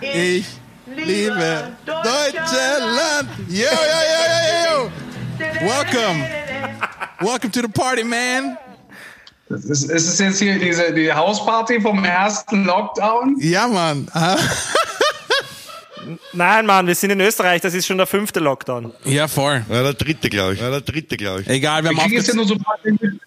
Ich 0.00 0.46
liebe 0.86 1.68
Deutschland. 1.84 3.28
Yo, 3.48 3.56
yo, 3.56 4.00
yo, 4.14 4.22
yo, 4.42 4.90
yo. 5.44 5.66
Welcome. 5.66 6.24
Welcome 7.20 7.50
to 7.52 7.60
the 7.60 7.68
party, 7.68 8.04
man. 8.04 8.56
Ist, 9.50 9.90
ist 9.90 10.08
es 10.08 10.18
jetzt 10.18 10.38
hier 10.38 10.58
diese, 10.58 10.92
die 10.92 11.12
Hausparty 11.12 11.80
vom 11.80 12.02
ersten 12.04 12.64
Lockdown? 12.64 13.36
Ja, 13.40 13.66
Mann. 13.66 14.08
Ah. 14.12 14.36
Nein, 16.32 16.64
Mann, 16.64 16.86
wir 16.86 16.94
sind 16.94 17.10
in 17.10 17.20
Österreich, 17.20 17.60
das 17.60 17.74
ist 17.74 17.86
schon 17.86 17.98
der 17.98 18.06
fünfte 18.06 18.40
Lockdown. 18.40 18.94
Ja, 19.04 19.28
voll. 19.28 19.62
Ja, 19.68 19.82
der 19.82 19.94
dritte, 19.94 20.30
glaube 20.30 20.54
ich. 20.54 20.60
Ja, 20.60 20.70
der 20.70 20.80
dritte, 20.80 21.16
glaube 21.18 21.42
ich. 21.42 21.48
Egal, 21.48 21.84
wir 21.84 21.90
Wir 21.90 22.02
haben 22.02 22.12
jetzt 22.12 22.34
ja 22.34 22.44
so 22.44 22.54
ein 22.54 22.62
paar 22.62 22.78
Dinge. 22.82 23.18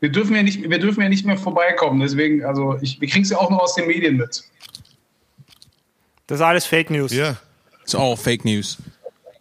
Wir 0.00 0.10
dürfen 0.10 0.34
ja 0.34 0.42
nicht, 0.42 0.68
wir 0.68 0.78
dürfen 0.78 1.02
ja 1.02 1.08
nicht 1.08 1.26
mehr 1.26 1.36
vorbeikommen. 1.36 2.00
Deswegen, 2.00 2.44
also 2.44 2.78
ich, 2.80 3.00
wir 3.00 3.08
kriegen 3.08 3.22
es 3.24 3.30
ja 3.30 3.38
auch 3.38 3.50
nur 3.50 3.62
aus 3.62 3.74
den 3.74 3.86
Medien 3.86 4.16
mit. 4.16 4.42
Das 6.26 6.38
ist 6.38 6.42
alles 6.42 6.64
Fake 6.64 6.90
News. 6.90 7.12
Ja. 7.12 7.36
It's 7.82 7.94
all 7.94 8.16
fake 8.16 8.44
news. 8.44 8.78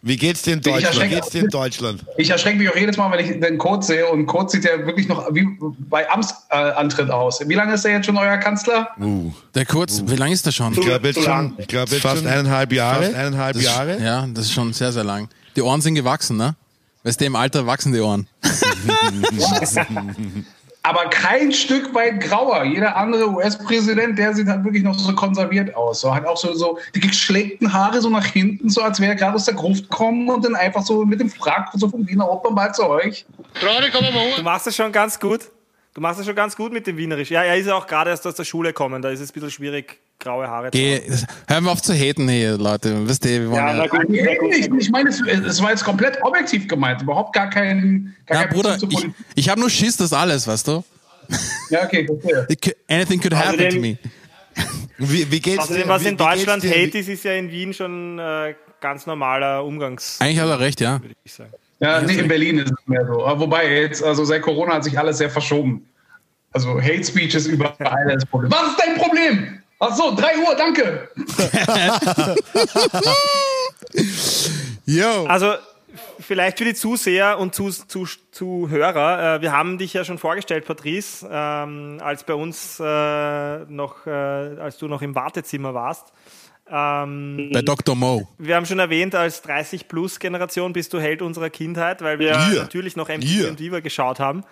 Wie 0.02 0.16
geht's 0.16 0.42
dir 0.44 0.54
in 0.54 0.60
Ich 0.60 0.64
Deutschland? 0.64 0.84
Wie 0.96 0.98
erschrecke- 1.02 1.16
geht's 1.16 1.30
dir 1.30 1.42
in 1.42 1.50
Deutschland? 1.50 2.06
Ich 2.18 2.30
erschrecke 2.30 2.58
mich 2.58 2.70
auch 2.70 2.76
jedes 2.76 2.96
Mal, 2.98 3.12
wenn 3.12 3.20
ich 3.34 3.40
den 3.40 3.58
Kurz 3.58 3.88
sehe. 3.88 4.08
Und 4.08 4.26
Kurz 4.28 4.54
sieht 4.54 4.64
ja 4.64 4.86
wirklich 4.86 5.08
noch 5.10 5.28
wie 5.36 5.46
bei 5.90 6.10
Amtsantritt 6.10 7.12
aus. 7.12 7.42
Wie 7.48 7.54
lange 7.54 7.74
ist 7.74 7.84
er 7.86 7.92
jetzt 7.92 8.06
schon 8.06 8.18
euer 8.18 8.38
Kanzler? 8.38 8.90
Uh, 9.00 9.32
Der 9.56 9.66
Kurz, 9.66 10.02
wie 10.08 10.16
lange 10.16 10.34
ist 10.34 10.46
der 10.46 10.52
schon? 10.52 10.72
ich 10.74 10.80
glaube 10.80 11.08
jetzt 11.10 11.22
schon, 11.22 11.54
ich 11.58 11.68
glaube 11.68 11.92
jetzt 11.92 12.02
Fast 12.02 12.20
schon 12.20 12.28
eineinhalb 12.28 12.72
Jahre. 12.72 13.04
Fast 13.04 13.16
eineinhalb 13.16 13.54
Das 13.56 13.64
ist- 13.64 13.70
Jahre. 13.70 14.02
Ja, 14.02 14.26
das 14.34 14.46
ist 14.46 14.54
schon 14.54 14.72
sehr, 14.74 14.92
sehr 14.94 15.04
lang. 15.04 15.28
Die 15.58 15.62
Ohren 15.62 15.82
sind 15.82 15.96
gewachsen, 15.96 16.38
ne? 16.38 16.56
Weißt 17.04 17.22
du, 17.22 17.26
im 17.26 17.36
Alter 17.36 17.66
wachsen 17.66 17.94
die 17.94 18.00
Ohren. 18.00 18.28
Aber 20.82 21.10
kein 21.10 21.52
Stück 21.52 21.94
weit 21.94 22.22
grauer. 22.22 22.64
Jeder 22.64 22.96
andere 22.96 23.30
US-Präsident, 23.30 24.18
der 24.18 24.34
sieht 24.34 24.48
halt 24.48 24.64
wirklich 24.64 24.84
noch 24.84 24.98
so 24.98 25.14
konserviert 25.14 25.76
aus. 25.76 26.02
So 26.02 26.16
hat 26.16 26.26
auch 26.26 26.38
so, 26.38 26.54
so 26.54 26.80
die 26.96 27.02
geschleckten 27.02 27.72
Haare 27.74 28.02
so 28.02 28.10
nach 28.10 28.26
hinten, 28.26 28.70
so 28.70 28.82
als 28.82 29.00
wäre 29.00 29.12
er 29.12 29.16
gerade 29.16 29.36
aus 29.36 29.46
der 29.46 29.56
Gruft 29.56 29.90
gekommen 29.90 30.30
und 30.30 30.44
dann 30.46 30.56
einfach 30.56 30.82
so 30.82 31.06
mit 31.06 31.20
dem 31.20 31.30
Frack 31.30 31.70
so 31.74 31.90
vom 31.90 32.08
Wiener 32.08 32.30
Opernball 32.30 32.74
zu 32.74 32.88
euch. 32.88 33.26
Traurig, 33.60 33.92
komm 33.94 34.04
mal 34.04 34.14
Du 34.38 34.44
machst 34.44 34.68
es 34.68 34.76
schon 34.76 34.92
ganz 34.92 35.20
gut. 35.20 35.52
Du 35.94 36.02
machst 36.02 36.20
es 36.20 36.26
schon 36.26 36.36
ganz 36.36 36.56
gut 36.56 36.72
mit 36.72 36.86
dem 36.88 36.98
Wienerisch. 36.98 37.32
Ja, 37.32 37.44
er 37.44 37.58
ist 37.58 37.66
ja 37.66 37.76
auch 37.76 37.88
gerade 37.88 38.12
erst 38.12 38.26
aus 38.28 38.36
der 38.36 38.44
Schule 38.44 38.70
gekommen. 38.70 39.02
Da 39.02 39.10
ist 39.10 39.20
es 39.20 39.32
ein 39.32 39.34
bisschen 39.34 39.50
schwierig, 39.52 40.00
graue 40.20 40.48
Haare 40.48 40.68
zu 40.72 40.78
Geh, 40.78 41.02
hören 41.48 41.64
wir 41.66 41.72
auf 41.72 41.82
zu 41.82 41.94
haten 41.94 42.30
hier, 42.30 42.58
Leute. 42.58 43.08
Wisst 43.08 43.26
ihr, 43.26 43.42
wir 43.42 43.50
wollen 43.50 43.56
Ja, 43.60 43.76
ja, 43.76 43.88
na 43.92 44.36
gut. 44.36 44.54
Ich, 44.54 44.70
ich, 44.86 44.90
meine, 44.92 45.10
es, 45.10 45.20
es 45.22 45.62
war 45.64 45.72
jetzt 45.72 45.84
komplett 45.84 46.22
objektiv 46.22 46.68
gemeint. 46.68 47.02
Überhaupt 47.02 47.34
gar 47.34 47.50
kein. 47.50 48.16
Gar 48.28 48.42
Ja, 48.42 48.46
kein 48.48 48.56
Bruder, 48.56 48.78
ich, 48.88 49.08
ich 49.36 49.50
habe 49.50 49.60
nur 49.60 49.70
Schiss, 49.70 49.98
das 49.98 50.14
alles, 50.14 50.46
weißt 50.48 50.68
du? 50.68 50.84
Ja, 51.70 51.84
okay, 51.86 52.06
could- 52.62 52.76
Anything 52.88 53.20
could 53.20 53.36
happen 53.36 53.58
to 53.58 53.64
Außerdem- 53.66 53.82
me. 53.82 53.98
Wie, 54.98 55.32
wie 55.32 55.40
geht's 55.40 55.60
Außerdem, 55.64 55.84
dir? 55.84 55.90
was 55.90 56.04
wie, 56.04 56.08
in 56.10 56.18
Deutschland? 56.18 56.64
Hate 56.64 56.98
ist, 56.98 57.08
ist 57.08 57.24
ja 57.24 57.34
in 57.34 57.50
Wien 57.52 57.74
schon 57.74 58.20
äh, 58.20 58.54
ganz 58.82 59.06
normaler 59.06 59.64
Umgangs, 59.64 60.18
Eigentlich 60.20 60.40
hat 60.40 60.50
er 60.50 60.60
recht, 60.60 60.82
ja. 60.82 61.02
würde 61.02 61.16
ich 61.24 61.34
sagen. 61.34 61.52
Ja, 61.80 62.02
nee, 62.02 62.16
in 62.16 62.28
Berlin 62.28 62.58
ist 62.60 62.72
es 62.72 62.88
mehr 62.88 63.06
so. 63.06 63.26
Aber 63.26 63.40
wobei 63.40 63.72
jetzt, 63.82 64.04
also 64.04 64.26
seit 64.26 64.42
Corona 64.42 64.76
hat 64.76 64.84
sich 64.84 65.00
alles 65.00 65.18
sehr 65.18 65.30
verschoben. 65.30 65.88
Also 66.52 66.82
Hate 66.82 67.04
Speech 67.04 67.36
ist 67.36 67.48
überall 67.48 68.08
das 68.12 68.26
Problem. 68.26 68.52
Was 68.52 68.72
ist 68.72 68.80
dein 68.80 68.98
Problem? 68.98 69.60
Ach 69.80 69.96
so, 69.96 70.14
3 70.14 70.38
Uhr, 70.40 70.56
danke. 70.58 71.10
Yo. 74.86 75.26
Also 75.26 75.54
vielleicht 76.20 76.58
für 76.58 76.66
die 76.66 76.74
Zuseher 76.74 77.40
und 77.40 77.56
Zu 77.56 77.70
Zu 77.70 78.06
Zuhörer, 78.32 79.36
äh, 79.36 79.42
wir 79.42 79.54
haben 79.54 79.78
dich 79.78 79.94
ja 79.94 80.04
schon 80.04 80.18
vorgestellt, 80.18 80.66
Patrice, 80.66 81.26
ähm, 81.32 82.00
als 82.04 82.26
bei 82.26 82.34
uns 82.34 82.80
äh, 82.80 83.60
noch, 83.66 84.06
äh, 84.06 84.10
als 84.10 84.78
du 84.80 84.88
noch 84.88 85.02
im 85.02 85.16
Wartezimmer 85.16 85.74
warst. 85.74 86.12
Ähm, 86.72 87.50
Bei 87.52 87.62
Dr. 87.62 87.96
Mo. 87.96 88.28
wir 88.38 88.56
haben 88.56 88.66
schon 88.66 88.80
erwähnt, 88.80 89.16
als 89.16 89.44
30-Plus-Generation 89.44 90.72
bist 90.74 90.94
du 90.94 91.00
Held 91.00 91.22
unserer 91.22 91.50
Kindheit, 91.50 92.02
weil 92.02 92.20
wir 92.20 92.28
Ja. 92.28 92.50
natürlich 92.56 92.96
noch 92.96 93.10
MTV 93.10 93.44
Ja. 93.44 93.50
und 93.50 93.60
Viva 93.60 93.80
geschaut 93.80 94.20
haben. 94.20 94.44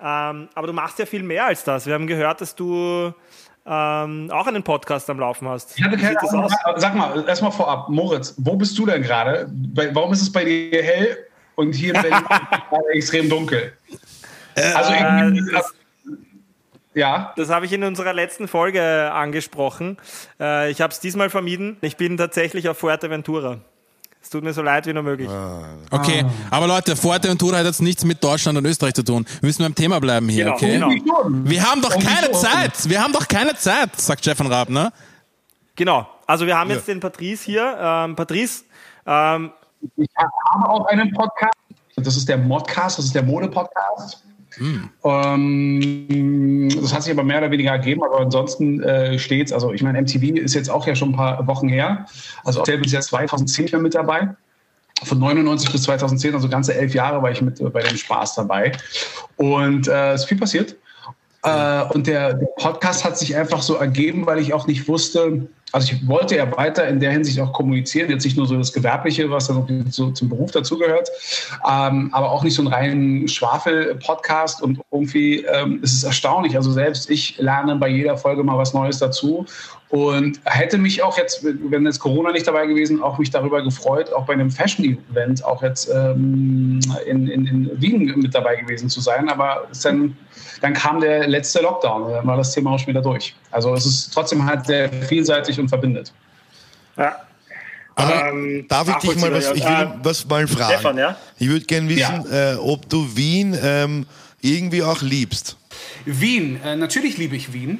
Ähm, 0.00 0.48
aber 0.54 0.66
du 0.66 0.72
machst 0.72 0.98
ja 0.98 1.06
viel 1.06 1.22
mehr 1.22 1.46
als 1.46 1.64
das. 1.64 1.86
Wir 1.86 1.94
haben 1.94 2.06
gehört, 2.06 2.40
dass 2.40 2.54
du 2.54 3.12
ähm, 3.66 4.30
auch 4.30 4.46
einen 4.46 4.62
Podcast 4.62 5.08
am 5.08 5.18
Laufen 5.18 5.48
hast. 5.48 5.78
Ich 5.78 5.82
hatte 5.84 5.96
keine 5.96 6.20
Ahnung. 6.20 6.50
Sag 6.76 6.94
mal, 6.94 7.24
erstmal 7.26 7.50
vorab, 7.50 7.88
Moritz, 7.88 8.34
wo 8.36 8.56
bist 8.56 8.76
du 8.78 8.84
denn 8.84 9.02
gerade? 9.02 9.48
Warum 9.92 10.12
ist 10.12 10.20
es 10.20 10.30
bei 10.30 10.44
dir 10.44 10.82
hell 10.82 11.16
und 11.54 11.72
hier 11.74 11.94
in 11.94 12.02
Berlin 12.02 12.24
gerade 12.68 12.88
extrem 12.92 13.30
dunkel? 13.30 13.72
Also 14.74 14.92
irgendwie, 14.92 15.50
das- 15.50 15.72
ja. 16.94 17.32
Das 17.36 17.48
habe 17.50 17.66
ich 17.66 17.72
in 17.72 17.82
unserer 17.84 18.12
letzten 18.12 18.48
Folge 18.48 19.10
angesprochen. 19.12 19.98
Äh, 20.40 20.70
ich 20.70 20.80
habe 20.80 20.92
es 20.92 21.00
diesmal 21.00 21.30
vermieden. 21.30 21.76
Ich 21.80 21.96
bin 21.96 22.16
tatsächlich 22.16 22.68
auf 22.68 22.78
Fuerteventura. 22.78 23.58
Es 24.22 24.30
tut 24.30 24.42
mir 24.42 24.54
so 24.54 24.62
leid 24.62 24.86
wie 24.86 24.92
nur 24.94 25.02
möglich. 25.02 25.28
Okay, 25.90 26.24
aber 26.50 26.66
Leute, 26.66 26.96
Fuerteventura 26.96 27.58
hat 27.58 27.66
jetzt 27.66 27.82
nichts 27.82 28.06
mit 28.06 28.24
Deutschland 28.24 28.56
und 28.56 28.64
Österreich 28.64 28.94
zu 28.94 29.02
tun. 29.02 29.26
Wir 29.40 29.46
müssen 29.48 29.62
beim 29.62 29.74
Thema 29.74 30.00
bleiben 30.00 30.30
hier, 30.30 30.44
Genau, 30.46 30.54
okay? 30.56 30.98
genau. 30.98 31.24
Wir 31.44 31.62
haben 31.62 31.82
doch 31.82 31.90
keine? 31.98 32.32
Zeit. 32.32 32.88
Wir 32.88 33.02
haben 33.02 33.12
doch 33.12 33.28
keine 33.28 33.54
Zeit, 33.54 33.94
sagt 34.00 34.22
Stefan 34.22 34.46
Raab, 34.46 34.70
ne? 34.70 34.90
Genau. 35.76 36.08
Also 36.26 36.46
wir 36.46 36.56
haben 36.58 36.70
jetzt 36.70 36.88
den 36.88 37.00
Patrice 37.00 37.44
hier. 37.44 37.76
Ähm, 37.78 38.16
Patrice, 38.16 38.64
ähm, 39.06 39.52
Ich 39.96 40.08
habe 40.16 40.68
auch 40.70 40.86
einen 40.86 41.12
Podcast. 41.12 41.52
Das 41.96 42.16
ist 42.16 42.26
der 42.28 42.38
Modcast, 42.38 42.98
das 42.98 43.04
ist 43.04 43.14
der 43.14 43.22
Mode-Podcast. 43.24 44.24
Ähm, 45.04 46.68
das 46.80 46.94
hat 46.94 47.02
sich 47.02 47.12
aber 47.12 47.24
mehr 47.24 47.38
oder 47.38 47.50
weniger 47.50 47.70
ergeben, 47.70 48.02
aber 48.02 48.20
ansonsten 48.20 48.82
äh, 48.82 49.18
steht's. 49.18 49.52
Also 49.52 49.72
ich 49.72 49.82
meine, 49.82 50.00
MTV 50.00 50.36
ist 50.36 50.54
jetzt 50.54 50.70
auch 50.70 50.86
ja 50.86 50.94
schon 50.94 51.10
ein 51.10 51.16
paar 51.16 51.46
Wochen 51.46 51.68
her. 51.68 52.06
Also 52.44 52.62
auch 52.62 52.64
bis 52.64 52.92
jetzt 52.92 53.08
2010 53.08 53.68
schon 53.68 53.82
mit 53.82 53.94
dabei. 53.94 54.28
Von 55.02 55.18
99 55.18 55.72
bis 55.72 55.82
2010, 55.82 56.34
also 56.34 56.48
ganze 56.48 56.74
elf 56.74 56.94
Jahre 56.94 57.22
war 57.22 57.30
ich 57.30 57.42
mit 57.42 57.60
äh, 57.60 57.68
bei 57.68 57.82
dem 57.82 57.96
Spaß 57.96 58.36
dabei. 58.36 58.72
Und 59.36 59.88
äh, 59.88 60.12
es 60.12 60.22
ist 60.22 60.28
viel 60.28 60.38
passiert. 60.38 60.76
Äh, 61.42 61.82
und 61.92 62.06
der, 62.06 62.34
der 62.34 62.46
Podcast 62.56 63.04
hat 63.04 63.18
sich 63.18 63.36
einfach 63.36 63.60
so 63.60 63.74
ergeben, 63.74 64.24
weil 64.26 64.38
ich 64.38 64.54
auch 64.54 64.66
nicht 64.66 64.88
wusste, 64.88 65.46
also 65.72 65.92
ich 65.92 66.06
wollte 66.06 66.36
ja 66.36 66.56
weiter 66.56 66.86
in 66.86 67.00
der 67.00 67.10
Hinsicht 67.10 67.40
auch 67.40 67.52
kommunizieren, 67.52 68.08
jetzt 68.10 68.24
nicht 68.24 68.36
nur 68.36 68.46
so 68.46 68.56
das 68.56 68.72
Gewerbliche, 68.72 69.30
was 69.30 69.48
dann 69.48 69.86
so 69.90 70.10
zum 70.12 70.28
Beruf 70.28 70.52
dazugehört, 70.52 71.10
ähm, 71.68 72.10
aber 72.12 72.30
auch 72.30 72.44
nicht 72.44 72.54
so 72.54 72.62
einen 72.62 72.72
reinen 72.72 73.28
Schwafel-Podcast 73.28 74.62
und 74.62 74.80
irgendwie 74.92 75.44
ähm, 75.44 75.80
es 75.82 75.92
ist 75.92 76.04
erstaunlich, 76.04 76.56
also 76.56 76.70
selbst 76.70 77.10
ich 77.10 77.38
lerne 77.38 77.76
bei 77.76 77.88
jeder 77.88 78.16
Folge 78.16 78.44
mal 78.44 78.56
was 78.56 78.72
Neues 78.72 78.98
dazu 78.98 79.46
und 79.94 80.40
hätte 80.44 80.76
mich 80.76 81.02
auch 81.04 81.16
jetzt, 81.16 81.44
wenn 81.44 81.86
jetzt 81.86 82.00
Corona 82.00 82.32
nicht 82.32 82.48
dabei 82.48 82.66
gewesen, 82.66 83.00
auch 83.00 83.18
mich 83.18 83.30
darüber 83.30 83.62
gefreut, 83.62 84.12
auch 84.12 84.26
bei 84.26 84.32
einem 84.32 84.50
Fashion-Event 84.50 85.44
auch 85.44 85.62
jetzt 85.62 85.88
ähm, 85.88 86.80
in, 87.06 87.28
in, 87.28 87.46
in 87.46 87.70
Wien 87.80 88.12
mit 88.16 88.34
dabei 88.34 88.56
gewesen 88.56 88.88
zu 88.88 89.00
sein, 89.00 89.28
aber 89.28 89.68
dann, 89.84 90.16
dann 90.62 90.72
kam 90.72 91.00
der 91.00 91.28
letzte 91.28 91.60
Lockdown, 91.62 92.10
dann 92.10 92.26
war 92.26 92.36
das 92.36 92.52
Thema 92.52 92.72
auch 92.72 92.78
schon 92.78 92.88
wieder 92.88 93.02
durch. 93.02 93.36
Also 93.52 93.72
es 93.74 93.86
ist 93.86 94.12
trotzdem 94.12 94.44
halt 94.44 94.66
sehr 94.66 94.88
vielseitig 94.88 95.60
und 95.60 95.63
verbindet. 95.68 96.12
ja. 96.96 97.16
Aber 97.96 98.28
Ähm, 98.28 98.66
darf 98.68 98.88
ich 98.88 98.96
dich 98.96 99.20
mal 99.20 99.32
was, 99.32 99.52
ich 99.52 99.62
will 99.64 99.70
nachvollziehbar, 99.70 100.00
was 100.02 100.26
mal 100.26 100.48
fragen. 100.48 100.72
Stefan, 100.72 100.98
ja? 100.98 101.16
Ich 101.38 101.48
würde 101.48 101.64
gerne 101.64 101.88
wissen, 101.88 102.24
äh, 102.32 102.56
ob 102.58 102.88
du 102.88 103.16
Wien 103.16 103.56
ähm, 103.62 104.06
irgendwie 104.40 104.82
auch 104.82 105.00
liebst. 105.00 105.56
Wien, 106.04 106.60
äh, 106.64 106.74
natürlich 106.76 107.18
liebe 107.18 107.36
ich 107.36 107.52
Wien. 107.52 107.78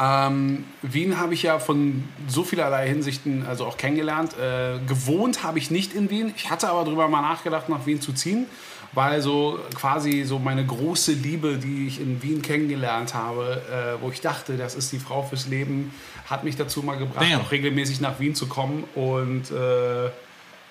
Ähm, 0.00 0.64
Wien 0.82 1.18
habe 1.20 1.34
ich 1.34 1.44
ja 1.44 1.60
von 1.60 2.02
so 2.26 2.42
vielerlei 2.42 2.88
Hinsichten 2.88 3.46
also 3.46 3.66
auch 3.66 3.76
kennengelernt. 3.76 4.32
Äh, 4.36 4.84
gewohnt 4.86 5.44
habe 5.44 5.58
ich 5.58 5.70
nicht 5.70 5.94
in 5.94 6.10
Wien. 6.10 6.32
Ich 6.36 6.50
hatte 6.50 6.68
aber 6.68 6.84
darüber 6.84 7.06
mal 7.08 7.22
nachgedacht, 7.22 7.68
nach 7.68 7.86
Wien 7.86 8.00
zu 8.00 8.12
ziehen, 8.12 8.46
weil 8.92 9.22
so 9.22 9.60
quasi 9.74 10.24
so 10.24 10.40
meine 10.40 10.66
große 10.66 11.12
Liebe, 11.12 11.58
die 11.58 11.86
ich 11.86 12.00
in 12.00 12.20
Wien 12.22 12.42
kennengelernt 12.42 13.14
habe, 13.14 13.62
äh, 13.70 14.02
wo 14.02 14.10
ich 14.10 14.20
dachte, 14.20 14.56
das 14.56 14.74
ist 14.74 14.90
die 14.90 14.98
Frau 14.98 15.22
fürs 15.22 15.46
Leben, 15.46 15.94
hat 16.26 16.44
mich 16.44 16.56
dazu 16.56 16.82
mal 16.82 16.96
gebracht, 16.96 17.26
Damn. 17.28 17.40
auch 17.42 17.50
regelmäßig 17.50 18.00
nach 18.00 18.18
Wien 18.20 18.34
zu 18.34 18.46
kommen 18.46 18.84
und 18.94 19.50
äh, 19.50 20.10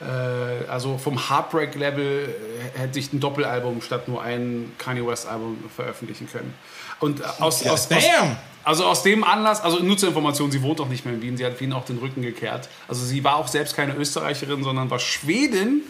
äh, 0.03 0.67
also 0.67 0.97
vom 0.97 1.29
Heartbreak-Level 1.29 2.35
äh, 2.75 2.79
hätte 2.79 2.99
ich 2.99 3.13
ein 3.13 3.19
Doppelalbum 3.19 3.81
statt 3.81 4.07
nur 4.07 4.21
ein 4.21 4.71
Kanye 4.77 5.05
West-Album 5.05 5.57
veröffentlichen 5.75 6.27
können. 6.29 6.53
Und 6.99 7.19
äh, 7.19 7.23
aus, 7.39 7.65
aus, 7.65 7.67
aus, 7.67 7.89
Damn! 7.89 8.35
also 8.63 8.85
aus 8.85 9.03
dem 9.03 9.23
Anlass, 9.23 9.61
also 9.61 9.79
nur 9.79 9.97
zur 9.97 10.09
Information, 10.09 10.51
sie 10.51 10.61
wohnt 10.61 10.81
auch 10.81 10.89
nicht 10.89 11.05
mehr 11.05 11.13
in 11.13 11.21
Wien, 11.21 11.37
sie 11.37 11.45
hat 11.45 11.59
Wien 11.59 11.71
auch 11.73 11.85
den 11.85 11.97
Rücken 11.99 12.21
gekehrt. 12.21 12.69
Also 12.87 13.05
sie 13.05 13.23
war 13.23 13.37
auch 13.37 13.47
selbst 13.47 13.75
keine 13.75 13.93
Österreicherin, 13.95 14.63
sondern 14.63 14.89
war 14.89 14.99
Schwedin, 14.99 15.81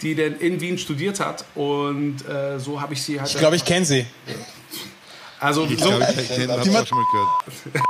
die 0.00 0.14
denn 0.14 0.36
in 0.38 0.60
Wien 0.60 0.78
studiert 0.78 1.20
hat. 1.20 1.44
Und 1.54 2.28
äh, 2.28 2.58
so 2.58 2.80
habe 2.80 2.94
ich 2.94 3.02
sie 3.02 3.20
halt. 3.20 3.30
Ich 3.30 3.38
glaube, 3.38 3.56
ich 3.56 3.64
kenne 3.64 3.84
sie. 3.84 4.06
Also 5.38 5.66
Ich 5.66 5.78
so 5.78 5.88
glaube, 5.88 6.06
ich 6.18 6.28
den 6.28 6.50
habe 6.50 6.62
ich 6.62 6.76
auch 6.76 6.86
schon 6.86 6.98
mal 6.98 7.06
gehört. 7.12 7.86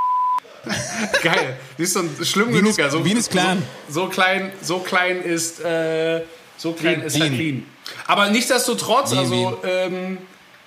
geil. 1.22 1.56
Die 1.78 1.82
ist 1.82 1.94
so 1.94 2.02
schlimm 2.24 2.48
Wien 2.48 2.56
genug. 2.56 2.70
ist- 2.70 2.80
also, 2.80 3.04
Wien 3.04 3.16
ist 3.16 3.30
klein. 3.30 3.62
So, 3.88 4.02
so 4.04 4.08
klein, 4.08 4.52
so 4.62 4.78
klein 4.78 5.22
ist, 5.22 5.60
äh, 5.64 6.22
so 6.56 6.72
klein 6.72 6.98
Wien. 7.00 7.06
ist 7.06 7.20
halt 7.20 7.32
Wien. 7.32 7.38
Wien. 7.38 7.66
Aber 8.06 8.28
nichtsdestotrotz, 8.30 9.10
Wien, 9.12 9.18
also 9.18 9.58
ähm, 9.64 10.18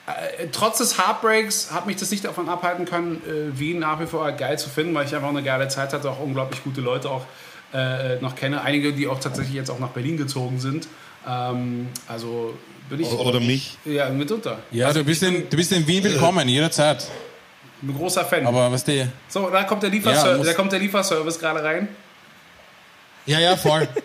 äh, 0.07 0.47
trotz 0.51 0.77
des 0.79 0.97
Heartbreaks 0.97 1.71
hat 1.71 1.87
mich 1.87 1.95
das 1.95 2.11
nicht 2.11 2.23
davon 2.25 2.47
abhalten 2.49 2.85
können, 2.85 3.21
äh, 3.25 3.57
Wien 3.59 3.79
nach 3.79 3.99
wie 3.99 4.05
vor 4.05 4.31
geil 4.33 4.59
zu 4.59 4.69
finden, 4.69 4.93
weil 4.93 5.05
ich 5.05 5.15
einfach 5.15 5.29
eine 5.29 5.41
geile 5.43 5.67
Zeit 5.67 5.93
hatte, 5.93 6.09
auch 6.09 6.19
unglaublich 6.19 6.63
gute 6.63 6.81
Leute 6.81 7.09
auch 7.09 7.25
äh, 7.73 8.17
noch 8.21 8.35
kenne. 8.35 8.61
Einige, 8.61 8.93
die 8.93 9.07
auch 9.07 9.19
tatsächlich 9.19 9.55
jetzt 9.55 9.69
auch 9.71 9.79
nach 9.79 9.89
Berlin 9.89 10.17
gezogen 10.17 10.59
sind. 10.59 10.87
Ähm, 11.27 11.87
also 12.07 12.53
bin 12.89 12.99
ich 12.99 13.07
Oder 13.11 13.39
mich. 13.39 13.77
ja 13.85 14.09
mitunter. 14.09 14.59
Ja, 14.71 14.87
also 14.87 14.99
du 14.99 15.05
bist, 15.05 15.23
in, 15.23 15.49
du 15.49 15.57
bist 15.57 15.71
in 15.71 15.87
Wien 15.87 16.03
willkommen, 16.03 16.47
jederzeit. 16.47 17.07
Ein 17.87 17.95
großer 17.97 18.25
Fan. 18.25 18.45
Aber 18.45 18.71
was 18.71 18.83
die. 18.83 19.05
so, 19.27 19.49
da 19.49 19.63
kommt 19.63 19.83
der, 19.83 19.89
Ja, 19.89 19.95
Lieferser 19.95 20.37
muss- 20.37 20.47
da 20.47 20.53
kommt 20.53 20.71
der 20.71 20.79
Lieferservice 20.79 21.39
gerade 21.39 21.63
rein. 21.63 21.87
Ja, 23.25 23.39
ja, 23.39 23.55
voll. 23.55 23.87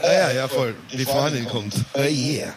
Ah, 0.00 0.12
ja, 0.12 0.30
ja, 0.30 0.48
voll. 0.48 0.76
Die 0.92 1.04
Freundin 1.04 1.48
kommt. 1.48 1.74
Oh, 1.94 2.00
yeah. 2.00 2.52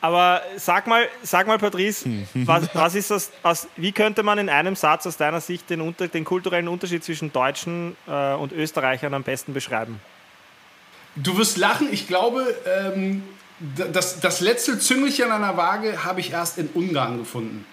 Aber 0.00 0.42
sag 0.56 0.86
mal, 0.86 1.08
sag 1.22 1.46
mal, 1.48 1.58
Patrice, 1.58 2.08
was, 2.34 2.68
was 2.74 2.94
ist 2.94 3.10
das, 3.10 3.32
was, 3.42 3.66
wie 3.76 3.90
könnte 3.90 4.22
man 4.22 4.38
in 4.38 4.48
einem 4.48 4.76
Satz 4.76 5.06
aus 5.06 5.16
deiner 5.16 5.40
Sicht 5.40 5.68
den, 5.70 5.80
unter, 5.80 6.06
den 6.06 6.24
kulturellen 6.24 6.68
Unterschied 6.68 7.02
zwischen 7.02 7.32
Deutschen 7.32 7.96
äh, 8.06 8.34
und 8.34 8.52
Österreichern 8.52 9.12
am 9.14 9.24
besten 9.24 9.54
beschreiben? 9.54 9.98
Du 11.16 11.36
wirst 11.38 11.56
lachen, 11.56 11.88
ich 11.90 12.06
glaube, 12.06 12.54
ähm, 12.66 13.24
das, 13.92 14.20
das 14.20 14.40
letzte 14.40 14.78
Züngelchen 14.78 15.32
an 15.32 15.40
der 15.40 15.56
Waage 15.56 16.04
habe 16.04 16.20
ich 16.20 16.30
erst 16.30 16.58
in 16.58 16.68
Ungarn 16.74 17.18
gefunden. 17.18 17.66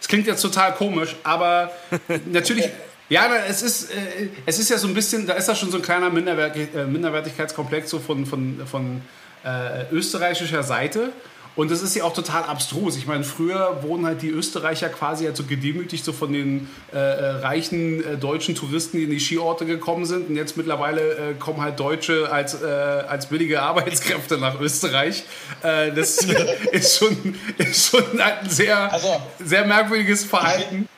Das 0.00 0.08
klingt 0.08 0.26
jetzt 0.26 0.40
total 0.40 0.74
komisch, 0.74 1.14
aber 1.22 1.70
natürlich. 2.26 2.68
Ja, 3.10 3.28
es 3.48 3.62
ist, 3.62 3.90
äh, 3.90 4.28
es 4.46 4.58
ist 4.60 4.70
ja 4.70 4.78
so 4.78 4.86
ein 4.86 4.94
bisschen, 4.94 5.26
da 5.26 5.34
ist 5.34 5.48
ja 5.48 5.54
schon 5.54 5.70
so 5.70 5.78
ein 5.78 5.82
kleiner 5.82 6.10
Minderwert, 6.10 6.56
äh, 6.56 6.86
Minderwertigkeitskomplex 6.86 7.90
so 7.90 7.98
von, 7.98 8.24
von, 8.24 8.64
von 8.66 9.02
äh, 9.44 9.92
österreichischer 9.92 10.62
Seite. 10.62 11.12
Und 11.56 11.70
das 11.70 11.82
ist 11.82 11.94
ja 11.96 12.04
auch 12.04 12.14
total 12.14 12.44
abstrus. 12.44 12.96
Ich 12.96 13.06
meine, 13.06 13.24
früher 13.24 13.82
wurden 13.82 14.06
halt 14.06 14.22
die 14.22 14.28
Österreicher 14.30 14.88
quasi 14.88 15.24
halt 15.24 15.36
so 15.36 15.44
gedemütigt 15.44 16.04
so 16.04 16.12
von 16.12 16.32
den 16.32 16.68
äh, 16.92 16.96
äh, 16.96 17.30
reichen 17.40 18.02
äh, 18.04 18.16
deutschen 18.16 18.54
Touristen, 18.54 18.96
die 18.98 19.04
in 19.04 19.10
die 19.10 19.20
Skiorte 19.20 19.66
gekommen 19.66 20.06
sind. 20.06 20.28
Und 20.30 20.36
jetzt 20.36 20.56
mittlerweile 20.56 21.00
äh, 21.00 21.34
kommen 21.38 21.60
halt 21.60 21.78
Deutsche 21.80 22.30
als, 22.32 22.54
äh, 22.62 22.66
als 22.66 23.26
billige 23.26 23.62
Arbeitskräfte 23.62 24.38
nach 24.38 24.60
Österreich. 24.60 25.24
Äh, 25.62 25.92
das 25.92 26.18
ist 26.72 26.98
schon, 26.98 27.34
ist 27.58 27.90
schon 27.90 28.20
ein 28.20 28.48
sehr, 28.48 28.92
Also- 28.92 29.20
sehr 29.44 29.66
merkwürdiges 29.66 30.24
Verhalten. 30.24 30.88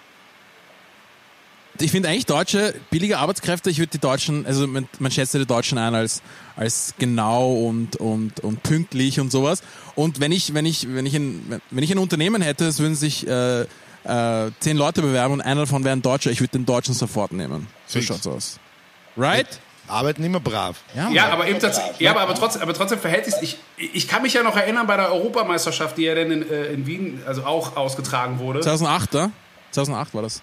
Ich 1.83 1.91
finde 1.91 2.09
eigentlich 2.09 2.27
Deutsche, 2.27 2.75
billige 2.91 3.19
Arbeitskräfte, 3.19 3.69
ich 3.69 3.79
würde 3.79 3.91
die 3.91 3.99
Deutschen, 3.99 4.47
also 4.47 4.67
man, 4.67 4.89
man 4.99 5.11
schätzt 5.11 5.35
ja 5.35 5.41
die 5.41 5.47
Deutschen 5.47 5.79
ein 5.79 5.95
als, 5.95 6.23
als 6.57 6.95
genau 6.99 7.53
und, 7.53 7.97
und, 7.97 8.41
und 8.41 8.63
pünktlich 8.63 9.19
und 9.19 9.33
sowas. 9.33 9.63
Und 9.95 10.21
wenn 10.21 10.33
ich, 10.33 10.55
wenn 10.55 10.65
ich, 10.65 10.95
wenn 10.95 11.07
ich 11.07 11.15
ein, 11.15 11.61
wenn 11.71 11.83
ich 11.85 11.91
ein 11.91 11.99
Unternehmen 11.99 12.41
hätte, 12.41 12.67
es 12.67 12.79
würden 12.79 12.95
sich 12.95 13.27
äh, 13.27 13.63
äh, 13.63 14.51
zehn 14.61 14.77
Leute 14.77 15.03
bewerben 15.03 15.35
und 15.35 15.41
einer 15.41 15.63
davon 15.63 15.85
wäre 15.85 15.97
ein 15.97 16.03
Deutscher, 16.03 16.31
ich 16.31 16.41
würde 16.41 16.53
den 16.53 16.67
Deutschen 16.67 16.95
sofort 16.95 17.33
nehmen. 17.33 17.67
So 17.87 17.99
Fix. 17.99 18.07
schaut's 18.07 18.27
aus. 18.27 18.59
Right? 19.17 19.47
Arbeiten 19.89 20.23
immer 20.25 20.41
brav. 20.41 20.77
Ja, 20.95 21.11
Mann. 21.11 21.19
aber 21.19 21.49
eben 21.49 21.59
tatsächlich, 21.59 21.99
ja, 21.99 22.13
aber, 22.13 22.21
aber, 22.23 22.35
trotzdem, 22.35 22.63
aber 22.63 22.73
trotzdem 22.73 22.99
verhält 23.01 23.27
sich 23.27 23.35
ich, 23.77 23.95
ich 23.95 24.09
kann 24.09 24.23
mich 24.23 24.33
ja 24.33 24.43
noch 24.43 24.57
erinnern 24.57 24.87
bei 24.87 24.97
der 24.97 25.13
Europameisterschaft, 25.13 25.99
die 25.99 26.03
ja 26.03 26.15
dann 26.15 26.31
in, 26.31 26.49
äh, 26.49 26.67
in 26.67 26.87
Wien 26.87 27.23
also 27.27 27.45
auch 27.45 27.77
ausgetragen 27.77 28.39
wurde. 28.39 28.61
2008, 28.61 29.15
ja? 29.15 29.31
2008 29.73 30.15
war 30.15 30.23
das. 30.23 30.43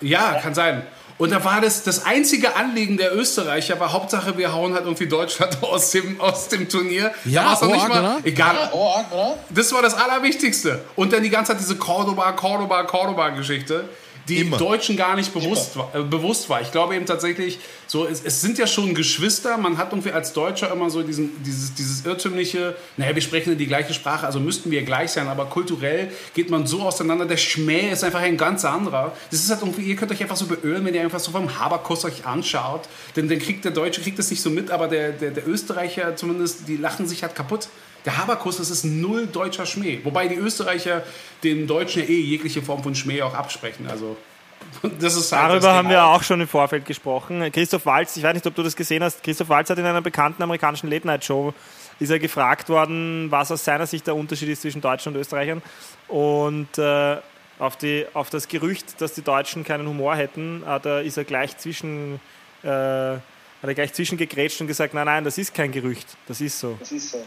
Ja, 0.00 0.34
kann 0.40 0.54
sein. 0.54 0.82
Und 1.18 1.30
da 1.30 1.44
war 1.44 1.60
das, 1.60 1.84
das 1.84 2.04
einzige 2.04 2.56
Anliegen 2.56 2.96
der 2.96 3.14
Österreicher 3.14 3.78
war 3.78 3.92
Hauptsache, 3.92 4.36
wir 4.38 4.52
hauen 4.52 4.74
halt 4.74 4.84
irgendwie 4.84 5.06
Deutschland 5.06 5.56
aus 5.62 5.90
dem, 5.92 6.20
aus 6.20 6.48
dem 6.48 6.68
Turnier. 6.68 7.12
Ja, 7.24 7.56
da 7.60 7.66
nicht 7.66 7.88
mal, 7.88 8.00
oder? 8.00 8.18
egal. 8.24 8.70
Oh, 8.72 8.88
arg, 8.88 9.12
oder? 9.12 9.38
Das 9.50 9.72
war 9.72 9.82
das 9.82 9.94
Allerwichtigste. 9.94 10.80
Und 10.96 11.12
dann 11.12 11.22
die 11.22 11.30
ganze 11.30 11.52
Zeit 11.52 11.60
diese 11.60 11.76
Cordoba, 11.76 12.32
Cordoba, 12.32 12.82
Cordoba-Geschichte, 12.84 13.84
die 14.28 14.38
Immer. 14.38 14.56
Deutschen 14.56 14.96
gar 14.96 15.16
nicht 15.16 15.32
bewusst 15.34 15.76
war, 15.76 15.90
äh, 15.94 16.02
bewusst 16.02 16.48
war. 16.48 16.60
Ich 16.60 16.70
glaube 16.70 16.94
eben 16.94 17.06
tatsächlich, 17.06 17.58
so, 17.86 18.06
es, 18.06 18.22
es 18.24 18.40
sind 18.40 18.58
ja 18.58 18.66
schon 18.66 18.94
Geschwister. 18.94 19.58
Man 19.58 19.78
hat 19.78 19.92
irgendwie 19.92 20.12
als 20.12 20.32
Deutscher 20.32 20.72
immer 20.72 20.90
so 20.90 21.02
diesen, 21.02 21.42
dieses, 21.42 21.74
dieses 21.74 22.04
irrtümliche, 22.06 22.76
naja, 22.96 23.14
wir 23.14 23.22
sprechen 23.22 23.50
ja 23.50 23.56
die 23.56 23.66
gleiche 23.66 23.94
Sprache, 23.94 24.26
also 24.26 24.40
müssten 24.40 24.70
wir 24.70 24.82
gleich 24.82 25.10
sein, 25.10 25.28
aber 25.28 25.46
kulturell 25.46 26.10
geht 26.34 26.50
man 26.50 26.66
so 26.66 26.82
auseinander. 26.82 27.26
Der 27.26 27.36
Schmäh 27.36 27.90
ist 27.90 28.04
einfach 28.04 28.20
ein 28.20 28.36
ganz 28.36 28.64
anderer. 28.64 29.12
Das 29.30 29.40
ist 29.40 29.50
halt 29.50 29.60
irgendwie, 29.62 29.82
ihr 29.82 29.96
könnt 29.96 30.12
euch 30.12 30.22
einfach 30.22 30.36
so 30.36 30.46
beölen, 30.46 30.84
wenn 30.84 30.94
ihr 30.94 31.02
einfach 31.02 31.20
so 31.20 31.32
vom 31.32 31.58
Haberkuss 31.58 32.04
euch 32.04 32.24
anschaut. 32.24 32.82
Denn 33.16 33.28
dann 33.28 33.38
kriegt 33.38 33.64
der 33.64 33.72
Deutsche 33.72 34.00
kriegt 34.00 34.18
das 34.18 34.30
nicht 34.30 34.42
so 34.42 34.50
mit, 34.50 34.70
aber 34.70 34.88
der, 34.88 35.12
der, 35.12 35.32
der 35.32 35.48
Österreicher 35.48 36.16
zumindest, 36.16 36.68
die 36.68 36.76
lachen 36.76 37.06
sich 37.08 37.22
halt 37.22 37.34
kaputt. 37.34 37.68
Der 38.04 38.18
Haberkuss, 38.18 38.56
das 38.56 38.70
ist 38.70 38.84
null 38.84 39.26
deutscher 39.26 39.66
Schmäh. 39.66 40.00
Wobei 40.02 40.28
die 40.28 40.34
Österreicher 40.36 41.04
den 41.44 41.66
Deutschen 41.66 42.02
ja 42.02 42.08
eh 42.08 42.20
jegliche 42.20 42.62
Form 42.62 42.82
von 42.82 42.94
Schmäh 42.94 43.22
auch 43.22 43.34
absprechen. 43.34 43.86
Also, 43.88 44.16
halt 44.82 45.02
Darüber 45.30 45.74
haben 45.74 45.88
wir 45.88 46.04
auch 46.04 46.22
schon 46.22 46.40
im 46.40 46.48
Vorfeld 46.48 46.84
gesprochen. 46.84 47.50
Christoph 47.52 47.86
Walz, 47.86 48.16
ich 48.16 48.22
weiß 48.22 48.34
nicht, 48.34 48.46
ob 48.46 48.54
du 48.54 48.62
das 48.62 48.74
gesehen 48.74 49.02
hast, 49.02 49.22
Christoph 49.22 49.48
Walz 49.48 49.70
hat 49.70 49.78
in 49.78 49.84
einer 49.84 50.02
bekannten 50.02 50.42
amerikanischen 50.42 50.90
Late-Night-Show 50.90 51.54
ist 51.98 52.10
er 52.10 52.18
gefragt 52.18 52.68
worden, 52.68 53.30
was 53.30 53.52
aus 53.52 53.64
seiner 53.64 53.86
Sicht 53.86 54.06
der 54.06 54.16
Unterschied 54.16 54.48
ist 54.48 54.62
zwischen 54.62 54.80
Deutschen 54.80 55.14
und 55.14 55.20
Österreichern. 55.20 55.62
Und 56.08 56.78
äh, 56.78 57.18
auf, 57.58 57.76
die, 57.76 58.06
auf 58.12 58.28
das 58.30 58.48
Gerücht, 58.48 59.00
dass 59.00 59.14
die 59.14 59.22
Deutschen 59.22 59.62
keinen 59.62 59.86
Humor 59.86 60.16
hätten, 60.16 60.64
hat 60.66 60.84
er, 60.84 61.02
ist 61.02 61.16
er 61.16 61.24
gleich 61.24 61.56
zwischen 61.58 62.20
äh, 62.64 63.16
hat 63.62 63.68
er 63.68 63.74
gleich 63.74 63.92
zwischengegrätscht 63.92 64.60
und 64.60 64.66
gesagt, 64.66 64.92
nein, 64.92 65.06
nein, 65.06 65.22
das 65.22 65.38
ist 65.38 65.54
kein 65.54 65.70
Gerücht, 65.70 66.06
das 66.26 66.40
ist 66.40 66.58
so. 66.58 66.76
Das 66.80 66.90
ist 66.90 67.10
so. 67.10 67.24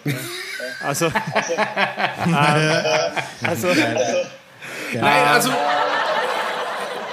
Also, 0.83 1.05
ähm, 1.05 2.35
also 3.41 3.67
Nein, 4.93 5.27
also. 5.27 5.51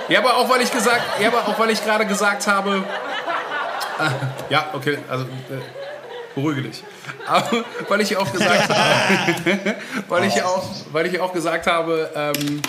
Ja, 0.08 0.18
aber 0.18 0.36
auch 0.36 0.48
weil 0.48 0.62
ich 0.62 0.72
gesagt, 0.72 1.02
ja, 1.20 1.28
aber 1.28 1.46
auch 1.46 1.58
weil 1.58 1.70
ich 1.70 1.82
gerade 1.84 2.06
gesagt 2.06 2.46
habe. 2.46 2.84
Äh, 3.98 4.52
ja, 4.52 4.70
okay, 4.72 4.98
also 5.08 5.24
äh, 5.24 5.60
beruhige 6.34 6.62
dich. 6.62 6.82
Aber 7.26 7.64
weil 7.88 8.00
ich 8.00 8.16
auch 8.16 8.30
gesagt 8.30 8.68
habe, 8.68 9.76
weil 10.08 10.24
ich 10.24 10.42
auch, 10.42 10.68
weil 10.92 11.06
ich 11.06 11.20
auch 11.20 11.32
gesagt 11.32 11.66
habe, 11.66 12.10
ähm, 12.14 12.62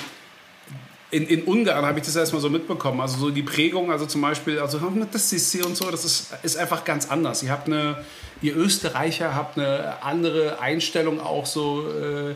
in, 1.13 1.27
in 1.27 1.43
Ungarn 1.43 1.85
habe 1.85 1.99
ich 1.99 2.05
das 2.05 2.15
erstmal 2.15 2.41
so 2.41 2.49
mitbekommen. 2.49 2.99
Also 2.99 3.19
so 3.19 3.29
die 3.29 3.43
Prägung, 3.43 3.91
also 3.91 4.07
zum 4.07 4.21
Beispiel, 4.21 4.59
also 4.59 4.79
das 5.11 5.29
Sissi 5.29 5.61
und 5.61 5.77
so, 5.77 5.91
das 5.91 6.03
ist, 6.05 6.33
ist 6.41 6.57
einfach 6.57 6.83
ganz 6.85 7.09
anders. 7.09 7.43
Ihr 7.43 7.51
habt 7.51 7.67
eine, 7.67 8.03
ihr 8.41 8.55
Österreicher 8.57 9.35
habt 9.35 9.57
eine 9.57 10.01
andere 10.01 10.59
Einstellung 10.59 11.19
auch 11.19 11.45
so 11.45 11.87
äh, 11.87 12.33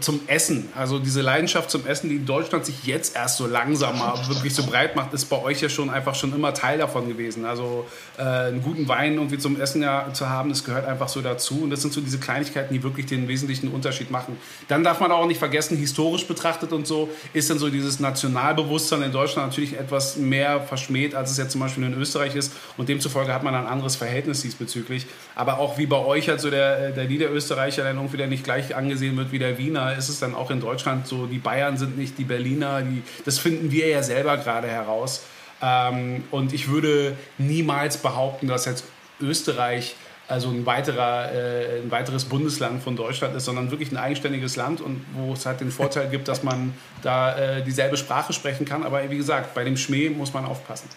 zum 0.00 0.20
Essen. 0.28 0.68
Also 0.76 1.00
diese 1.00 1.20
Leidenschaft 1.20 1.68
zum 1.68 1.84
Essen, 1.86 2.08
die 2.08 2.16
in 2.16 2.26
Deutschland 2.26 2.64
sich 2.64 2.84
jetzt 2.84 3.16
erst 3.16 3.38
so 3.38 3.46
langsam 3.46 3.98
mal 3.98 4.14
wirklich 4.28 4.54
so 4.54 4.62
breit 4.62 4.94
macht, 4.94 5.12
ist 5.12 5.24
bei 5.24 5.42
euch 5.42 5.60
ja 5.60 5.68
schon 5.68 5.90
einfach 5.90 6.14
schon 6.14 6.32
immer 6.32 6.54
Teil 6.54 6.78
davon 6.78 7.08
gewesen. 7.08 7.44
Also 7.44 7.86
äh, 8.16 8.22
einen 8.22 8.62
guten 8.62 8.86
Wein 8.86 9.14
irgendwie 9.14 9.38
zum 9.38 9.60
Essen 9.60 9.82
ja 9.82 10.12
zu 10.12 10.28
haben, 10.28 10.50
das 10.50 10.62
gehört 10.62 10.86
einfach 10.86 11.08
so 11.08 11.22
dazu. 11.22 11.62
Und 11.62 11.70
das 11.70 11.82
sind 11.82 11.92
so 11.92 12.00
diese 12.00 12.18
Kleinigkeiten, 12.18 12.72
die 12.72 12.84
wirklich 12.84 13.06
den 13.06 13.26
wesentlichen 13.26 13.68
Unterschied 13.68 14.12
machen. 14.12 14.36
Dann 14.68 14.84
darf 14.84 15.00
man 15.00 15.10
auch 15.10 15.26
nicht 15.26 15.38
vergessen, 15.38 15.76
historisch 15.76 16.28
betrachtet 16.28 16.72
und 16.72 16.86
so, 16.86 17.08
ist 17.32 17.50
dann 17.50 17.58
so 17.58 17.68
dieses 17.68 17.98
Nationalbewusstsein 17.98 19.02
in 19.02 19.10
Deutschland 19.10 19.48
natürlich 19.48 19.76
etwas 19.76 20.16
mehr 20.16 20.60
verschmäht, 20.60 21.16
als 21.16 21.32
es 21.32 21.38
jetzt 21.38 21.50
zum 21.50 21.60
Beispiel 21.60 21.82
in 21.82 21.94
Österreich 21.94 22.36
ist. 22.36 22.52
Und 22.76 22.88
demzufolge 22.88 23.34
hat 23.34 23.42
man 23.42 23.56
ein 23.56 23.66
anderes 23.66 23.96
Verhältnis 23.96 24.42
diesbezüglich. 24.42 25.06
Aber 25.34 25.58
auch 25.58 25.78
wie 25.78 25.86
bei 25.86 25.98
euch 25.98 26.28
halt 26.28 26.40
so 26.40 26.50
der, 26.50 26.90
der 26.92 27.06
Niederösterreicher 27.06 27.82
dann 27.82 27.96
irgendwie 27.96 28.18
der 28.18 28.28
nicht 28.28 28.44
gleich 28.44 28.76
angesehen 28.76 29.16
wird 29.16 29.32
wie 29.32 29.40
der 29.40 29.58
Wiener, 29.58 29.63
ist 29.70 30.08
es 30.08 30.20
dann 30.20 30.34
auch 30.34 30.50
in 30.50 30.60
Deutschland 30.60 31.06
so, 31.06 31.26
die 31.26 31.38
Bayern 31.38 31.76
sind 31.76 31.98
nicht 31.98 32.18
die 32.18 32.24
Berliner, 32.24 32.82
die, 32.82 33.02
das 33.24 33.38
finden 33.38 33.70
wir 33.70 33.88
ja 33.88 34.02
selber 34.02 34.36
gerade 34.36 34.68
heraus. 34.68 35.24
Ähm, 35.62 36.24
und 36.30 36.52
ich 36.52 36.68
würde 36.68 37.16
niemals 37.38 37.96
behaupten, 37.96 38.48
dass 38.48 38.64
jetzt 38.66 38.84
Österreich 39.20 39.96
also 40.26 40.48
ein, 40.48 40.64
weiterer, 40.64 41.32
äh, 41.32 41.82
ein 41.82 41.90
weiteres 41.90 42.24
Bundesland 42.24 42.82
von 42.82 42.96
Deutschland 42.96 43.36
ist, 43.36 43.44
sondern 43.44 43.70
wirklich 43.70 43.92
ein 43.92 43.98
eigenständiges 43.98 44.56
Land 44.56 44.80
und 44.80 45.04
wo 45.14 45.34
es 45.34 45.44
halt 45.44 45.60
den 45.60 45.70
Vorteil 45.70 46.08
gibt, 46.08 46.28
dass 46.28 46.42
man 46.42 46.72
da 47.02 47.36
äh, 47.36 47.62
dieselbe 47.62 47.96
Sprache 47.96 48.32
sprechen 48.32 48.64
kann. 48.64 48.84
Aber 48.84 49.08
wie 49.10 49.16
gesagt, 49.16 49.54
bei 49.54 49.64
dem 49.64 49.76
Schmäh 49.76 50.08
muss 50.10 50.32
man 50.32 50.46
aufpassen. 50.46 50.88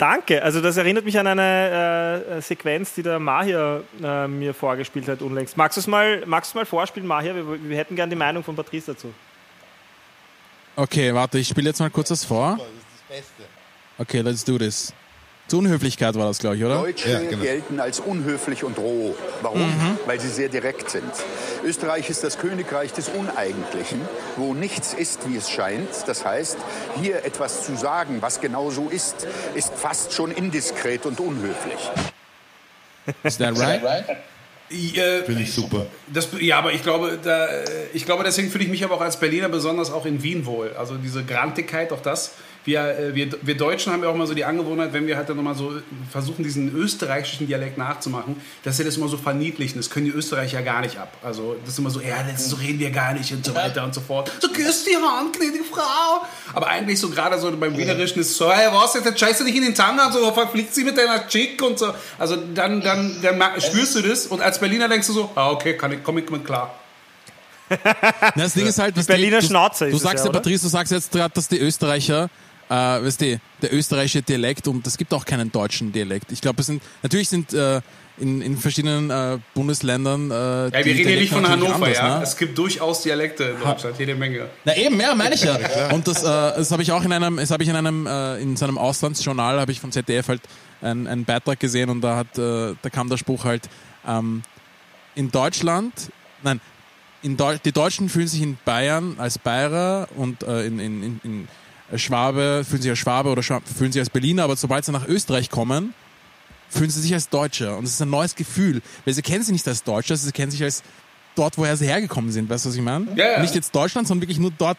Danke. 0.00 0.42
Also 0.42 0.62
das 0.62 0.78
erinnert 0.78 1.04
mich 1.04 1.18
an 1.18 1.26
eine 1.26 2.24
äh, 2.38 2.40
Sequenz, 2.40 2.94
die 2.94 3.02
der 3.02 3.18
Mahir 3.18 3.84
äh, 4.02 4.26
mir 4.26 4.54
vorgespielt 4.54 5.06
hat 5.08 5.20
unlängst. 5.20 5.58
Magst 5.58 5.76
du 5.76 5.80
es 5.80 5.86
mal, 5.86 6.24
magst 6.24 6.54
mal 6.54 6.64
vorspielen, 6.64 7.06
Mahir? 7.06 7.36
Wir, 7.36 7.68
wir 7.68 7.76
hätten 7.76 7.96
gerne 7.96 8.08
die 8.08 8.16
Meinung 8.16 8.42
von 8.42 8.56
Patrice 8.56 8.94
dazu. 8.94 9.12
Okay, 10.74 11.12
warte, 11.12 11.38
ich 11.38 11.48
spiele 11.48 11.68
jetzt 11.68 11.80
mal 11.80 11.90
kurz 11.90 12.08
das 12.08 12.24
vor. 12.24 12.56
Das 12.56 12.66
ist 12.66 12.74
das 13.08 13.18
Beste. 13.18 13.42
Okay, 13.98 14.20
let's 14.22 14.42
do 14.42 14.56
this. 14.56 14.94
Zur 15.50 15.58
Unhöflichkeit 15.58 16.14
war 16.14 16.26
das, 16.28 16.38
glaube 16.38 16.54
ich, 16.54 16.64
oder? 16.64 16.76
Deutsche 16.76 17.10
Ja, 17.10 17.18
genau. 17.18 17.42
gelten 17.42 17.80
als 17.80 17.98
unhöflich 17.98 18.62
und 18.62 18.78
roh. 18.78 19.16
Warum? 19.42 19.68
Weil 20.06 20.20
sie 20.20 20.28
sehr 20.28 20.48
direkt 20.48 20.90
sind. 20.90 21.10
Österreich 21.64 22.08
ist 22.08 22.22
das 22.22 22.38
Königreich 22.38 22.92
des 22.92 23.08
Uneigentlichen, 23.08 24.00
wo 24.36 24.54
nichts 24.54 24.94
ist, 24.94 25.28
wie 25.28 25.36
es 25.36 25.50
scheint. 25.50 25.88
Das 26.06 26.24
heißt, 26.24 26.56
hier 27.02 27.24
etwas 27.24 27.66
zu 27.66 27.74
sagen, 27.74 28.18
was 28.20 28.40
genau 28.40 28.70
so 28.70 28.90
ist, 28.90 29.26
ist 29.56 29.74
fast 29.74 30.12
schon 30.12 30.30
indiskret 30.30 31.04
und 31.04 31.18
unhöflich. 31.18 31.90
Is 33.24 33.36
that 33.38 33.58
right? 33.58 33.82
Right? 33.82 34.04
Äh, 34.70 35.24
Finde 35.24 35.42
ich 35.42 35.52
super. 35.52 35.86
Das, 36.06 36.28
ja, 36.38 36.58
aber 36.58 36.72
ich 36.72 36.84
glaube, 36.84 37.18
da, 37.20 37.46
äh, 37.48 37.64
ich 37.92 38.06
glaube, 38.06 38.22
deswegen 38.22 38.52
fühle 38.52 38.62
ich 38.62 38.70
mich 38.70 38.84
aber 38.84 38.94
auch 38.94 39.00
als 39.00 39.18
Berliner 39.18 39.48
besonders 39.48 39.90
auch 39.90 40.06
in 40.06 40.22
Wien 40.22 40.46
wohl. 40.46 40.74
Also 40.78 40.94
diese 40.94 41.24
Grantigkeit, 41.24 41.92
auch 41.92 42.02
das 42.02 42.34
wir, 42.64 42.80
äh, 42.98 43.14
wir, 43.14 43.28
wir 43.42 43.56
Deutschen 43.56 43.92
haben 43.92 44.02
ja 44.02 44.08
auch 44.10 44.14
immer 44.14 44.26
so 44.26 44.34
die 44.34 44.44
Angewohnheit, 44.44 44.92
wenn 44.92 45.06
wir 45.06 45.16
halt 45.16 45.28
dann 45.28 45.36
nochmal 45.36 45.54
so 45.54 45.72
versuchen, 46.10 46.44
diesen 46.44 46.74
österreichischen 46.74 47.46
Dialekt 47.46 47.78
nachzumachen, 47.78 48.36
dass 48.64 48.78
wir 48.78 48.84
das 48.84 48.96
immer 48.96 49.08
so 49.08 49.16
verniedlichen. 49.16 49.78
Das 49.78 49.88
können 49.90 50.06
die 50.06 50.12
Österreicher 50.12 50.62
gar 50.62 50.80
nicht 50.82 50.98
ab. 50.98 51.16
Also 51.22 51.56
das 51.64 51.74
ist 51.74 51.78
immer 51.78 51.90
so, 51.90 52.00
ja, 52.00 52.22
das, 52.30 52.48
so 52.48 52.56
reden 52.56 52.78
wir 52.78 52.90
gar 52.90 53.12
nicht 53.14 53.32
und 53.32 53.44
so 53.44 53.54
weiter 53.54 53.84
und 53.84 53.94
so 53.94 54.00
fort. 54.00 54.30
So, 54.40 54.48
küsst 54.48 54.86
die 54.86 54.96
Hand, 54.96 55.36
gnädige 55.36 55.64
Frau. 55.64 56.24
Aber 56.54 56.66
eigentlich 56.68 57.00
so 57.00 57.08
gerade 57.08 57.38
so 57.38 57.50
beim 57.56 57.76
Wienerischen 57.76 58.20
ist 58.20 58.36
so, 58.36 58.52
hey, 58.52 58.68
was, 58.72 58.94
jetzt 58.94 59.18
scheißt 59.18 59.40
du 59.40 59.44
dich 59.44 59.56
in 59.56 59.62
den 59.62 59.74
Zahn 59.74 59.98
an, 59.98 60.12
so 60.12 60.30
verfliegt 60.32 60.74
sie 60.74 60.84
mit 60.84 60.98
deiner 60.98 61.26
Chick 61.28 61.62
und 61.62 61.78
so. 61.78 61.92
Also 62.18 62.36
dann, 62.36 62.80
dann, 62.80 63.16
dann 63.22 63.38
merk- 63.38 63.62
spürst 63.62 63.94
du 63.96 64.02
das 64.02 64.26
und 64.26 64.40
als 64.40 64.58
Berliner 64.58 64.88
denkst 64.88 65.06
du 65.06 65.12
so, 65.12 65.30
ah, 65.34 65.50
okay, 65.50 65.76
kann 65.76 65.92
ich, 65.92 66.02
komm 66.02 66.18
ich 66.18 66.28
mit 66.28 66.44
klar. 66.44 66.74
Na, 67.70 68.32
das 68.34 68.54
Ding 68.54 68.66
ist 68.66 68.78
halt, 68.80 68.96
was 68.96 69.06
Berliner 69.06 69.40
du, 69.40 69.46
Schnauze 69.46 69.90
Du 69.90 69.96
sagst 69.96 70.16
ja, 70.18 70.24
ja, 70.24 70.30
oder? 70.30 70.40
Patrice, 70.40 70.62
du 70.64 70.68
sagst 70.68 70.92
jetzt 70.92 71.12
gerade, 71.12 71.32
dass 71.32 71.46
die 71.46 71.58
Österreicher, 71.58 72.28
äh, 72.70 73.04
weißt 73.04 73.20
du, 73.20 73.40
der 73.62 73.74
österreichische 73.74 74.22
Dialekt 74.22 74.68
und 74.68 74.86
es 74.86 74.96
gibt 74.96 75.12
auch 75.12 75.24
keinen 75.24 75.50
deutschen 75.50 75.92
Dialekt. 75.92 76.30
Ich 76.30 76.40
glaube, 76.40 76.60
es 76.60 76.66
sind, 76.66 76.82
natürlich 77.02 77.28
sind 77.28 77.52
äh, 77.52 77.80
in, 78.18 78.40
in 78.42 78.56
verschiedenen 78.56 79.10
äh, 79.10 79.38
Bundesländern. 79.54 80.30
Äh, 80.30 80.34
Ja, 80.34 80.70
wir 80.72 80.84
reden 80.84 81.08
hier 81.08 81.20
nicht 81.20 81.32
von 81.32 81.48
Hannover, 81.48 81.74
anders, 81.74 81.96
ja. 81.96 82.18
Ne? 82.18 82.22
Es 82.22 82.36
gibt 82.36 82.56
durchaus 82.56 83.02
Dialekte 83.02 83.44
in 83.44 83.60
Deutschland, 83.60 83.98
jede 83.98 84.14
Menge. 84.14 84.46
Na 84.64 84.76
eben, 84.76 85.00
ja, 85.00 85.14
meine 85.14 85.34
ich 85.34 85.42
ja. 85.42 85.58
Und 85.92 86.06
das, 86.06 86.22
äh, 86.22 86.26
das 86.26 86.70
habe 86.70 86.82
ich 86.82 86.92
auch 86.92 87.02
in 87.02 87.12
einem, 87.12 87.38
das 87.38 87.50
habe 87.50 87.62
ich 87.62 87.68
in 87.68 87.76
einem, 87.76 88.06
äh, 88.06 88.36
in 88.38 88.56
so 88.56 88.66
einem 88.66 88.78
Auslandsjournal, 88.78 89.58
habe 89.58 89.72
ich 89.72 89.80
von 89.80 89.90
ZDF 89.90 90.28
halt 90.28 90.42
einen, 90.80 91.06
einen 91.08 91.24
Beitrag 91.24 91.58
gesehen 91.58 91.90
und 91.90 92.02
da 92.02 92.16
hat, 92.16 92.38
äh, 92.38 92.74
da 92.80 92.90
kam 92.90 93.08
der 93.08 93.16
Spruch 93.16 93.44
halt, 93.44 93.68
ähm, 94.06 94.42
in 95.16 95.30
Deutschland, 95.30 95.92
nein, 96.42 96.60
in 97.22 97.36
Deu 97.36 97.58
die 97.62 97.72
Deutschen 97.72 98.08
fühlen 98.08 98.28
sich 98.28 98.40
in 98.40 98.56
Bayern 98.64 99.16
als 99.18 99.38
Bayer 99.38 100.08
und 100.16 100.42
äh, 100.42 100.64
in, 100.66 100.78
in, 100.78 101.02
in, 101.02 101.20
in 101.24 101.48
Schwabe 101.96 102.64
fühlen 102.68 102.82
sich 102.82 102.90
als 102.90 102.98
Schwabe 102.98 103.30
oder 103.30 103.42
Schwab 103.42 103.62
fühlen 103.66 103.92
sich 103.92 104.00
als 104.00 104.10
Berliner, 104.10 104.44
aber 104.44 104.56
sobald 104.56 104.84
sie 104.84 104.92
nach 104.92 105.06
Österreich 105.06 105.50
kommen, 105.50 105.94
fühlen 106.68 106.90
sie 106.90 107.00
sich 107.00 107.12
als 107.12 107.28
Deutscher. 107.28 107.76
Und 107.76 107.84
es 107.84 107.94
ist 107.94 108.02
ein 108.02 108.10
neues 108.10 108.34
Gefühl, 108.34 108.80
weil 109.04 109.14
sie 109.14 109.22
kennen 109.22 109.42
sich 109.42 109.52
nicht 109.52 109.66
als 109.68 109.82
Deutscher, 109.82 110.16
sie 110.16 110.32
kennen 110.32 110.50
sich 110.50 110.62
als 110.62 110.82
dort, 111.34 111.58
woher 111.58 111.76
sie 111.76 111.86
hergekommen 111.86 112.30
sind. 112.30 112.48
Weißt 112.48 112.64
du, 112.64 112.68
was 112.68 112.76
ich 112.76 112.82
meine? 112.82 113.08
Ja, 113.16 113.32
ja. 113.32 113.40
Nicht 113.40 113.54
jetzt 113.54 113.74
Deutschland, 113.74 114.06
sondern 114.06 114.22
wirklich 114.22 114.38
nur 114.38 114.52
dort. 114.56 114.78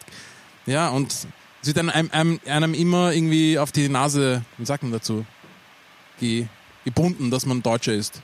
Ja, 0.66 0.88
und 0.88 1.12
es 1.12 1.26
wird 1.62 1.78
einem, 1.78 2.10
einem, 2.12 2.40
einem, 2.46 2.74
immer 2.74 3.12
irgendwie 3.12 3.58
auf 3.58 3.72
die 3.72 3.88
Nase, 3.88 4.42
wie 4.58 4.64
sagt 4.64 4.82
man 4.82 4.92
dazu, 4.92 5.26
ge, 6.18 6.46
gebunden, 6.84 7.30
dass 7.30 7.46
man 7.46 7.62
Deutscher 7.62 7.92
ist. 7.92 8.22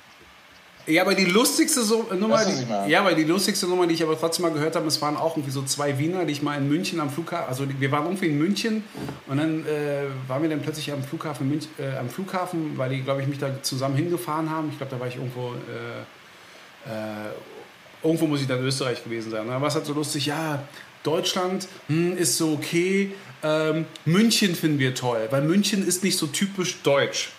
Ja, 0.88 1.02
aber 1.02 1.14
die 1.14 1.26
lustigste 1.26 1.82
so 1.82 2.06
Nummer, 2.18 2.42
die, 2.44 2.90
ja, 2.90 3.00
aber 3.00 3.12
die 3.12 3.24
lustigste 3.24 3.66
Nummer, 3.66 3.86
die 3.86 3.92
ich 3.92 4.02
aber 4.02 4.18
trotzdem 4.18 4.44
mal 4.44 4.52
gehört 4.52 4.74
habe, 4.74 4.86
es 4.86 5.02
waren 5.02 5.16
auch 5.18 5.36
irgendwie 5.36 5.50
so 5.50 5.62
zwei 5.62 5.98
Wiener, 5.98 6.24
die 6.24 6.32
ich 6.32 6.40
mal 6.40 6.56
in 6.56 6.66
München 6.66 6.98
am 6.98 7.10
Flughafen, 7.10 7.46
also 7.46 7.66
wir 7.78 7.92
waren 7.92 8.06
irgendwie 8.06 8.28
in 8.28 8.38
München 8.38 8.82
und 9.26 9.36
dann 9.36 9.66
äh, 9.66 10.04
waren 10.26 10.42
wir 10.42 10.48
dann 10.48 10.62
plötzlich 10.62 10.90
am 10.90 11.02
Flughafen, 11.02 11.46
Münch, 11.46 11.68
äh, 11.78 11.98
am 11.98 12.08
Flughafen, 12.08 12.78
weil 12.78 12.88
die, 12.88 13.02
glaube 13.02 13.20
ich, 13.20 13.28
mich 13.28 13.38
da 13.38 13.62
zusammen 13.62 13.96
hingefahren 13.96 14.48
haben. 14.48 14.70
Ich 14.70 14.78
glaube, 14.78 14.90
da 14.94 14.98
war 14.98 15.08
ich 15.08 15.16
irgendwo, 15.16 15.52
äh, 15.52 16.90
äh, 16.90 17.32
irgendwo 18.02 18.26
muss 18.26 18.40
ich 18.40 18.46
dann 18.46 18.60
in 18.60 18.64
Österreich 18.64 19.04
gewesen 19.04 19.30
sein. 19.30 19.46
Da 19.46 19.60
war 19.60 19.68
es 19.68 19.74
halt 19.74 19.84
so 19.84 19.92
lustig, 19.92 20.24
ja, 20.24 20.62
Deutschland 21.02 21.68
hm, 21.88 22.16
ist 22.16 22.38
so 22.38 22.52
okay, 22.52 23.12
ähm, 23.42 23.84
München 24.06 24.54
finden 24.54 24.78
wir 24.78 24.94
toll, 24.94 25.28
weil 25.30 25.42
München 25.42 25.86
ist 25.86 26.02
nicht 26.02 26.16
so 26.16 26.26
typisch 26.26 26.78
deutsch. 26.82 27.30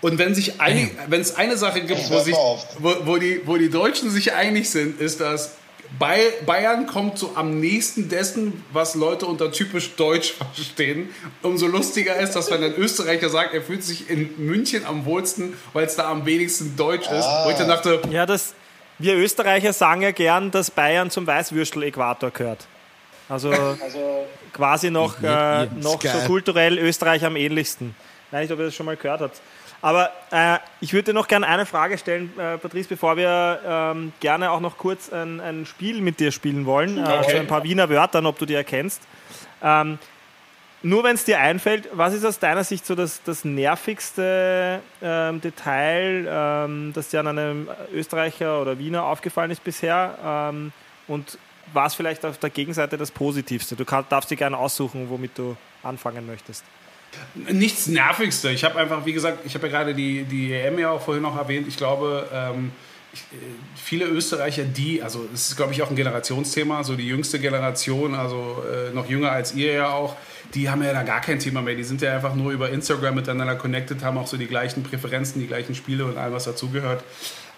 Und 0.00 0.18
wenn 0.18 0.34
sich 0.34 0.60
einig, 0.60 0.90
wenn 1.08 1.20
es 1.20 1.36
eine 1.36 1.56
Sache 1.56 1.80
gibt, 1.80 2.10
wo, 2.10 2.18
sich, 2.20 2.34
wo, 2.78 2.94
wo, 3.04 3.16
die, 3.16 3.40
wo 3.46 3.56
die 3.56 3.70
Deutschen 3.70 4.10
sich 4.10 4.32
einig 4.34 4.68
sind, 4.70 5.00
ist, 5.00 5.20
dass 5.20 5.54
Bay- 5.98 6.32
Bayern 6.44 6.86
kommt 6.86 7.16
so 7.18 7.32
am 7.36 7.60
nächsten 7.60 8.08
dessen, 8.08 8.62
was 8.72 8.94
Leute 8.94 9.24
unter 9.26 9.52
typisch 9.52 9.94
deutsch 9.96 10.32
verstehen. 10.54 11.10
Umso 11.42 11.66
lustiger 11.66 12.16
ist, 12.16 12.32
dass 12.32 12.50
wenn 12.50 12.62
ein 12.62 12.74
Österreicher 12.74 13.28
sagt, 13.30 13.54
er 13.54 13.62
fühlt 13.62 13.82
sich 13.84 14.10
in 14.10 14.34
München 14.36 14.84
am 14.84 15.04
wohlsten, 15.06 15.54
weil 15.72 15.86
es 15.86 15.96
da 15.96 16.10
am 16.10 16.26
wenigsten 16.26 16.76
deutsch 16.76 17.06
ist. 17.08 17.24
Wo 17.44 17.50
ich 17.50 17.56
dann 17.56 17.68
dachte, 17.68 18.02
Ja, 18.10 18.26
das, 18.26 18.54
wir 18.98 19.14
Österreicher 19.14 19.72
sagen 19.72 20.02
ja 20.02 20.10
gern, 20.10 20.50
dass 20.50 20.70
Bayern 20.70 21.10
zum 21.10 21.26
Weißwürstel-Äquator 21.26 22.30
gehört. 22.32 22.66
Also 23.28 23.52
quasi 24.52 24.90
noch, 24.90 25.20
äh, 25.22 25.66
noch 25.80 26.00
so 26.02 26.08
kulturell 26.26 26.78
Österreich 26.78 27.24
am 27.24 27.36
ähnlichsten. 27.36 27.94
Ich 28.28 28.32
weiß 28.32 28.42
nicht, 28.42 28.52
ob 28.52 28.58
ihr 28.58 28.66
das 28.66 28.74
schon 28.74 28.86
mal 28.86 28.96
gehört 28.96 29.20
habt. 29.20 29.40
Aber 29.82 30.10
äh, 30.30 30.58
ich 30.80 30.92
würde 30.92 31.12
dir 31.12 31.14
noch 31.14 31.28
gerne 31.28 31.46
eine 31.46 31.66
Frage 31.66 31.98
stellen, 31.98 32.32
äh, 32.38 32.58
Patrice, 32.58 32.88
bevor 32.88 33.16
wir 33.16 33.60
ähm, 33.66 34.12
gerne 34.20 34.50
auch 34.50 34.60
noch 34.60 34.78
kurz 34.78 35.12
ein, 35.12 35.40
ein 35.40 35.66
Spiel 35.66 36.00
mit 36.00 36.18
dir 36.20 36.32
spielen 36.32 36.66
wollen. 36.66 36.98
Äh, 36.98 37.02
Okay. 37.02 37.32
So 37.32 37.36
ein 37.38 37.46
paar 37.46 37.62
Wiener 37.64 37.88
Wörtern, 37.88 38.26
ob 38.26 38.38
du 38.38 38.46
die 38.46 38.54
erkennst. 38.54 39.02
Ähm, 39.62 39.98
nur 40.82 41.02
wenn 41.02 41.14
es 41.14 41.24
dir 41.24 41.40
einfällt, 41.40 41.88
was 41.92 42.14
ist 42.14 42.24
aus 42.24 42.38
deiner 42.38 42.62
Sicht 42.62 42.86
so 42.86 42.94
das, 42.94 43.22
das 43.24 43.44
nervigste 43.44 44.80
ähm, 45.02 45.40
Detail, 45.40 46.26
ähm, 46.28 46.92
das 46.94 47.08
dir 47.08 47.20
an 47.20 47.28
einem 47.28 47.68
Österreicher 47.92 48.60
oder 48.60 48.78
Wiener 48.78 49.04
aufgefallen 49.04 49.50
ist 49.50 49.64
bisher? 49.64 50.16
Ähm, 50.24 50.72
und 51.08 51.38
was 51.72 51.94
vielleicht 51.94 52.24
auf 52.24 52.38
der 52.38 52.50
Gegenseite 52.50 52.96
das 52.96 53.10
Positivste? 53.10 53.74
Du 53.74 53.84
kann, 53.84 54.04
darfst 54.08 54.30
dir 54.30 54.36
gerne 54.36 54.56
aussuchen, 54.58 55.08
womit 55.08 55.36
du 55.36 55.56
anfangen 55.82 56.26
möchtest. 56.26 56.64
Nichts 57.50 57.86
Nervigste. 57.86 58.50
Ich 58.50 58.64
habe 58.64 58.78
einfach, 58.78 59.04
wie 59.06 59.12
gesagt, 59.12 59.44
ich 59.44 59.54
habe 59.54 59.66
ja 59.66 59.72
gerade 59.72 59.94
die, 59.94 60.24
die 60.24 60.52
EM 60.52 60.78
ja 60.78 60.90
auch 60.90 61.02
vorhin 61.02 61.22
noch 61.22 61.36
erwähnt. 61.36 61.66
Ich 61.68 61.76
glaube, 61.76 62.28
ähm, 62.32 62.72
ich, 63.12 63.20
äh, 63.20 63.44
viele 63.76 64.06
Österreicher, 64.06 64.64
die, 64.64 65.02
also 65.02 65.26
es 65.32 65.48
ist, 65.48 65.56
glaube 65.56 65.72
ich, 65.72 65.82
auch 65.82 65.90
ein 65.90 65.96
Generationsthema, 65.96 66.84
so 66.84 66.96
die 66.96 67.06
jüngste 67.06 67.38
Generation, 67.38 68.14
also 68.14 68.62
äh, 68.70 68.94
noch 68.94 69.08
jünger 69.08 69.32
als 69.32 69.54
ihr 69.54 69.72
ja 69.72 69.90
auch, 69.90 70.16
die 70.54 70.70
haben 70.70 70.82
ja 70.82 70.92
da 70.92 71.02
gar 71.02 71.20
kein 71.20 71.38
Thema 71.38 71.62
mehr. 71.62 71.74
Die 71.74 71.84
sind 71.84 72.02
ja 72.02 72.14
einfach 72.14 72.34
nur 72.34 72.52
über 72.52 72.70
Instagram 72.70 73.14
miteinander 73.14 73.56
connected, 73.56 74.02
haben 74.02 74.18
auch 74.18 74.26
so 74.26 74.36
die 74.36 74.46
gleichen 74.46 74.82
Präferenzen, 74.82 75.40
die 75.40 75.46
gleichen 75.46 75.74
Spiele 75.74 76.04
und 76.04 76.16
all 76.16 76.32
was 76.32 76.44
dazugehört. 76.44 77.02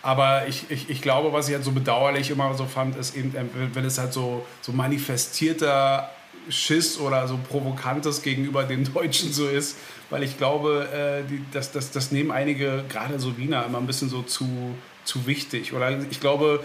Aber 0.00 0.46
ich, 0.46 0.70
ich, 0.70 0.88
ich 0.88 1.02
glaube, 1.02 1.32
was 1.32 1.48
ich 1.48 1.54
halt 1.54 1.64
so 1.64 1.72
bedauerlich 1.72 2.30
immer 2.30 2.54
so 2.54 2.66
fand, 2.66 2.96
ist 2.96 3.16
eben, 3.16 3.34
wenn 3.74 3.84
es 3.84 3.98
halt 3.98 4.12
so, 4.12 4.46
so 4.60 4.72
manifestierter 4.72 6.10
Schiss 6.48 6.98
oder 6.98 7.28
so 7.28 7.38
Provokantes 7.38 8.22
gegenüber 8.22 8.64
den 8.64 8.92
Deutschen 8.92 9.32
so 9.32 9.46
ist. 9.46 9.76
Weil 10.10 10.22
ich 10.22 10.38
glaube, 10.38 10.88
äh, 10.92 11.28
die, 11.28 11.44
das, 11.52 11.72
das, 11.72 11.90
das 11.90 12.12
nehmen 12.12 12.30
einige, 12.30 12.84
gerade 12.88 13.20
so 13.20 13.36
Wiener, 13.36 13.66
immer 13.66 13.78
ein 13.78 13.86
bisschen 13.86 14.08
so 14.08 14.22
zu, 14.22 14.74
zu 15.04 15.26
wichtig. 15.26 15.72
Oder 15.72 15.98
ich 16.10 16.20
glaube, 16.20 16.64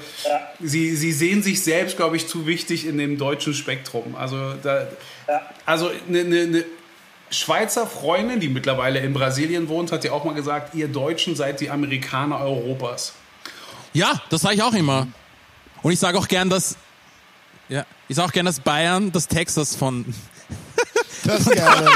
sie, 0.62 0.96
sie 0.96 1.12
sehen 1.12 1.44
sich 1.44 1.62
selbst, 1.62 1.98
glaube 1.98 2.16
ich, 2.16 2.28
zu 2.28 2.48
wichtig 2.48 2.86
in 2.86 2.98
dem 2.98 3.18
deutschen 3.18 3.54
Spektrum. 3.54 4.16
Also, 4.16 4.54
da, 4.64 4.88
also 5.66 5.92
eine, 6.08 6.20
eine, 6.22 6.42
eine 6.42 6.66
Schweizer 7.30 7.88
Freundin, 7.88 8.40
die 8.40 8.50
mittlerweile 8.50 9.00
in 9.00 9.14
Brasilien 9.14 9.68
wohnt, 9.68 9.92
hat 9.92 10.04
ja 10.04 10.12
auch 10.12 10.24
mal 10.24 10.36
gesagt, 10.36 10.76
ihr 10.76 10.88
Deutschen 10.88 11.36
seid 11.36 11.60
die 11.60 11.70
Amerikaner 11.70 12.40
Europas. 12.40 13.14
Ja, 13.94 14.22
das 14.30 14.42
sage 14.42 14.56
ich 14.56 14.64
auch 14.64 14.74
immer. 14.74 15.08
Und 15.82 15.92
ich 15.92 16.00
sage 16.00 16.18
auch 16.18 16.28
gern, 16.28 16.50
dass 16.50 16.78
ja, 17.74 17.86
ich 18.08 18.16
sage 18.16 18.28
auch 18.28 18.32
gern, 18.32 18.46
dass 18.46 18.60
Bayern 18.60 19.12
das 19.12 19.28
Texas 19.28 19.76
von 19.76 20.06
Das 21.26 21.46
gerne. 21.50 21.90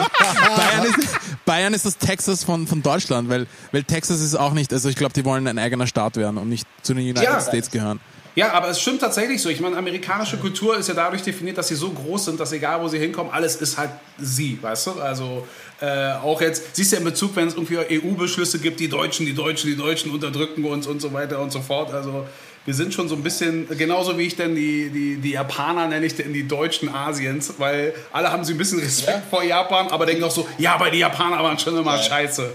Bayern 0.55 0.85
ist, 0.85 1.09
Bayern 1.45 1.73
ist 1.73 1.85
das 1.85 1.97
Texas 1.97 2.43
von, 2.45 2.65
von 2.65 2.81
Deutschland, 2.81 3.29
weil, 3.29 3.45
weil 3.73 3.83
Texas 3.83 4.21
ist 4.21 4.35
auch 4.35 4.53
nicht, 4.53 4.71
also 4.71 4.87
ich 4.89 4.95
glaube, 4.95 5.13
die 5.13 5.25
wollen 5.25 5.47
ein 5.47 5.59
eigener 5.59 5.85
Staat 5.85 6.15
werden 6.15 6.37
und 6.37 6.47
nicht 6.49 6.65
zu 6.81 6.93
den 6.93 7.03
United 7.03 7.23
Ja. 7.23 7.41
States 7.41 7.69
gehören. 7.69 7.99
Ja, 8.35 8.53
aber 8.53 8.69
es 8.69 8.79
stimmt 8.79 9.01
tatsächlich 9.01 9.41
so. 9.41 9.49
Ich 9.49 9.59
meine, 9.59 9.75
amerikanische 9.75 10.37
Kultur 10.37 10.77
ist 10.77 10.87
ja 10.87 10.93
dadurch 10.93 11.23
definiert, 11.23 11.57
dass 11.57 11.69
sie 11.69 11.75
so 11.75 11.89
groß 11.89 12.25
sind, 12.25 12.39
dass 12.39 12.51
egal 12.51 12.81
wo 12.81 12.87
sie 12.87 12.99
hinkommen, 12.99 13.31
alles 13.33 13.55
ist 13.55 13.77
halt 13.79 13.89
sie, 14.19 14.59
weißt 14.61 14.87
du? 14.87 14.91
Also 15.01 15.47
äh, 15.81 16.11
auch 16.13 16.39
jetzt, 16.39 16.75
siehst 16.75 16.91
du 16.91 16.97
ja 16.97 16.99
in 16.99 17.05
Bezug, 17.05 17.35
wenn 17.35 17.47
es 17.47 17.55
irgendwie 17.55 17.77
EU-Beschlüsse 17.99 18.59
gibt, 18.59 18.79
die 18.79 18.89
Deutschen, 18.89 19.25
die 19.25 19.33
Deutschen, 19.33 19.67
die 19.71 19.75
Deutschen 19.75 20.11
unterdrücken 20.11 20.63
uns 20.65 20.85
und 20.85 21.01
so 21.01 21.13
weiter 21.13 21.39
und 21.39 21.51
so 21.51 21.61
fort. 21.61 21.91
Also 21.91 22.27
wir 22.67 22.73
sind 22.73 22.93
schon 22.93 23.07
so 23.07 23.15
ein 23.15 23.23
bisschen, 23.23 23.65
genauso 23.77 24.17
wie 24.17 24.23
ich 24.23 24.35
denn 24.35 24.53
die, 24.53 24.89
die, 24.89 25.15
die 25.15 25.31
Japaner 25.31 25.87
nenne 25.87 26.05
ich 26.05 26.15
denn 26.15 26.33
die 26.33 26.45
Deutschen 26.45 26.93
Asiens, 26.93 27.53
weil 27.59 27.93
alle 28.11 28.29
haben 28.29 28.43
so 28.43 28.51
ein 28.51 28.57
bisschen 28.57 28.79
Respekt 28.79 29.29
vor 29.29 29.41
Japan, 29.41 29.87
aber 29.87 30.05
denken 30.05 30.25
auch 30.25 30.31
so, 30.31 30.45
ja, 30.57 30.75
aber 30.75 30.91
die 30.91 30.97
Japaner 30.97 31.41
waren 31.41 31.57
schon 31.57 31.77
immer 31.77 31.97
scheiße. 31.97 32.53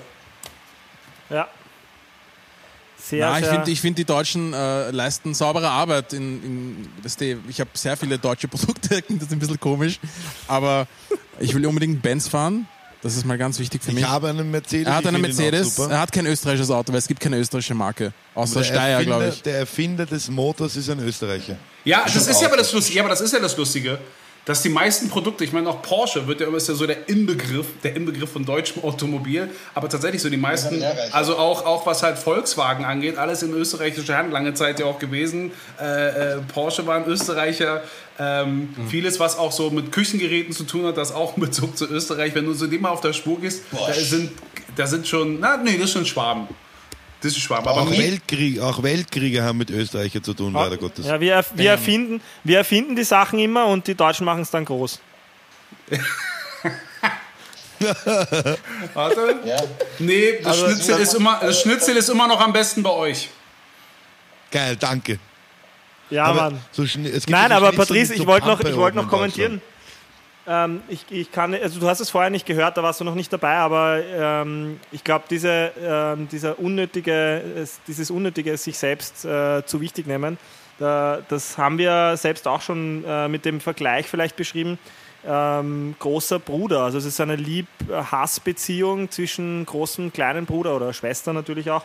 Ja. 1.30 1.48
Sehr, 2.98 3.26
Na, 3.26 3.38
ich 3.38 3.46
finde, 3.46 3.70
ich 3.70 3.80
find, 3.80 3.96
die 3.96 4.04
Deutschen 4.04 4.52
äh, 4.52 4.90
leisten 4.90 5.32
saubere 5.32 5.70
Arbeit. 5.70 6.12
In, 6.12 6.44
in, 6.44 6.88
weißt 7.02 7.22
du, 7.22 7.38
ich 7.48 7.58
habe 7.58 7.70
sehr 7.72 7.96
viele 7.96 8.18
deutsche 8.18 8.48
Produkte, 8.48 9.02
das 9.08 9.22
ist 9.22 9.32
ein 9.32 9.38
bisschen 9.38 9.58
komisch, 9.58 9.98
aber 10.46 10.86
ich 11.40 11.54
will 11.54 11.64
unbedingt 11.64 12.02
Benz 12.02 12.28
fahren. 12.28 12.68
Das 13.02 13.16
ist 13.16 13.26
mal 13.26 13.36
ganz 13.36 13.58
wichtig 13.58 13.82
für 13.82 13.90
mich. 13.90 14.04
Ich 14.04 14.08
habe 14.08 14.28
einen 14.28 14.50
Mercedes. 14.50 14.86
er 14.86 14.94
hat 14.94 15.06
einen 15.06 15.20
Mercedes, 15.20 15.76
er 15.78 16.00
hat 16.00 16.12
kein 16.12 16.24
österreichisches 16.24 16.70
Auto, 16.70 16.92
weil 16.92 17.00
es 17.00 17.08
gibt 17.08 17.18
keine 17.18 17.36
österreichische 17.36 17.74
Marke. 17.74 18.12
Außer 18.34 18.60
Der 18.60 18.64
Steyr, 18.64 19.04
glaube 19.04 19.28
ich. 19.28 19.42
Der 19.42 19.58
Erfinder 19.58 20.06
des 20.06 20.30
Motors 20.30 20.76
ist 20.76 20.88
ein 20.88 21.00
Österreicher. 21.00 21.56
Ja, 21.84 22.04
das 22.04 22.28
ist 22.28 22.40
ja 22.40 22.46
aber 22.46 22.56
das 22.56 22.72
Lustige. 22.72 22.96
Ja, 22.98 23.02
aber 23.02 23.10
das 23.10 23.20
ist 23.20 23.32
ja 23.32 23.40
das 23.40 23.56
Lustige. 23.56 23.98
Dass 24.44 24.62
die 24.62 24.68
meisten 24.68 25.08
Produkte, 25.08 25.44
ich 25.44 25.52
meine 25.52 25.68
auch 25.68 25.82
Porsche 25.82 26.26
wird 26.26 26.40
ja 26.40 26.48
immer 26.48 26.56
ist 26.56 26.68
ja 26.68 26.74
so 26.74 26.86
der 26.86 27.08
Inbegriff, 27.08 27.66
der 27.84 27.94
Inbegriff 27.94 28.32
von 28.32 28.44
deutschem 28.44 28.82
Automobil, 28.82 29.48
aber 29.74 29.88
tatsächlich 29.88 30.20
so 30.20 30.30
die 30.30 30.36
meisten, 30.36 30.82
also 31.12 31.36
auch, 31.36 31.64
auch 31.64 31.86
was 31.86 32.02
halt 32.02 32.18
Volkswagen 32.18 32.84
angeht, 32.84 33.18
alles 33.18 33.42
in 33.42 33.52
österreichischer 33.52 34.16
Hand, 34.16 34.32
lange 34.32 34.54
Zeit 34.54 34.80
ja 34.80 34.86
auch 34.86 34.98
gewesen. 34.98 35.52
Äh, 35.80 36.34
äh, 36.34 36.40
Porsche 36.52 36.86
war 36.86 36.96
ein 36.96 37.06
Österreicher, 37.06 37.82
ähm, 38.18 38.74
vieles, 38.88 39.20
was 39.20 39.38
auch 39.38 39.52
so 39.52 39.70
mit 39.70 39.92
Küchengeräten 39.92 40.52
zu 40.52 40.64
tun 40.64 40.86
hat, 40.86 40.96
das 40.96 41.14
auch 41.14 41.36
mit 41.36 41.50
Bezug 41.50 41.76
zu 41.76 41.86
Österreich. 41.86 42.34
Wenn 42.34 42.46
du 42.46 42.54
so 42.54 42.66
dem 42.66 42.80
mal 42.82 42.90
auf 42.90 43.00
der 43.00 43.12
Spur 43.12 43.40
gehst, 43.40 43.62
da 43.70 43.92
sind, 43.92 44.32
da 44.74 44.86
sind 44.86 45.06
schon, 45.06 45.38
na 45.38 45.56
nee, 45.58 45.76
das 45.76 45.86
ist 45.86 45.92
schon 45.92 46.06
Schwaben. 46.06 46.48
Das 47.22 47.32
ist 47.32 47.38
Schwaben. 47.38 47.66
Aber 47.68 47.82
Auch, 47.82 47.90
Weltkrieg, 47.90 48.60
auch 48.60 48.82
Weltkriege 48.82 49.42
haben 49.42 49.58
mit 49.58 49.70
Österreicher 49.70 50.22
zu 50.22 50.34
tun, 50.34 50.52
leider 50.52 50.76
Gottes. 50.76 51.06
Ja, 51.06 51.20
wir, 51.20 51.44
wir, 51.54 51.70
erfinden, 51.70 52.20
wir 52.44 52.58
erfinden 52.58 52.96
die 52.96 53.04
Sachen 53.04 53.38
immer 53.38 53.66
und 53.66 53.86
die 53.86 53.94
Deutschen 53.94 54.24
machen 54.26 54.42
es 54.42 54.50
dann 54.50 54.64
groß. 54.64 55.00
Warte. 58.94 59.36
Nee, 59.98 60.38
das, 60.42 60.46
Also, 60.46 60.66
Schnitzel 60.68 60.98
ist 61.00 61.14
immer, 61.14 61.38
das 61.40 61.60
Schnitzel 61.62 61.96
ist 61.96 62.08
immer 62.08 62.28
noch 62.28 62.40
am 62.40 62.52
besten 62.52 62.82
bei 62.82 62.90
euch. 62.90 63.28
Geil, 64.50 64.76
danke. 64.76 65.18
Ja, 66.10 66.24
Aber 66.24 66.42
Mann. 66.50 66.60
so 66.72 66.82
schn- 66.82 67.06
es 67.06 67.24
gibt 67.26 67.30
Nein, 67.30 67.48
so 67.50 67.54
aber 67.56 67.72
Patrice, 67.72 68.14
ich 68.14 68.26
wollte 68.26 68.46
noch, 68.46 68.60
ich 68.60 68.76
wollte 68.76 68.98
oben 68.98 69.06
noch 69.06 69.08
kommentieren. 69.10 69.62
Ähm, 70.46 70.82
ich, 70.88 71.04
ich 71.10 71.30
kann, 71.30 71.54
also 71.54 71.78
du 71.78 71.88
hast 71.88 72.00
es 72.00 72.10
vorher 72.10 72.30
nicht 72.30 72.46
gehört, 72.46 72.76
da 72.76 72.82
warst 72.82 73.00
du 73.00 73.04
noch 73.04 73.14
nicht 73.14 73.32
dabei, 73.32 73.56
aber 73.58 74.00
ähm, 74.04 74.80
ich 74.90 75.04
glaube, 75.04 75.24
diese, 75.30 75.70
ähm, 75.80 76.28
dieser 76.28 76.58
unnötige, 76.58 77.40
es- 77.56 77.80
dieses 77.86 78.10
unnötige 78.10 78.56
sich 78.56 78.76
selbst 78.76 79.24
äh, 79.24 79.64
zu 79.64 79.80
wichtig 79.80 80.06
nehmen, 80.08 80.38
da, 80.80 81.20
das 81.28 81.56
haben 81.58 81.78
wir 81.78 82.16
selbst 82.16 82.48
auch 82.48 82.60
schon 82.60 83.04
äh, 83.06 83.28
mit 83.28 83.44
dem 83.44 83.60
Vergleich 83.60 84.08
vielleicht 84.08 84.34
beschrieben. 84.36 84.78
Ähm, 85.24 85.94
großer 86.00 86.40
Bruder, 86.40 86.82
also 86.82 86.98
es 86.98 87.04
ist 87.04 87.20
eine 87.20 87.36
Lieb-Hass-Beziehung 87.36 89.08
zwischen 89.12 89.64
großem 89.64 90.06
und 90.06 90.14
kleinen 90.14 90.46
Bruder 90.46 90.74
oder 90.74 90.92
Schwester 90.92 91.32
natürlich 91.32 91.70
auch. 91.70 91.84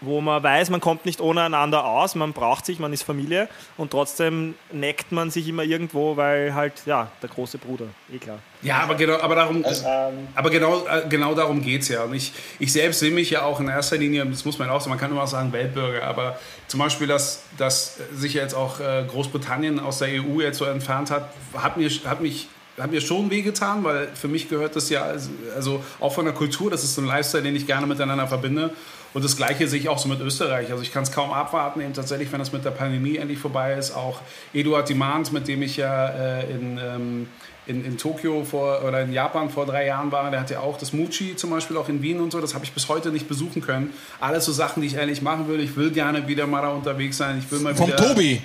Wo 0.00 0.20
man 0.20 0.42
weiß, 0.42 0.70
man 0.70 0.80
kommt 0.80 1.04
nicht 1.04 1.20
ohne 1.20 1.42
einander 1.42 1.84
aus, 1.84 2.14
man 2.14 2.32
braucht 2.32 2.64
sich, 2.64 2.78
man 2.78 2.92
ist 2.92 3.02
Familie 3.02 3.48
und 3.76 3.90
trotzdem 3.90 4.54
neckt 4.72 5.12
man 5.12 5.30
sich 5.30 5.46
immer 5.46 5.62
irgendwo, 5.62 6.16
weil 6.16 6.54
halt, 6.54 6.82
ja, 6.86 7.10
der 7.22 7.28
große 7.28 7.58
Bruder, 7.58 7.86
eh 8.12 8.18
klar. 8.18 8.38
Ja, 8.62 8.78
aber 8.78 8.94
genau, 8.94 9.18
aber 9.20 9.34
darum, 9.34 9.64
Also, 9.64 9.86
ähm, 9.86 10.28
aber 10.34 10.50
genau, 10.50 10.86
äh, 10.86 11.08
genau 11.08 11.34
darum 11.34 11.62
geht 11.62 11.82
es 11.82 11.88
ja. 11.88 12.04
Und 12.04 12.14
ich, 12.14 12.32
ich 12.58 12.72
selbst 12.72 13.00
sehe 13.00 13.10
mich 13.10 13.30
ja 13.30 13.42
auch 13.42 13.60
in 13.60 13.68
erster 13.68 13.96
Linie, 13.96 14.24
das 14.26 14.44
muss 14.44 14.58
man 14.58 14.68
auch 14.70 14.80
sagen, 14.80 14.90
man 14.90 14.98
kann 14.98 15.10
immer 15.10 15.22
auch 15.22 15.28
sagen 15.28 15.52
Weltbürger, 15.52 16.04
aber 16.04 16.38
zum 16.66 16.80
Beispiel, 16.80 17.06
dass, 17.06 17.42
dass 17.58 17.98
sich 18.12 18.34
jetzt 18.34 18.54
auch 18.54 18.80
äh, 18.80 19.04
Großbritannien 19.08 19.80
aus 19.80 19.98
der 19.98 20.08
EU 20.08 20.40
jetzt 20.40 20.58
so 20.58 20.64
entfernt 20.64 21.10
hat, 21.10 21.32
hat 21.54 21.76
mir, 21.76 21.88
hat 21.88 22.20
mich 22.20 22.48
hat 22.82 22.90
mir 22.90 23.00
schon 23.00 23.30
wehgetan, 23.30 23.84
weil 23.84 24.08
für 24.14 24.28
mich 24.28 24.48
gehört 24.48 24.76
das 24.76 24.90
ja, 24.90 25.02
also- 25.02 25.30
also 25.54 25.84
auch 26.00 26.12
von 26.12 26.24
der 26.24 26.34
Kultur, 26.34 26.70
das 26.70 26.84
ist 26.84 26.94
so 26.94 27.02
ein 27.02 27.06
Lifestyle, 27.06 27.42
den 27.42 27.56
ich 27.56 27.66
gerne 27.66 27.86
miteinander 27.86 28.26
verbinde. 28.26 28.70
Und 29.12 29.24
das 29.24 29.36
Gleiche 29.36 29.66
sehe 29.66 29.80
ich 29.80 29.88
auch 29.88 29.98
so 29.98 30.08
mit 30.08 30.20
Österreich. 30.20 30.70
Also 30.70 30.84
ich 30.84 30.92
kann 30.92 31.02
es 31.02 31.10
kaum 31.10 31.32
abwarten, 31.32 31.80
eben 31.80 31.92
tatsächlich, 31.94 32.30
wenn 32.30 32.38
das 32.38 32.52
mit 32.52 32.64
der 32.64 32.70
Pandemie 32.70 33.16
endlich 33.16 33.40
vorbei 33.40 33.74
ist. 33.74 33.90
Auch 33.90 34.20
Eduard 34.54 34.88
Dimant, 34.88 35.32
mit 35.32 35.48
dem 35.48 35.62
ich 35.62 35.76
ja 35.76 36.08
äh, 36.10 36.48
in, 36.52 36.78
ähm, 36.78 37.28
in, 37.66 37.84
in 37.84 37.98
Tokio 37.98 38.44
vor, 38.44 38.84
oder 38.86 39.00
in 39.02 39.12
Japan 39.12 39.50
vor 39.50 39.66
drei 39.66 39.86
Jahren 39.86 40.12
war, 40.12 40.30
der 40.30 40.38
hat 40.38 40.50
ja 40.50 40.60
auch 40.60 40.78
das 40.78 40.92
Muchi 40.92 41.34
zum 41.34 41.50
Beispiel 41.50 41.76
auch 41.76 41.88
in 41.88 42.02
Wien 42.02 42.20
und 42.20 42.30
so. 42.30 42.40
Das 42.40 42.54
habe 42.54 42.64
ich 42.64 42.70
bis 42.70 42.88
heute 42.88 43.10
nicht 43.10 43.26
besuchen 43.26 43.62
können. 43.62 43.92
Alles 44.20 44.44
so 44.44 44.52
Sachen, 44.52 44.80
die 44.80 44.86
ich 44.86 44.96
eigentlich 44.96 45.22
machen 45.22 45.48
will. 45.48 45.58
Ich 45.58 45.76
will 45.76 45.90
gerne 45.90 46.28
wieder 46.28 46.46
mal 46.46 46.62
da 46.62 46.68
unterwegs 46.68 47.16
sein. 47.16 47.40
Ich 47.44 47.50
will 47.50 47.58
mal 47.58 47.74
Vom 47.74 47.88
wieder... 47.88 47.96
Tobi. 47.96 48.40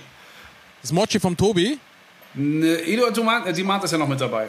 Das 0.82 0.92
Mochi 0.92 1.20
vom 1.20 1.38
Tobi? 1.38 1.78
Ne, 2.36 2.82
Eduard 2.86 3.16
Dimant, 3.16 3.48
äh, 3.48 3.54
Dimant 3.54 3.84
ist 3.84 3.92
ja 3.92 3.98
noch 3.98 4.08
mit 4.08 4.20
dabei. 4.20 4.48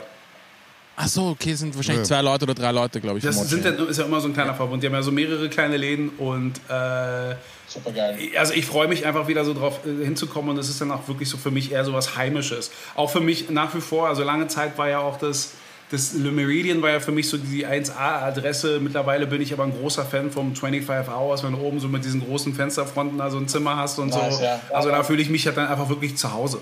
Ach 0.99 1.07
so, 1.09 1.27
okay, 1.29 1.53
sind 1.55 1.77
wahrscheinlich 1.77 2.09
Ja. 2.09 2.17
zwei 2.17 2.23
Leute 2.23 2.45
oder 2.45 2.55
drei 2.55 2.73
Leute, 2.73 3.01
glaube 3.03 3.19
ich. 3.19 3.25
Das 3.25 3.37
sind 3.51 3.65
dann, 3.67 3.87
ist 3.87 3.99
ja 3.99 4.07
immer 4.07 4.19
so 4.21 4.29
ein 4.29 4.33
kleiner 4.33 4.55
Verbund. 4.55 4.83
Die 4.83 4.87
haben 4.87 4.95
ja 4.95 5.03
so 5.03 5.13
mehrere 5.13 5.49
kleine 5.51 5.77
Läden 5.77 6.09
und 6.17 6.57
äh, 6.71 7.35
Super 7.69 7.91
geil. 7.95 8.17
also 8.39 8.55
ich 8.55 8.65
freue 8.65 8.89
mich 8.89 9.05
einfach 9.05 9.29
wieder 9.29 9.45
so 9.45 9.53
drauf 9.53 9.81
äh, 9.85 10.05
hinzukommen 10.05 10.51
und 10.53 10.59
es 10.59 10.71
ist 10.71 10.81
dann 10.81 10.91
auch 10.91 11.07
wirklich 11.07 11.29
so 11.29 11.37
für 11.37 11.51
mich 11.51 11.71
eher 11.73 11.85
so 11.85 11.93
was 11.93 12.17
Heimisches. 12.17 12.71
Auch 12.95 13.11
für 13.11 13.21
mich 13.21 13.51
nach 13.51 13.75
wie 13.75 13.81
vor, 13.83 14.09
also 14.09 14.23
lange 14.25 14.49
Zeit 14.49 14.79
war 14.79 14.89
ja 14.89 15.01
auch 15.01 15.19
das, 15.19 15.53
das 15.91 16.15
Le 16.15 16.33
Meridian 16.33 16.81
war 16.81 16.89
ja 16.91 17.01
für 17.01 17.13
mich 17.13 17.29
so 17.29 17.37
die 17.37 17.67
1A-Adresse. 17.67 18.81
Mittlerweile 18.81 19.27
bin 19.27 19.43
ich 19.43 19.53
aber 19.53 19.65
ein 19.65 19.73
großer 19.79 20.07
Fan 20.07 20.31
vom 20.31 20.57
25 20.57 21.13
Hours, 21.13 21.45
wenn 21.45 21.53
du 21.53 21.59
oben 21.59 21.79
so 21.79 21.89
mit 21.89 22.07
diesen 22.07 22.25
großen 22.25 22.55
Fensterfronten 22.55 23.19
da 23.19 23.29
so 23.31 23.37
ein 23.37 23.49
Zimmer 23.49 23.77
hast 23.77 23.99
und 23.99 24.09
Nice, 24.09 24.39
so. 24.39 24.43
ja. 24.45 24.61
Also 24.73 24.89
da 24.89 25.03
fühle 25.03 25.21
ich 25.21 25.29
mich 25.29 25.45
halt 25.47 25.59
dann 25.59 25.67
einfach 25.69 25.91
wirklich 25.91 26.17
zu 26.17 26.33
Hause. 26.33 26.59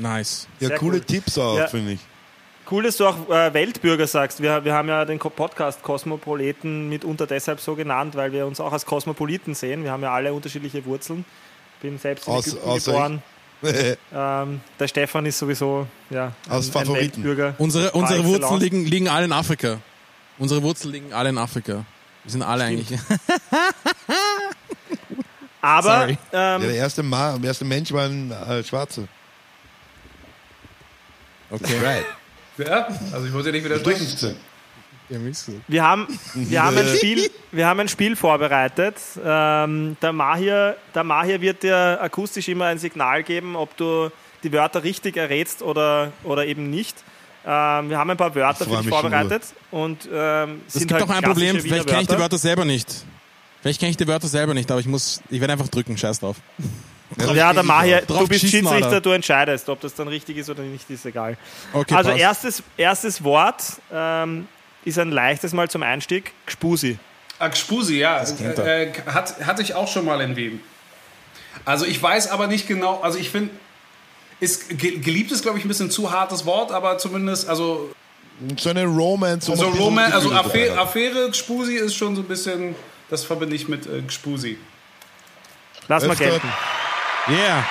Nice. 0.00 0.48
Ja, 0.58 0.68
Sehr 0.68 0.78
coole 0.78 0.98
cool. 0.98 1.04
Tipps 1.04 1.38
auch, 1.38 1.58
Ja. 1.58 1.66
finde 1.68 1.92
ich. 1.92 2.00
Cool, 2.70 2.84
dass 2.84 2.96
du 2.98 3.06
auch 3.06 3.28
äh, 3.28 3.52
Weltbürger 3.52 4.06
sagst. 4.06 4.40
Wir, 4.40 4.64
wir 4.64 4.74
haben 4.74 4.88
ja 4.88 5.04
den 5.04 5.18
Podcast 5.18 5.82
Kosmopoliten 5.82 6.88
mitunter 6.88 7.26
deshalb 7.26 7.60
so 7.60 7.74
genannt, 7.74 8.14
weil 8.14 8.32
wir 8.32 8.46
uns 8.46 8.60
auch 8.60 8.72
als 8.72 8.86
Kosmopoliten 8.86 9.54
sehen. 9.54 9.82
Wir 9.82 9.90
haben 9.90 10.02
ja 10.02 10.12
alle 10.12 10.32
unterschiedliche 10.32 10.84
Wurzeln. 10.84 11.24
Bin 11.82 11.98
selbst 11.98 12.28
in 12.28 12.34
Aus- 12.34 12.46
Ägypten 12.48 12.74
geboren. 12.84 13.22
Ähm, 13.62 14.62
der 14.78 14.88
Stefan 14.88 15.26
ist 15.26 15.38
sowieso 15.38 15.86
ja, 16.08 16.32
ein, 16.46 16.50
Aus 16.52 16.68
ein 16.68 16.72
Favoriten. 16.72 17.22
Weltbürger. 17.22 17.54
Unsere, 17.58 17.90
unsere 17.90 18.24
Wurzeln 18.24 18.58
liegen, 18.58 18.86
liegen 18.86 19.06
alle 19.06 19.26
in 19.26 19.32
Afrika. 19.32 19.76
Unsere 20.38 20.62
Wurzeln 20.62 20.92
liegen 20.94 21.12
alle 21.12 21.28
in 21.28 21.36
Afrika. 21.36 21.84
Wir 22.24 22.30
sind 22.32 22.42
alle 22.42 22.64
eigentlich. 22.64 22.98
Aber 25.60 25.82
Sorry. 26.00 26.18
Ja, 26.32 26.56
ähm, 26.56 26.62
der 26.62 26.74
erste, 26.74 27.02
Ma 27.02 27.36
der 27.36 27.48
erste 27.48 27.66
Mensch 27.66 27.92
war 27.92 28.06
ein 28.06 28.30
äh, 28.30 28.64
Schwarzer. 28.64 29.02
Okay. 31.50 31.78
Right. 31.82 32.04
Ja, 32.58 32.88
also 33.12 33.26
ich 33.26 33.32
wollte 33.32 33.48
ja 33.48 33.52
nicht 33.52 33.64
widersprechen. 33.64 34.36
wir, 35.66 35.82
haben, 35.82 36.06
wir, 36.34 36.62
haben 36.62 36.78
ein 36.78 36.86
Spiel, 36.96 37.30
wir 37.50 37.66
haben 37.66 37.80
ein 37.80 37.88
Spiel 37.88 38.14
vorbereitet. 38.14 38.94
Ähm, 39.24 39.96
der, 40.00 40.12
Mahir, 40.12 40.76
der 40.94 41.04
Mahir 41.04 41.40
wird 41.40 41.62
dir 41.64 41.98
akustisch 42.00 42.48
immer 42.48 42.66
ein 42.66 42.78
Signal 42.78 43.24
geben, 43.24 43.56
ob 43.56 43.76
du 43.76 44.10
die 44.44 44.52
Wörter 44.52 44.84
richtig 44.84 45.16
errätst 45.16 45.62
oder, 45.62 46.12
oder 46.22 46.46
eben 46.46 46.70
nicht. 46.70 46.96
Ähm, 47.44 47.90
wir 47.90 47.98
haben 47.98 48.10
ein 48.10 48.16
paar 48.16 48.34
Wörter 48.34 48.66
für 48.66 48.76
dich 48.76 48.88
vorbereitet. 48.88 49.42
Und, 49.70 50.08
ähm, 50.12 50.60
Es 50.66 50.74
sind 50.74 50.88
gibt 50.88 50.92
halt 50.92 51.02
auch 51.02 51.14
ein 51.14 51.22
Problem, 51.22 51.56
Wiener 51.56 51.62
vielleicht 51.62 51.88
kenne 51.88 52.02
ich 52.02 52.08
die 52.08 52.18
Wörter 52.18 52.38
selber 52.38 52.64
nicht. 52.64 53.04
Vielleicht 53.62 53.80
kenne 53.80 53.90
ich 53.90 53.96
die 53.96 54.06
Wörter 54.06 54.28
selber 54.28 54.54
nicht, 54.54 54.70
aber 54.70 54.80
ich 54.80 54.86
muss, 54.86 55.22
ich 55.28 55.40
werde 55.40 55.54
einfach 55.54 55.68
drücken, 55.68 55.96
scheiß 55.96 56.20
drauf. 56.20 56.36
Ja, 57.34 57.52
der 57.52 57.62
Mahir, 57.64 58.02
Drauf 58.02 58.20
du 58.20 58.28
bist 58.28 58.46
Schiedsrichter, 58.48 59.00
du 59.00 59.10
entscheidest, 59.10 59.68
ob 59.68 59.80
das 59.80 59.94
dann 59.94 60.08
richtig 60.08 60.36
ist 60.36 60.48
oder 60.48 60.62
nicht, 60.62 60.88
ist 60.90 61.04
egal. 61.06 61.36
Okay, 61.72 61.94
also 61.94 62.10
passt. 62.10 62.20
erstes, 62.20 62.62
erstes 62.76 63.24
Wort 63.24 63.62
ähm, 63.92 64.46
ist 64.84 64.98
ein 64.98 65.10
leichtes 65.10 65.52
Mal 65.52 65.68
zum 65.68 65.82
Einstieg, 65.82 66.32
Gspusi. 66.46 66.98
Ah, 67.38 67.48
Gspusi, 67.48 67.98
ja. 67.98 68.22
kennt 68.24 68.58
er. 68.58 68.66
Äh, 68.66 68.82
äh, 68.84 68.92
hat, 69.06 69.44
hatte 69.44 69.62
ich 69.62 69.74
auch 69.74 69.88
schon 69.88 70.04
mal 70.04 70.20
in 70.20 70.36
Wien. 70.36 70.60
Also 71.64 71.84
ich 71.84 72.00
weiß 72.00 72.30
aber 72.30 72.46
nicht 72.46 72.68
genau, 72.68 73.00
also 73.00 73.18
ich 73.18 73.30
finde, 73.30 73.50
ist 74.38 74.68
ge- 74.78 74.98
geliebt 74.98 75.32
ist, 75.32 75.42
glaube 75.42 75.58
ich, 75.58 75.64
ein 75.64 75.68
bisschen 75.68 75.90
zu 75.90 76.12
hartes 76.12 76.46
Wort, 76.46 76.70
aber 76.70 76.96
zumindest, 76.98 77.48
also 77.48 77.90
So 78.56 78.70
eine 78.70 78.84
Romance. 78.84 79.50
also 79.50 79.64
Gefühle 79.64 80.14
dabei 80.28 80.38
Affäre. 80.38 80.78
Affäre 80.78 81.30
Gspusi 81.30 81.74
ist 81.74 81.94
schon 81.96 82.14
so 82.14 82.22
ein 82.22 82.28
bisschen, 82.28 82.74
das 83.10 83.24
verbinde 83.24 83.56
ich 83.56 83.68
mit 83.68 83.86
äh, 83.86 84.00
Gspusi. 84.06 84.58
Lass 85.88 86.04
mal 86.04 86.12
Öfter- 86.12 86.24
gelten. 86.24 86.48
Yeah. 87.30 87.64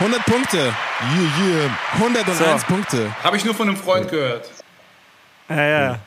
100 0.00 0.24
Punkte. 0.26 0.58
Yeah, 0.58 1.46
yeah. 1.46 1.78
101 1.94 2.60
So. 2.60 2.66
Punkte. 2.66 3.14
Habe 3.22 3.36
ich 3.36 3.44
nur 3.44 3.54
von 3.54 3.68
einem 3.68 3.76
Freund 3.76 4.08
gehört. 4.10 4.50
Ja, 5.48 5.64
ja. 5.64 5.98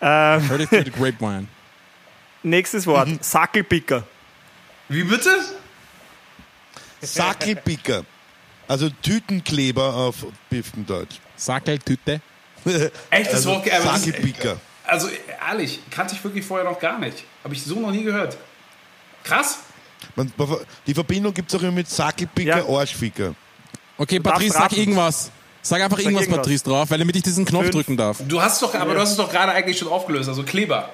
Ähm, 0.00 0.48
Heard 0.48 0.60
it 0.60 0.70
through 0.70 0.84
the 0.84 0.90
grapevine. 0.90 1.46
nächstes 2.42 2.86
Wort, 2.86 3.08
Mhm. 3.08 3.18
Sackelpicker. 3.20 4.04
Wie 4.88 5.02
bitte? 5.04 5.30
Sackelpicker. 7.00 8.04
Also 8.66 8.90
Tütenkleber 8.90 9.94
auf 9.94 10.16
Biftendeutsch. 10.50 11.16
Sackeltüte. 11.36 12.20
Echt, 13.10 13.26
das 13.26 13.34
Also 13.34 13.50
Wort, 13.50 13.70
aber 13.72 13.84
das, 13.84 14.04
Sackelpicker. 14.04 14.56
also 14.84 15.08
ehrlich, 15.48 15.80
kannte 15.90 16.14
ich 16.14 16.22
wirklich 16.24 16.44
vorher 16.44 16.68
noch 16.68 16.78
gar 16.78 16.98
nicht. 16.98 17.24
Habe 17.44 17.54
ich 17.54 17.62
so 17.62 17.78
noch 17.80 17.90
nie 17.90 18.02
gehört. 18.04 18.36
Krass. 19.24 19.58
Man, 20.16 20.32
die 20.86 20.94
Verbindung 20.94 21.32
gibt 21.34 21.48
es 21.52 21.58
auch 21.58 21.62
immer 21.62 21.72
mit 21.72 21.88
Sackelpicker, 21.88 22.58
Ja. 22.58 22.68
Arschficker. 22.68 23.34
Okay, 23.96 24.20
Patrice, 24.20 24.52
sag 24.54 24.72
irgendwas. 24.72 25.30
Sag 25.60 25.82
einfach 25.82 25.98
irgendwas, 25.98 26.22
irgendwas. 26.22 26.42
Patrice, 26.44 26.64
drauf, 26.64 26.90
weil 26.90 26.98
damit 26.98 27.16
ich 27.16 27.22
diesen 27.22 27.44
Knopf 27.44 27.62
Fünf. 27.64 27.74
drücken 27.74 27.96
darf. 27.96 28.18
Du 28.26 28.40
hast 28.40 28.54
es 28.54 28.60
doch, 28.60 28.74
aber 28.74 28.94
du 28.94 29.00
hast 29.00 29.10
es 29.10 29.16
doch 29.16 29.30
gerade 29.30 29.52
eigentlich 29.52 29.76
schon 29.78 29.88
aufgelöst, 29.88 30.28
also 30.28 30.42
Kleber. 30.44 30.88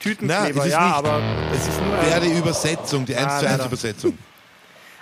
Tütenkleber, 0.00 0.42
Nein, 0.42 0.56
es 0.58 0.64
ist 0.66 0.72
ja, 0.72 0.86
nicht. 0.86 0.94
aber 0.96 1.20
es 1.54 1.68
ist 1.68 1.80
nur 1.82 1.92
Wäre 2.02 2.14
ein, 2.20 2.22
die 2.22 2.38
Übersetzung, 2.38 3.04
die 3.04 3.14
1 3.16 3.26
zu 3.26 3.32
1 3.32 3.42
leider. 3.42 3.64
Übersetzung. 3.66 4.18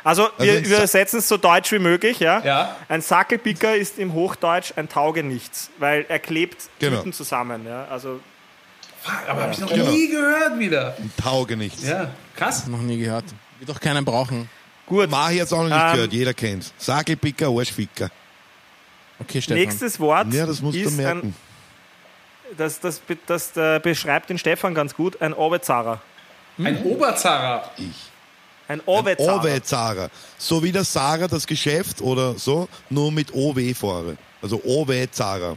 Also, 0.02 0.28
wir 0.38 0.52
ein 0.54 0.64
Sa- 0.64 0.76
übersetzen 0.76 1.18
es 1.18 1.28
so 1.28 1.36
deutsch 1.36 1.70
wie 1.72 1.78
möglich, 1.78 2.20
ja? 2.20 2.40
Ja. 2.44 2.76
Ein 2.88 3.02
Sackelpicker 3.02 3.74
ist 3.76 3.98
im 3.98 4.12
Hochdeutsch 4.14 4.72
ein 4.76 4.88
Taugenichts, 4.88 5.70
weil 5.78 6.06
er 6.08 6.18
klebt 6.18 6.68
Genau. 6.78 6.96
Tüten 6.98 7.12
zusammen, 7.12 7.66
ja? 7.66 7.86
Also, 7.90 8.20
Fuck, 9.06 9.28
aber 9.28 9.42
habe 9.42 9.52
ich 9.52 9.58
noch 9.58 9.68
Genau. 9.68 9.90
nie 9.90 10.08
gehört 10.08 10.58
wieder. 10.58 10.96
Tauge 11.22 11.56
nichts. 11.56 11.82
Ja, 11.82 12.10
krass. 12.34 12.66
Noch 12.66 12.80
nie 12.82 12.98
gehört. 12.98 13.24
Wird 13.58 13.70
doch 13.70 13.80
keinen 13.80 14.04
brauchen. 14.04 14.48
Gut. 14.86 15.08
Mach 15.10 15.30
ich 15.30 15.36
jetzt 15.38 15.52
auch 15.52 15.62
noch 15.62 15.68
nicht 15.68 15.76
Ähm, 15.78 15.92
gehört, 15.94 16.12
jeder 16.12 16.34
kennt's. 16.34 16.72
Sagelpicker, 16.78 17.48
Arschficker. 17.48 18.10
Okay, 19.18 19.40
Stefan. 19.40 19.62
Nächstes 19.62 19.98
Wort 20.00 20.32
Ja, 20.32 20.44
das 20.46 20.60
musst 20.60 20.76
du 20.78 20.90
merken. 20.90 21.34
ein, 22.48 22.56
das, 22.56 22.78
das, 22.80 22.98
be- 22.98 23.16
das, 23.26 23.56
äh, 23.56 23.80
beschreibt 23.82 24.28
den 24.30 24.38
Stefan 24.38 24.74
ganz 24.74 24.94
gut, 24.94 25.20
ein 25.22 25.32
Obezarer. 25.32 26.00
Ein 26.58 26.82
Oberzahrer. 26.84 27.70
Ein 28.68 28.80
Obezarer. 28.86 29.40
Owe-Zara. 29.42 30.10
So 30.38 30.62
wie 30.62 30.72
der 30.72 30.84
Sarah 30.84 31.28
das 31.28 31.46
Geschäft 31.46 32.00
oder 32.00 32.34
so, 32.38 32.68
nur 32.90 33.12
mit 33.12 33.32
OW 33.34 33.74
vorne. 33.74 34.16
Also 34.42 34.60
Owe-Zara. 34.64 35.56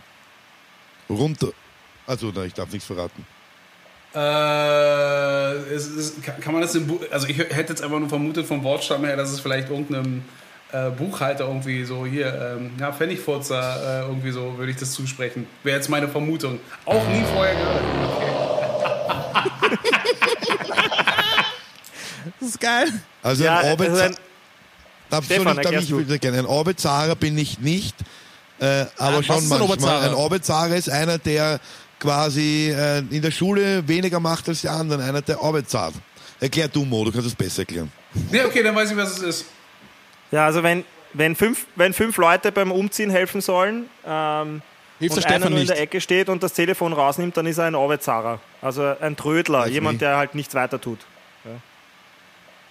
Runter. 1.09 1.49
Also, 2.05 2.31
na, 2.33 2.43
ich 2.43 2.53
darf 2.53 2.69
nichts 2.71 2.85
verraten. 2.85 3.25
Äh, 4.13 5.53
es 5.73 5.87
ist, 5.87 6.23
kann, 6.23 6.53
man 6.53 6.61
das 6.61 6.73
im 6.75 6.87
Bu 6.87 6.99
Also 7.11 7.27
ich 7.27 7.37
hätte 7.37 7.73
jetzt 7.73 7.83
einfach 7.83 7.99
nur 7.99 8.09
vermutet 8.09 8.45
vom 8.47 8.63
Wortstamm 8.63 9.05
her, 9.05 9.15
dass 9.15 9.29
es 9.31 9.39
vielleicht 9.39 9.69
irgendeinem 9.69 10.23
äh, 10.71 10.89
Buchhalter 10.89 11.45
irgendwie 11.45 11.83
so 11.83 12.05
hier, 12.05 12.57
ähm, 12.57 12.71
ja, 12.79 12.91
Pfennigfurzer, 12.91 14.01
äh, 14.03 14.07
irgendwie 14.07 14.31
so 14.31 14.57
würde 14.57 14.71
ich 14.71 14.77
das 14.77 14.93
zusprechen. 14.93 15.47
Wäre 15.63 15.77
jetzt 15.77 15.89
meine 15.89 16.07
Vermutung. 16.07 16.59
Auch 16.85 17.07
nie 17.07 17.23
vorher 17.33 17.55
gehört. 17.55 17.81
Das 22.39 22.49
ist 22.49 22.59
geil. 22.59 22.87
Also 23.23 23.43
Ja, 23.43 23.59
ein 23.59 23.65
also 23.65 23.73
Obe-Zara. 23.73 24.05
ein- 24.07 24.15
Darf, 25.09 25.25
Stefan, 25.25 25.57
ich, 25.57 25.63
darf 25.63 25.73
ich 26.09 26.21
gerne. 26.21 26.37
Ein 26.37 26.45
Orbezahrer 26.45 27.15
bin 27.15 27.35
ich 27.37 27.59
nicht, 27.59 27.95
äh, 28.59 28.85
aber 28.97 29.17
was 29.17 29.25
schon 29.25 29.37
ein 29.37 29.67
manchmal. 29.67 30.03
Ein 30.07 30.13
Orbezahrer 30.13 30.75
ist 30.75 30.87
einer, 30.89 31.17
der 31.17 31.59
quasi 31.99 32.73
äh, 32.75 32.99
in 32.99 33.21
der 33.21 33.31
Schule 33.31 33.87
weniger 33.87 34.19
macht 34.19 34.47
als 34.47 34.61
die 34.61 34.69
anderen. 34.69 35.01
Einer, 35.01 35.21
der 35.21 35.41
Orbezahrt. 35.41 35.93
Erklär 36.39 36.67
du, 36.67 36.85
Mo, 36.85 37.03
du 37.03 37.11
kannst 37.11 37.27
es 37.27 37.35
besser 37.35 37.59
erklären. 37.59 37.91
Nee, 38.31 38.41
okay, 38.43 38.63
dann 38.63 38.75
weiß 38.75 38.91
ich, 38.91 38.97
was 38.97 39.17
es 39.17 39.21
ist. 39.21 39.45
Ja, 40.31 40.45
also 40.45 40.63
wenn, 40.63 40.85
wenn, 41.13 41.35
fünf, 41.35 41.65
wenn 41.75 41.93
fünf 41.93 42.17
Leute 42.17 42.51
beim 42.51 42.71
Umziehen 42.71 43.09
helfen 43.09 43.41
sollen 43.41 43.89
ähm, 44.05 44.61
Hilft 44.99 45.15
und 45.15 45.23
der 45.23 45.29
einer 45.31 45.37
Stefan 45.37 45.51
nur 45.51 45.59
in 45.59 45.65
nicht. 45.65 45.69
der 45.69 45.81
Ecke 45.81 46.01
steht 46.01 46.29
und 46.29 46.43
das 46.43 46.53
Telefon 46.53 46.93
rausnimmt, 46.93 47.35
dann 47.37 47.45
ist 47.45 47.57
er 47.57 47.65
ein 47.65 47.75
Obezarer. 47.75 48.39
Also 48.61 48.95
ein 48.99 49.15
Trödler, 49.15 49.61
Weiß 49.61 49.71
jemand, 49.71 49.93
nicht. 49.93 50.01
der 50.01 50.17
halt 50.17 50.35
nichts 50.35 50.53
weiter 50.55 50.79
tut. 50.79 50.99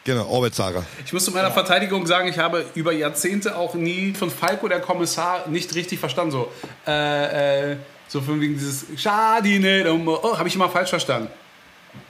Genau, 0.04 0.26
Orbezahrer. 0.26 0.86
Ich 1.04 1.12
muss 1.12 1.26
zu 1.26 1.32
meiner 1.32 1.50
Verteidigung 1.50 2.06
sagen, 2.06 2.28
ich 2.28 2.38
habe 2.38 2.64
über 2.74 2.92
Jahrzehnte 2.92 3.56
auch 3.58 3.74
nie 3.74 4.14
von 4.14 4.30
Falco, 4.30 4.66
der 4.66 4.80
Kommissar, 4.80 5.46
nicht 5.48 5.74
richtig 5.74 5.98
verstanden. 5.98 6.30
So, 6.30 6.52
äh, 6.86 7.72
äh, 7.72 7.76
so 8.08 8.20
von 8.20 8.40
wegen 8.40 8.54
dieses 8.54 8.84
Schadi 8.96 9.58
nicht 9.58 9.86
um. 9.86 10.08
Oh, 10.08 10.36
habe 10.36 10.48
ich 10.48 10.54
immer 10.54 10.68
falsch 10.68 10.90
verstanden. 10.90 11.28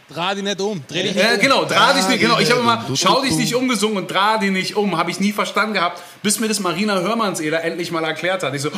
Dreh 0.08 0.34
dich 0.36 0.44
nicht 0.44 0.60
um. 0.60 0.82
Dreh 0.88 1.02
dich 1.02 1.14
nicht 1.14 1.24
Ja, 1.24 1.34
um. 1.34 1.40
genau, 1.40 1.64
dreh 1.66 1.94
dich 1.94 2.08
nicht, 2.08 2.20
genau. 2.20 2.38
Ich 2.38 2.50
habe 2.50 2.60
immer, 2.60 2.84
schau 2.94 3.20
dich 3.20 3.34
nicht 3.34 3.54
umgesungen 3.54 3.98
und 3.98 4.10
dreh 4.10 4.38
dich 4.40 4.50
nicht 4.50 4.76
um. 4.76 4.96
Habe 4.96 5.10
ich 5.10 5.20
nie 5.20 5.32
verstanden 5.32 5.74
gehabt, 5.74 6.02
bis 6.22 6.40
mir 6.40 6.48
das 6.48 6.60
Marina 6.60 6.98
Hörmannseder 7.00 7.62
endlich 7.62 7.90
mal 7.90 8.02
erklärt 8.04 8.42
hat. 8.42 8.54
Ich 8.54 8.62
so, 8.62 8.70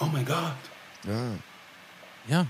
oh 0.00 0.06
mein 0.12 0.24
Gott. 0.24 0.36
Ja. 2.28 2.46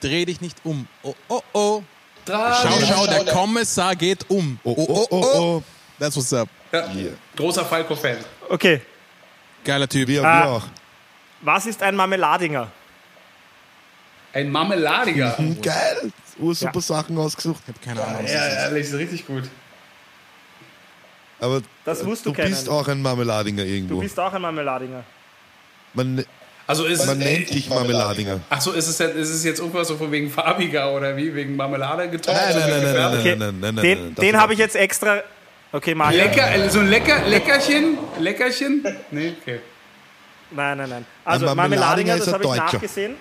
Dreh 0.00 0.24
dich 0.24 0.40
nicht 0.40 0.56
um. 0.64 0.86
Oh, 1.02 1.14
oh, 1.28 1.42
oh. 1.52 1.82
Dreh 2.24 2.32
Schau, 2.62 2.78
schau, 2.86 3.06
der 3.06 3.24
Kommissar 3.26 3.94
geht 3.96 4.24
um. 4.30 4.58
Oh, 4.64 4.74
oh, 4.76 5.06
oh, 5.10 5.24
oh. 5.38 5.62
That's 5.98 6.16
what's 6.16 6.32
up. 6.32 6.48
Ja, 6.72 6.84
großer 7.36 7.64
Falco-Fan. 7.64 8.18
Okay, 8.48 8.80
Geiler 9.64 9.88
Typ. 9.88 10.08
Wir, 10.08 10.24
Ah. 10.24 10.44
wir 10.44 10.50
auch. 10.52 10.62
was 11.42 11.66
ist 11.66 11.82
ein 11.82 11.94
Marmeladinger? 11.96 12.68
Ein 14.32 14.50
Marmeladiger. 14.50 15.36
Hm, 15.38 15.60
Geil. 15.60 16.12
Ursuper 16.38 16.80
Sachen 16.80 17.18
ausgesucht. 17.18 17.62
Ich 17.66 17.74
hab 17.74 17.82
keine 17.82 18.02
Ahnung. 18.02 18.20
was 18.22 18.32
Ja, 18.32 18.38
das 18.46 18.48
ist. 18.48 18.58
ehrlich, 18.64 18.86
ist 18.86 18.94
richtig 18.94 19.26
gut. 19.26 19.44
Aber 21.40 21.62
Das 21.84 22.02
musst 22.02 22.24
du 22.26 22.32
du 22.32 22.42
bist 22.42 22.68
auch 22.68 22.86
ein 22.88 23.00
Marmeladinger 23.02 23.64
Du 23.64 23.68
irgendwo. 23.68 24.00
bist 24.00 24.18
auch 24.20 24.32
ein 24.32 24.42
Marmeladinger. 24.42 25.04
Man, 25.94 26.24
Also 26.66 26.84
ist 26.84 27.06
man 27.06 27.20
es, 27.20 27.24
nennt 27.26 27.50
dich 27.52 27.68
Marmeladinger. 27.68 28.40
Ach 28.50 28.60
so, 28.60 28.72
ist 28.72 28.86
es, 28.88 28.98
jetzt- 28.98 29.16
ist 29.16 29.30
es 29.30 29.44
jetzt 29.44 29.58
irgendwas 29.58 29.88
so 29.88 29.96
von 29.96 30.12
wegen 30.12 30.30
farbiger 30.30 30.92
oder 30.94 31.16
wie? 31.16 31.34
Wegen 31.34 31.56
Marmelade 31.56 32.08
getaucht? 32.10 32.36
Nein, 32.36 32.56
nein, 32.58 32.70
nein, 32.82 32.94
nein, 32.94 33.18
Okay, 33.18 33.36
nein, 33.36 33.60
nein, 33.60 33.74
nein, 33.74 33.82
den 33.84 34.14
den 34.14 34.36
habe 34.36 34.52
ich 34.52 34.58
jetzt 34.58 34.76
extra. 34.76 35.22
Okay, 35.72 35.94
mach 35.94 36.10
ich. 36.10 36.16
Lecker, 36.18 36.68
so 36.70 36.80
ein 36.80 36.88
Lecker, 36.88 37.26
Leckerchen? 37.26 37.98
Leckerchen? 38.18 38.84
Nee, 39.10 39.32
okay. 39.40 39.60
Nein, 40.52 40.78
nein, 40.78 40.88
nein. 40.90 41.06
Also 41.24 41.46
Marmeladinger 41.46 41.80
Marmeladinger, 41.80 42.18
das 42.18 42.32
habe 42.32 42.42
ich 42.44 42.50
Deutscher. 42.50 42.64
nachgesehen. 42.64 43.16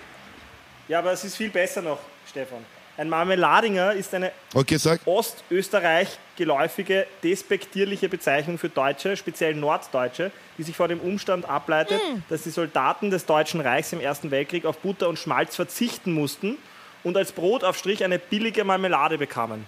Ja, 0.89 0.99
aber 0.99 1.13
es 1.13 1.23
ist 1.23 1.37
viel 1.37 1.49
besser 1.49 1.81
noch, 1.81 1.99
Stefan. 2.29 2.65
Ein 2.97 3.07
Marmeladinger 3.07 3.93
ist 3.93 4.13
eine 4.13 4.33
Okay. 4.53 4.77
Ostösterreich 5.05 6.09
geläufige, 6.35 7.07
despektierliche 7.23 8.09
Bezeichnung 8.09 8.57
für 8.57 8.67
Deutsche, 8.67 9.15
speziell 9.15 9.55
Norddeutsche, 9.55 10.31
die 10.57 10.63
sich 10.63 10.75
vor 10.75 10.89
dem 10.89 10.99
Umstand 10.99 11.47
ableitet, 11.47 12.01
dass 12.27 12.41
die 12.43 12.49
Soldaten 12.49 13.09
des 13.09 13.25
Deutschen 13.25 13.61
Reichs 13.61 13.93
im 13.93 14.01
Ersten 14.01 14.31
Weltkrieg 14.31 14.65
auf 14.65 14.79
Butter 14.79 15.07
und 15.07 15.17
Schmalz 15.17 15.55
verzichten 15.55 16.11
mussten 16.11 16.57
und 17.03 17.15
als 17.15 17.31
Brotaufstrich 17.31 18.03
eine 18.03 18.19
billige 18.19 18.65
Marmelade 18.65 19.17
bekamen. 19.17 19.65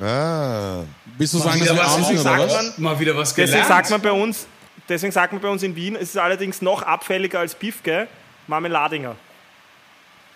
Ah. 0.00 0.82
Willst 1.16 1.32
du 1.32 1.38
sagen, 1.38 1.60
dass 1.60 1.68
wieder 1.70 1.74
wir 1.76 1.82
was 1.82 1.94
arm 1.94 2.04
sind, 2.04 2.14
oder 2.20 2.22
sagt 2.22 2.42
was? 2.42 2.52
man- 2.54 2.74
Mal 2.76 3.00
wieder 3.00 3.16
was 3.16 3.30
Deswegen 3.34 3.52
gelernt. 3.52 3.68
sagt 3.68 3.90
man 3.90 4.00
bei 4.02 4.12
uns, 4.12 4.46
deswegen 4.88 5.12
sagt 5.12 5.32
man 5.32 5.40
bei 5.40 5.48
uns 5.48 5.62
in 5.62 5.74
Wien, 5.74 5.96
es 5.96 6.10
ist 6.10 6.18
allerdings 6.18 6.60
noch 6.60 6.82
abfälliger 6.82 7.38
als 7.40 7.54
Piefke, 7.54 8.06
Marmeladinger. 8.46 9.16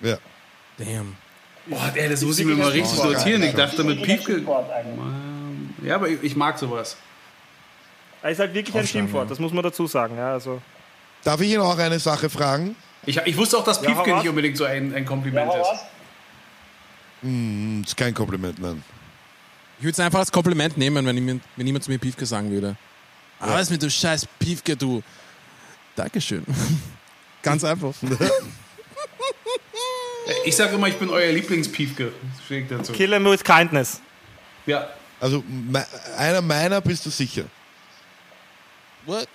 Ja. 0.01 0.16
Damn. 0.78 1.16
Boah, 1.66 1.92
ey, 1.94 2.09
das 2.09 2.22
muss 2.22 2.38
ich 2.38 2.46
mir 2.46 2.55
mal 2.57 2.68
richtig 2.68 2.90
Schimpfwort. 2.90 3.18
notieren. 3.18 3.42
Ich 3.42 3.55
dachte 3.55 3.84
mit 3.84 4.03
Piefke. 4.03 4.36
Eigentlich. 4.36 5.84
Ja, 5.84 5.96
aber 5.96 6.09
ich, 6.09 6.36
mag 6.36 6.59
sowas. 6.59 6.96
Es 8.22 8.32
ist 8.32 8.38
halt 8.38 8.55
wirklich 8.55 8.76
ein 8.76 8.86
Schimpfwort, 8.86 9.30
das 9.30 9.38
muss 9.38 9.53
man 9.53 9.62
dazu 9.62 9.86
sagen. 9.86 10.16
Ja, 10.16 10.32
also. 10.32 10.61
Darf 11.24 11.40
ich 11.40 11.51
Ihnen 11.51 11.61
auch 11.61 11.78
eine 11.78 11.98
Sache 11.98 12.28
fragen? 12.28 12.76
Ich, 13.07 13.16
ich 13.16 13.36
wusste 13.36 13.59
auch, 13.59 13.64
dass 13.64 13.80
Ja, 13.82 13.90
Piefke 13.90 14.14
nicht 14.14 14.28
unbedingt 14.28 14.57
so 14.57 14.64
ein, 14.64 14.94
ein 14.94 15.07
Kompliment 15.07 15.53
Ja, 15.53 15.61
ist. 15.61 15.84
Hm, 17.22 17.82
ist 17.86 17.96
kein 17.96 18.14
Kompliment, 18.14 18.59
nein. 18.59 18.82
Ich 19.78 19.84
würde 19.84 19.92
es 19.92 20.01
einfach 20.01 20.18
als 20.18 20.30
Kompliment 20.32 20.76
nehmen, 20.76 21.07
wenn, 21.07 21.16
ich 21.16 21.22
mir, 21.22 21.40
wenn 21.57 21.66
jemand 21.66 21.84
zu 21.84 21.90
mir 21.90 21.98
Piefke 21.98 22.26
sagen 22.26 22.51
würde. 22.51 22.76
Aber 23.38 23.55
was 23.55 23.70
mit 23.70 23.82
du 23.82 23.90
scheiß 23.90 24.26
Piefke, 24.38 24.76
du. 24.76 25.03
Dankeschön. 25.96 26.44
Ganz 27.42 27.64
einfach. 27.64 27.94
Ich 30.45 30.57
sage 30.57 30.74
immer, 30.74 30.89
ich 30.89 30.97
bin 30.97 31.11
euer 31.11 31.33
Lieblingspiefke. 31.33 32.12
Das 32.49 32.68
dazu. 32.68 32.93
Kill 32.93 33.12
him 33.12 33.24
with 33.24 33.43
kindness. 33.45 34.01
Ja. 34.66 34.89
Also 35.20 35.45
einer 36.16 36.41
meiner 36.41 36.81
bist 36.81 37.05
du 37.05 37.11
sicher. 37.11 37.45
What? 39.07 39.28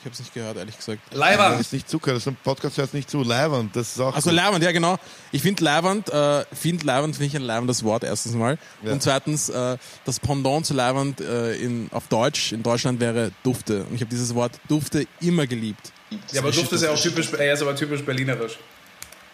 Ich 0.00 0.06
hab's 0.06 0.18
nicht 0.18 0.32
gehört, 0.32 0.56
ehrlich 0.56 0.78
gesagt. 0.78 1.02
Das 1.10 1.18
Leiber. 1.18 1.58
ist 1.60 1.74
nicht 1.74 1.86
Zucker, 1.86 2.14
das 2.14 2.22
ist 2.22 2.28
ein 2.28 2.36
Podcast, 2.42 2.78
hört 2.78 2.94
nicht 2.94 3.10
zu. 3.10 3.22
Leiwand, 3.22 3.76
das 3.76 3.92
ist 3.92 4.00
auch. 4.00 4.14
Also 4.14 4.30
gut. 4.30 4.36
Leibwand, 4.36 4.64
ja 4.64 4.72
genau. 4.72 4.96
Ich 5.30 5.42
finde 5.42 5.62
Leibwand, 5.62 6.08
äh, 6.08 6.46
find 6.54 6.84
Leibwand 6.84 7.16
finde 7.16 7.26
ich 7.26 7.36
ein 7.36 7.42
leibendes 7.42 7.84
Wort 7.84 8.04
erstens 8.04 8.32
mal. 8.32 8.56
Ja. 8.82 8.92
Und 8.92 9.02
zweitens, 9.02 9.50
äh, 9.50 9.76
das 10.06 10.18
Pendant 10.18 10.64
zu 10.64 10.72
Leibwand 10.72 11.20
äh, 11.20 11.54
in, 11.56 11.90
auf 11.92 12.08
Deutsch, 12.08 12.52
in 12.52 12.62
Deutschland 12.62 12.98
wäre 12.98 13.30
Dufte. 13.42 13.84
Und 13.84 13.94
ich 13.94 14.00
habe 14.00 14.08
dieses 14.10 14.34
Wort 14.34 14.52
Dufte 14.68 15.06
immer 15.20 15.46
geliebt. 15.46 15.92
Ja, 16.32 16.40
aber 16.40 16.50
Duft 16.50 16.72
ist 16.72 16.82
ja 16.82 16.92
auch 16.92 17.00
typisch, 17.00 17.30
er 17.34 17.52
ist 17.52 17.60
aber 17.60 17.76
typisch 17.76 18.02
berlinerisch. 18.02 18.58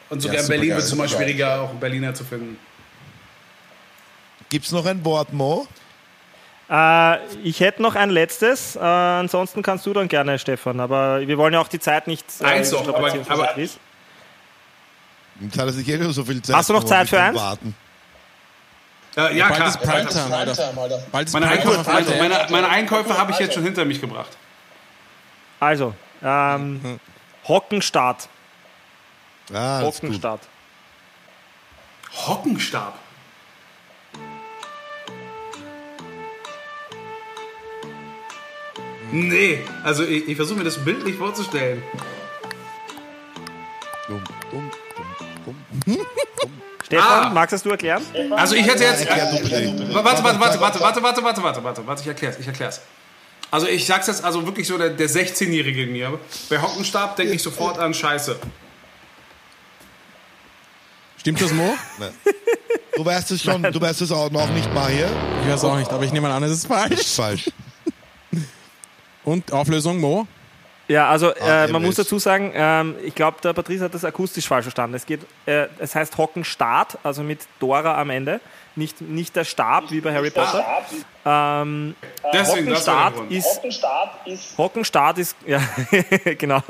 Und 0.08 0.20
sogar 0.20 0.36
Ja, 0.36 0.42
in 0.42 0.48
Berlin 0.48 0.70
wird 0.70 0.78
es 0.80 0.92
immer 0.92 1.08
schwieriger, 1.08 1.60
auch 1.62 1.70
einen 1.70 1.80
Berliner 1.80 2.14
zu 2.14 2.24
finden. 2.24 2.58
Gibt's 4.48 4.70
noch 4.70 4.86
ein 4.86 5.04
Wort, 5.04 5.32
Mo? 5.32 5.66
Äh, 6.70 7.24
ich 7.42 7.60
hätte 7.60 7.82
noch 7.82 7.94
ein 7.94 8.10
letztes, 8.10 8.76
äh, 8.76 8.80
ansonsten 8.80 9.62
kannst 9.62 9.86
du 9.86 9.92
dann 9.92 10.08
gerne, 10.08 10.38
Stefan. 10.38 10.78
Aber 10.80 11.20
wir 11.26 11.38
wollen 11.38 11.54
ja 11.54 11.60
auch 11.60 11.68
die 11.68 11.80
Zeit 11.80 12.06
nicht 12.06 12.24
äh, 12.40 12.44
Eins 12.44 12.70
doch, 12.70 12.86
aber- 12.86 13.10
für 13.10 13.30
aber-. 13.30 13.54
Jetzt 13.58 13.78
hat 15.58 15.66
er 15.66 15.72
sich 15.72 15.86
eh 15.88 15.98
schon 16.02 16.12
so 16.12 16.24
viel 16.24 16.40
Zeit. 16.42 16.56
Hast 16.56 16.68
du 16.70 16.72
noch 16.72 16.84
Zeit 16.84 17.08
für 17.08 17.20
eins? 17.20 17.36
Warten. 17.38 17.74
Äh, 19.16 19.36
ja, 19.36 19.46
Bald 19.48 19.56
klar. 19.56 19.68
ist 19.68 19.80
Primetime, 19.80 20.36
Alter. 20.36 20.52
Primetime, 20.54 20.80
Alter. 20.82 21.02
Bald 21.12 21.26
ist 21.28 21.32
Meine, 21.34 21.46
Primetime 21.46 21.70
Einkäufe, 21.78 21.90
also 21.92 22.12
RTL. 22.12 22.28
meine, 22.28 22.46
meine 22.50 22.68
Einkäufe 22.68 23.18
habe 23.18 23.32
ich 23.32 23.38
jetzt 23.38 23.54
schon 23.54 23.62
hinter 23.62 23.84
mich 23.84 24.00
gebracht. 24.00 24.30
Also, 25.60 25.94
ähm, 26.22 27.00
Hockenstart. 27.48 28.28
Ah. 29.52 29.80
Hockenstart. 29.82 30.40
Hockenstab. 32.26 32.94
Nee, 39.12 39.60
also 39.84 40.04
ich, 40.04 40.28
ich 40.28 40.36
versuche 40.36 40.58
mir 40.58 40.64
das 40.64 40.78
bildlich 40.84 41.16
vorzustellen. 41.16 41.82
Dumm, 44.08 44.22
dumm, 44.50 44.70
dumm, 45.44 45.56
dumm. 45.84 46.06
Stefan, 46.84 47.24
Ah. 47.24 47.30
magst 47.30 47.64
du 47.64 47.70
erklären? 47.70 48.02
Also 48.32 48.54
ich 48.54 48.66
hätte 48.66 48.84
jetzt... 48.84 49.06
Warte, 49.08 50.22
warte, 50.24 50.40
warte, 50.40 50.60
warte, 50.60 50.80
warte, 50.80 51.02
warte, 51.02 51.22
warte, 51.22 51.42
warte, 51.42 51.64
warte, 51.64 51.86
warte, 51.86 52.02
ich 52.02 52.08
erklär's, 52.08 52.38
ich 52.38 52.46
erklär's. 52.46 52.80
Also 53.50 53.66
ich 53.68 53.86
sag's 53.86 54.08
jetzt 54.08 54.24
also 54.24 54.44
wirklich 54.44 54.66
so 54.66 54.76
der, 54.76 54.90
der 54.90 55.08
16-Jährige 55.08 55.84
in 55.84 55.92
mir. 55.92 56.18
Bei 56.48 56.60
Hockenstab 56.60 57.16
denke 57.16 57.32
ich 57.34 57.42
sofort 57.42 57.78
an 57.78 57.94
Scheiße. 57.94 58.36
Stimmt 61.26 61.42
das, 61.42 61.52
Mo? 61.52 61.74
Nein. 61.98 62.10
Du 62.94 63.04
weißt 63.04 63.32
es 63.32 63.42
schon, 63.42 63.60
du 63.60 63.80
weißt 63.80 64.00
es 64.00 64.12
auch 64.12 64.30
noch 64.30 64.48
nicht 64.50 64.72
mal 64.72 64.88
hier. 64.88 65.10
Ich 65.42 65.52
weiß 65.52 65.64
auch 65.64 65.76
nicht, 65.76 65.92
aber 65.92 66.04
ich 66.04 66.12
nehme 66.12 66.32
an, 66.32 66.40
es 66.44 66.52
ist 66.52 66.66
falsch. 66.68 67.04
Falsch. 67.16 67.50
Und 69.24 69.52
Auflösung, 69.52 69.98
Mo? 69.98 70.28
Ja, 70.86 71.08
also 71.08 71.34
Ah, 71.40 71.64
äh, 71.64 71.66
man 71.72 71.82
muss 71.82 71.96
dazu 71.96 72.20
sagen, 72.20 72.52
ähm, 72.54 72.94
ich 73.02 73.12
glaube, 73.12 73.38
der 73.42 73.54
Patrice 73.54 73.82
hat 73.82 73.92
das 73.92 74.04
akustisch 74.04 74.46
falsch 74.46 74.66
verstanden. 74.66 74.94
Es 74.94 75.04
geht, 75.04 75.22
äh, 75.46 75.66
es 75.80 75.96
heißt 75.96 76.16
Hockenstart, 76.16 76.98
also 77.02 77.24
mit 77.24 77.40
Dora 77.58 78.00
am 78.00 78.10
Ende, 78.10 78.40
nicht, 78.76 79.00
nicht 79.00 79.34
der 79.34 79.42
Stab 79.42 79.90
wie 79.90 80.00
bei 80.00 80.14
Harry 80.14 80.30
Potter. 80.30 80.64
Ähm, 81.24 81.96
Deswegen, 82.32 82.70
das 82.70 82.86
war 82.86 83.10
der 83.10 83.42
Hockenstart 83.42 84.26
ist, 84.28 84.56
Hockenstart 84.56 85.18
ist, 85.18 85.36
ja, 85.44 85.60
genau. 86.38 86.62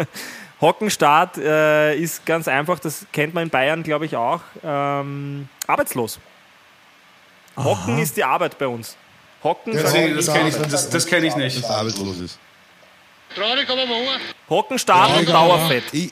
Hockenstart 0.60 1.36
äh, 1.38 1.94
ist 1.96 2.24
ganz 2.24 2.48
einfach, 2.48 2.78
das 2.78 3.06
kennt 3.12 3.34
man 3.34 3.44
in 3.44 3.50
Bayern, 3.50 3.82
glaube 3.82 4.06
ich, 4.06 4.16
auch. 4.16 4.40
Ähm, 4.64 5.48
arbeitslos. 5.66 6.18
Hocken 7.56 7.98
ist 7.98 8.16
die 8.16 8.24
Arbeit 8.24 8.58
bei 8.58 8.66
uns. 8.66 8.96
Hocken, 9.42 9.74
Ja, 9.74 9.86
sagen- 9.86 10.14
Das, 10.16 10.26
das 10.26 10.34
kenne 10.34 10.48
ich, 10.48 10.54
das, 10.56 10.90
das 10.90 11.06
kenn 11.06 11.24
ich 11.24 11.36
nicht. 11.36 11.58
Das 11.62 11.70
arbeitslos 11.70 12.18
ist. 12.20 12.38
Traurig, 13.34 13.68
aber 13.68 13.82
wahr. 13.82 14.18
Hockenstart 14.48 15.18
und 15.18 15.28
Dauerfett. 15.28 15.84
Ich, 15.92 16.10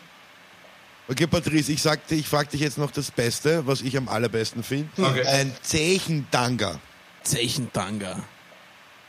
okay, 1.09 1.27
Patrice, 1.27 1.73
ich 1.73 1.81
sagte, 1.83 2.15
ich 2.15 2.29
frage 2.29 2.51
dich 2.51 2.61
jetzt 2.61 2.77
noch 2.77 2.91
das 2.91 3.11
Beste, 3.11 3.67
was 3.67 3.81
ich 3.81 3.97
am 3.97 4.09
allerbesten 4.09 4.63
finde. 4.63 4.89
Okay. 5.03 5.25
Ein 5.27 5.55
Zechendanga. 5.63 6.79
Zechentanga. 7.23 8.23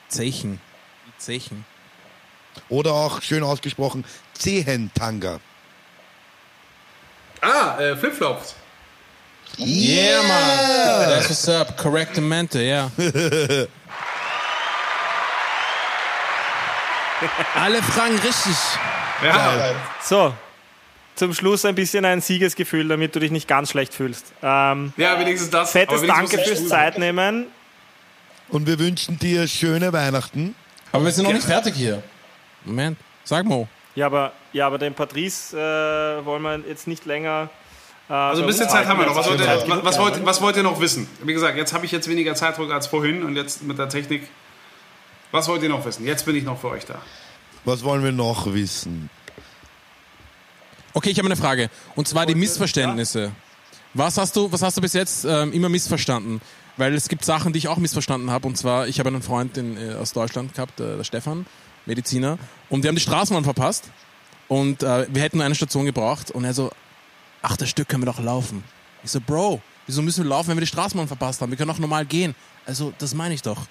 Zechen. 0.07 0.61
Zechen. 1.17 1.65
Oder 2.69 2.93
auch 2.93 3.21
schön 3.21 3.43
ausgesprochen 3.43 4.03
Zehentanga. 4.33 5.39
Ah, 7.41 7.77
äh, 7.79 7.95
Flipflops. 7.95 8.55
Yeah, 9.57 10.21
man. 10.23 11.09
That's 11.09 11.29
what's 11.29 11.47
up. 11.47 11.77
Correctamente, 11.77 12.61
ja. 12.61 12.91
Alle 17.55 17.81
Fragen 17.81 18.19
richtig. 18.19 18.55
Ja, 19.23 19.73
So, 20.01 20.33
zum 21.15 21.33
Schluss 21.33 21.63
ein 21.63 21.75
bisschen 21.75 22.03
ein 22.03 22.19
Siegesgefühl, 22.19 22.87
damit 22.87 23.15
du 23.15 23.19
dich 23.19 23.31
nicht 23.31 23.47
ganz 23.47 23.69
schlecht 23.71 23.93
fühlst. 23.93 24.33
Ähm, 24.43 24.91
ja 24.97 25.17
wenigstens 25.19 25.49
das. 25.49 25.71
fettes 25.71 25.93
aber 25.93 26.01
wenigstens 26.01 26.31
Danke 26.31 26.45
fürs 26.49 26.67
Zeitnehmen. 26.67 27.45
Und 28.49 28.67
wir 28.67 28.77
wünschen 28.79 29.17
dir 29.17 29.47
schöne 29.47 29.93
Weihnachten. 29.93 30.55
Aber 30.91 31.05
wir 31.05 31.11
sind 31.11 31.23
noch 31.23 31.33
nicht 31.33 31.45
fertig 31.45 31.75
hier. 31.75 32.03
Moment. 32.65 32.97
Sag 33.23 33.45
Mo. 33.45 33.67
Ja, 33.95 34.07
aber, 34.07 34.33
ja, 34.53 34.67
aber 34.67 34.77
den 34.77 34.93
Patrice 34.93 35.55
äh, 35.57 36.25
wollen 36.25 36.41
wir 36.41 36.59
jetzt 36.67 36.87
nicht 36.87 37.05
länger. 37.05 37.49
Äh, 38.09 38.13
Also 38.13 38.41
ein 38.41 38.47
bisschen 38.47 38.69
Zeit 38.69 38.87
haben 38.87 38.99
wir 38.99 39.05
noch. 39.05 39.15
Was 39.15 39.27
wollt, 39.29 39.39
ihr, 39.39 39.47
was, 39.47 39.83
was, 39.85 39.99
wollt, 39.99 40.25
was 40.25 40.41
wollt 40.41 40.57
ihr 40.57 40.63
noch 40.63 40.79
wissen? 40.79 41.07
Wie 41.23 41.33
gesagt, 41.33 41.57
jetzt 41.57 41.73
habe 41.73 41.85
ich 41.85 41.91
jetzt 41.91 42.07
weniger 42.09 42.35
Zeitdruck 42.35 42.71
als 42.71 42.87
vorhin 42.87 43.23
und 43.23 43.35
jetzt 43.35 43.63
mit 43.63 43.77
der 43.79 43.89
Technik. 43.89 44.27
Was 45.31 45.47
wollt 45.47 45.63
ihr 45.63 45.69
noch 45.69 45.85
wissen? 45.85 46.05
Jetzt 46.05 46.25
bin 46.25 46.35
ich 46.35 46.43
noch 46.43 46.59
für 46.59 46.69
euch 46.69 46.85
da. 46.85 46.95
Was 47.63 47.83
wollen 47.83 48.03
wir 48.03 48.11
noch 48.11 48.53
wissen? 48.53 49.09
Okay, 50.93 51.09
ich 51.09 51.17
habe 51.17 51.27
eine 51.27 51.35
Frage. 51.35 51.69
Und 51.95 52.07
zwar 52.07 52.25
die 52.25 52.35
Missverständnisse. 52.35 53.31
Was 53.93 54.17
hast 54.17 54.35
du, 54.35 54.51
was 54.51 54.61
hast 54.61 54.77
du 54.77 54.81
bis 54.81 54.93
jetzt 54.93 55.25
ähm, 55.25 55.51
immer 55.51 55.69
missverstanden? 55.69 56.41
Weil 56.77 56.93
es 56.93 57.07
gibt 57.07 57.23
Sachen, 57.25 57.53
die 57.53 57.59
ich 57.59 57.67
auch 57.69 57.77
missverstanden 57.77 58.29
habe. 58.29 58.47
Und 58.47 58.57
zwar, 58.57 58.87
ich 58.87 58.99
habe 58.99 59.09
einen 59.09 59.21
Freund 59.21 59.57
in, 59.57 59.77
äh, 59.77 59.95
aus 59.95 60.11
Deutschland 60.13 60.53
gehabt, 60.53 60.79
äh, 60.79 60.97
der 60.97 61.03
Stefan, 61.03 61.45
Mediziner. 61.85 62.37
Und 62.69 62.83
wir 62.83 62.89
haben 62.89 62.95
die 62.95 63.01
Straßenbahn 63.01 63.43
verpasst. 63.43 63.85
Und 64.47 64.83
äh, 64.83 65.07
wir 65.09 65.21
hätten 65.21 65.37
nur 65.37 65.45
eine 65.45 65.55
Station 65.55 65.85
gebraucht. 65.85 66.31
Und 66.31 66.43
er 66.45 66.53
so, 66.53 66.71
ach, 67.41 67.57
das 67.57 67.69
Stück 67.69 67.87
können 67.89 68.03
wir 68.03 68.11
doch 68.11 68.19
laufen. 68.19 68.63
Ich 69.03 69.11
so, 69.11 69.19
Bro, 69.21 69.61
wieso 69.87 70.01
müssen 70.01 70.23
wir 70.23 70.29
laufen, 70.29 70.49
wenn 70.49 70.57
wir 70.57 70.61
die 70.61 70.67
Straßenbahn 70.67 71.07
verpasst 71.07 71.41
haben? 71.41 71.51
Wir 71.51 71.57
können 71.57 71.71
auch 71.71 71.79
normal 71.79 72.05
gehen. 72.05 72.35
Also, 72.65 72.93
das 72.97 73.13
meine 73.13 73.33
ich 73.33 73.41
doch. 73.41 73.65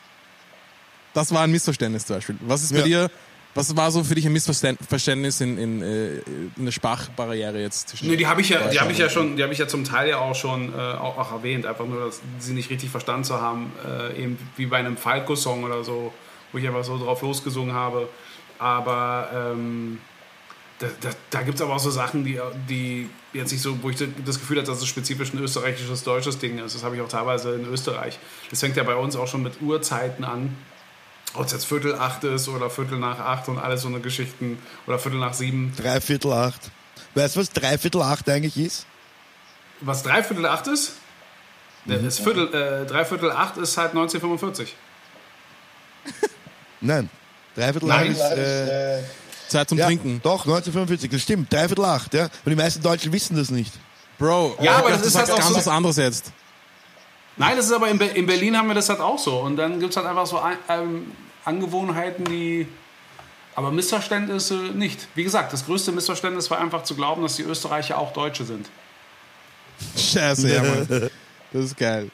Das 1.12 1.32
war 1.32 1.42
ein 1.42 1.50
Missverständnis 1.50 2.06
zum 2.06 2.16
Beispiel. 2.16 2.36
Was 2.40 2.62
ist 2.62 2.72
bei 2.72 2.80
Ja. 2.80 2.84
dir, 2.84 3.10
was 3.54 3.76
war 3.76 3.92
so 3.92 4.02
für 4.02 4.16
dich 4.16 4.26
ein 4.26 4.32
Missverständnis 4.32 5.40
in, 5.40 5.58
in, 5.58 5.80
äh, 5.82 6.16
in 6.56 6.64
der 6.64 6.72
Sprachbarriere 6.72 7.60
jetzt? 7.60 7.88
zwischen 7.90 8.08
Nee, 8.08 8.16
die 8.16 8.26
habe 8.26 8.40
ich 8.40 8.48
ja, 8.48 8.66
die 8.68 8.80
habe 8.80 8.90
ich 8.90 8.98
ja 8.98 9.08
schon, 9.08 9.36
die 9.36 9.42
habe 9.44 9.52
ich 9.52 9.60
ja 9.60 9.68
zum 9.68 9.84
Teil 9.84 10.08
ja 10.08 10.18
auch 10.18 10.34
schon 10.34 10.72
äh, 10.72 10.76
auch, 10.76 11.16
auch 11.18 11.30
erwähnt, 11.32 11.66
einfach 11.66 11.86
nur, 11.86 12.06
dass 12.06 12.20
sie 12.40 12.52
nicht 12.52 12.68
richtig 12.70 12.90
verstanden 12.90 13.22
zu 13.22 13.40
haben, 13.40 13.70
äh, 13.86 14.20
eben 14.20 14.38
wie 14.56 14.66
bei 14.66 14.78
einem 14.78 14.96
Falco-Song 14.96 15.62
oder 15.62 15.84
so, 15.84 16.12
wo 16.54 16.58
ich 16.58 16.66
einfach 16.66 16.84
so 16.84 16.96
drauf 16.96 17.20
losgesungen 17.20 17.74
habe. 17.74 18.08
Aber 18.60 19.28
ähm, 19.34 19.98
da, 20.78 20.86
da, 21.00 21.10
da 21.30 21.42
gibt 21.42 21.56
es 21.56 21.62
aber 21.62 21.74
auch 21.74 21.80
so 21.80 21.90
Sachen, 21.90 22.24
die, 22.24 22.40
die 22.68 23.10
jetzt 23.32 23.50
nicht 23.50 23.60
so, 23.60 23.82
wo 23.82 23.90
ich 23.90 23.96
das 23.96 24.38
Gefühl 24.38 24.58
habe, 24.58 24.66
dass 24.66 24.78
es 24.78 24.86
spezifisch 24.86 25.32
ein 25.32 25.40
österreichisches, 25.40 26.04
deutsches 26.04 26.38
Ding 26.38 26.58
ist. 26.58 26.76
Das 26.76 26.84
habe 26.84 26.94
ich 26.94 27.02
auch 27.02 27.08
teilweise 27.08 27.54
in 27.56 27.66
Österreich. 27.66 28.20
Das 28.50 28.60
fängt 28.60 28.76
ja 28.76 28.84
bei 28.84 28.94
uns 28.94 29.16
auch 29.16 29.26
schon 29.26 29.42
mit 29.42 29.60
Uhrzeiten 29.60 30.24
an. 30.24 30.56
Ob 31.34 31.46
es 31.46 31.52
jetzt 31.52 31.66
Viertel 31.66 31.96
acht 31.96 32.22
ist 32.22 32.48
oder 32.48 32.70
Viertel 32.70 32.98
nach 32.98 33.18
acht 33.18 33.48
und 33.48 33.58
alles 33.58 33.82
so 33.82 33.88
eine 33.88 33.98
Geschichten 33.98 34.58
oder 34.86 35.00
Viertel 35.00 35.18
nach 35.18 35.34
sieben. 35.34 35.72
Dreiviertel 35.76 36.32
acht. 36.32 36.70
Weißt 37.16 37.34
du, 37.34 37.40
was 37.40 37.50
Dreiviertel 37.50 38.02
acht 38.02 38.28
eigentlich 38.28 38.56
ist? 38.56 38.86
Was 39.80 40.04
dreiviertel 40.04 40.46
acht 40.46 40.68
ist? 40.68 40.94
Das 41.86 42.20
Viertel, 42.20 42.54
äh, 42.54 42.86
dreiviertel 42.86 43.32
acht 43.32 43.56
ist 43.56 43.76
halt 43.76 43.90
1945. 43.90 44.74
Nein. 46.84 47.10
Dreiviertel 47.56 47.88
Nein. 47.88 48.12
acht 48.12 48.32
ist. 48.32 48.38
Äh, 48.38 49.02
Zeit 49.48 49.68
zum 49.68 49.78
ja, 49.78 49.86
Trinken. 49.86 50.20
Doch, 50.22 50.40
1945, 50.44 51.10
das 51.10 51.22
stimmt. 51.22 51.52
Dreiviertel 51.52 51.84
acht, 51.84 52.14
ja. 52.14 52.24
Und 52.24 52.30
die 52.46 52.54
meisten 52.56 52.82
Deutschen 52.82 53.12
wissen 53.12 53.36
das 53.36 53.50
nicht. 53.50 53.72
Bro, 54.18 54.56
Ja, 54.60 54.76
aber 54.78 54.90
das 54.90 54.98
dachte, 54.98 55.08
ist 55.08 55.16
halt 55.16 55.30
auch 55.32 55.36
ganz 55.38 55.48
so- 55.48 55.56
was 55.56 55.68
anderes 55.68 55.96
jetzt. 55.96 56.32
Nein, 57.36 57.56
das 57.56 57.66
ist 57.66 57.72
aber 57.72 57.88
in, 57.88 57.98
Be 57.98 58.04
in 58.06 58.26
Berlin 58.26 58.56
haben 58.56 58.68
wir 58.68 58.74
das 58.74 58.88
halt 58.88 59.00
auch 59.00 59.18
so. 59.18 59.40
Und 59.40 59.56
dann 59.56 59.80
gibt 59.80 59.90
es 59.90 59.96
halt 59.96 60.06
einfach 60.06 60.26
so 60.26 60.38
ein, 60.38 60.56
ähm, 60.68 61.12
Angewohnheiten, 61.44 62.24
die. 62.24 62.66
Aber 63.56 63.70
Missverständnisse 63.70 64.54
nicht. 64.54 65.06
Wie 65.14 65.22
gesagt, 65.24 65.52
das 65.52 65.64
größte 65.66 65.92
Missverständnis 65.92 66.50
war 66.50 66.58
einfach 66.58 66.82
zu 66.84 66.94
glauben, 66.96 67.22
dass 67.22 67.36
die 67.36 67.42
Österreicher 67.42 67.98
auch 67.98 68.12
Deutsche 68.12 68.44
sind. 68.44 68.68
Scheiße, 69.96 70.52
ja, 70.52 70.62
Mann. 70.62 70.88
Das 71.52 71.64
ist 71.66 71.76
geil. 71.76 72.10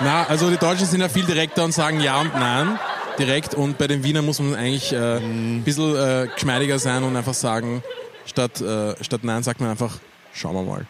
Na, 0.00 0.26
also 0.26 0.50
die 0.50 0.56
Deutschen 0.56 0.86
sind 0.86 1.00
ja 1.00 1.08
viel 1.08 1.24
direkter 1.24 1.64
und 1.64 1.72
sagen 1.72 2.00
ja 2.00 2.20
und 2.20 2.34
nein 2.34 2.78
direkt 3.18 3.54
und 3.54 3.78
bei 3.78 3.86
den 3.86 4.02
Wienern 4.02 4.24
muss 4.24 4.40
man 4.40 4.54
eigentlich 4.54 4.92
äh, 4.92 5.16
ein 5.18 5.62
bisschen 5.64 5.94
äh, 5.96 6.28
geschmeidiger 6.32 6.78
sein 6.78 7.02
und 7.04 7.16
einfach 7.16 7.34
sagen, 7.34 7.82
statt, 8.26 8.60
äh, 8.60 9.02
statt 9.02 9.20
nein 9.22 9.42
sagt 9.42 9.60
man 9.60 9.70
einfach, 9.70 9.98
schauen 10.32 10.54
wir 10.54 10.62
mal. 10.62 10.86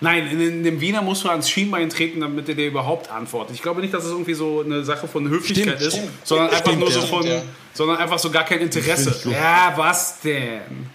Nein, 0.00 0.28
in, 0.30 0.40
in 0.40 0.64
dem 0.64 0.80
Wiener 0.80 1.02
musst 1.02 1.24
du 1.24 1.28
ans 1.28 1.50
Schienbein 1.50 1.90
treten, 1.90 2.20
damit 2.20 2.48
er 2.48 2.54
dir 2.54 2.68
überhaupt 2.68 3.10
antwortet. 3.10 3.56
Ich 3.56 3.62
glaube 3.62 3.80
nicht, 3.80 3.92
dass 3.92 4.04
es 4.04 4.12
irgendwie 4.12 4.34
so 4.34 4.62
eine 4.64 4.84
Sache 4.84 5.08
von 5.08 5.28
Höflichkeit 5.28 5.76
Stimmt, 5.76 5.80
ist, 5.80 5.96
stimmt. 5.96 6.10
sondern 6.24 6.48
einfach 6.48 6.60
Stimmt, 6.60 6.78
nur 6.80 6.90
so 6.90 7.00
ja. 7.00 7.06
von, 7.06 7.26
sondern 7.74 7.96
einfach 7.96 8.18
so 8.18 8.30
gar 8.30 8.44
kein 8.44 8.60
Interesse. 8.60 9.28
Ja, 9.28 9.72
was 9.76 10.20
denn? 10.20 10.86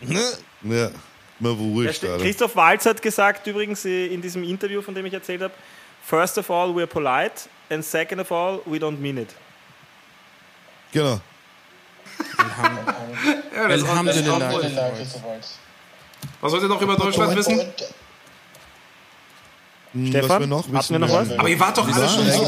Ja, 0.00 0.90
mal 1.40 1.58
wurscht, 1.58 2.04
Ja. 2.04 2.16
Christoph 2.18 2.54
Walz 2.54 2.86
hat 2.86 3.02
gesagt, 3.02 3.46
übrigens 3.48 3.84
äh, 3.84 4.06
in 4.06 4.22
diesem 4.22 4.44
Interview, 4.44 4.80
von 4.80 4.94
dem 4.94 5.06
ich 5.06 5.12
erzählt 5.12 5.42
habe, 5.42 5.54
First 6.06 6.38
of 6.38 6.50
all, 6.50 6.74
we're 6.74 6.86
polite, 6.86 7.48
and 7.70 7.82
second 7.82 8.20
of 8.20 8.30
all, 8.30 8.60
we 8.66 8.78
don't 8.78 9.00
mean 9.00 9.18
it. 9.18 9.34
Genau. 10.92 11.20
Ja, 13.56 13.68
das 13.68 13.82
Alhamdulillah. 13.82 14.52
Was 16.40 16.52
wollt 16.52 16.62
ihr 16.62 16.68
noch 16.68 16.82
über 16.82 16.96
Deutschland 16.96 17.36
wissen? 17.36 17.60
Hm, 19.92 20.08
Stefan, 20.08 20.28
was 20.28 20.40
wir 20.40 20.46
noch 20.46 20.72
wissen 20.72 20.92
wir 20.92 20.98
noch 20.98 21.12
was? 21.12 21.30
Aber 21.38 21.48
ihr 21.48 21.58
wart 21.58 21.78
doch 21.78 21.86
alle 21.86 22.08
schon 22.08 22.30
so. 22.30 22.46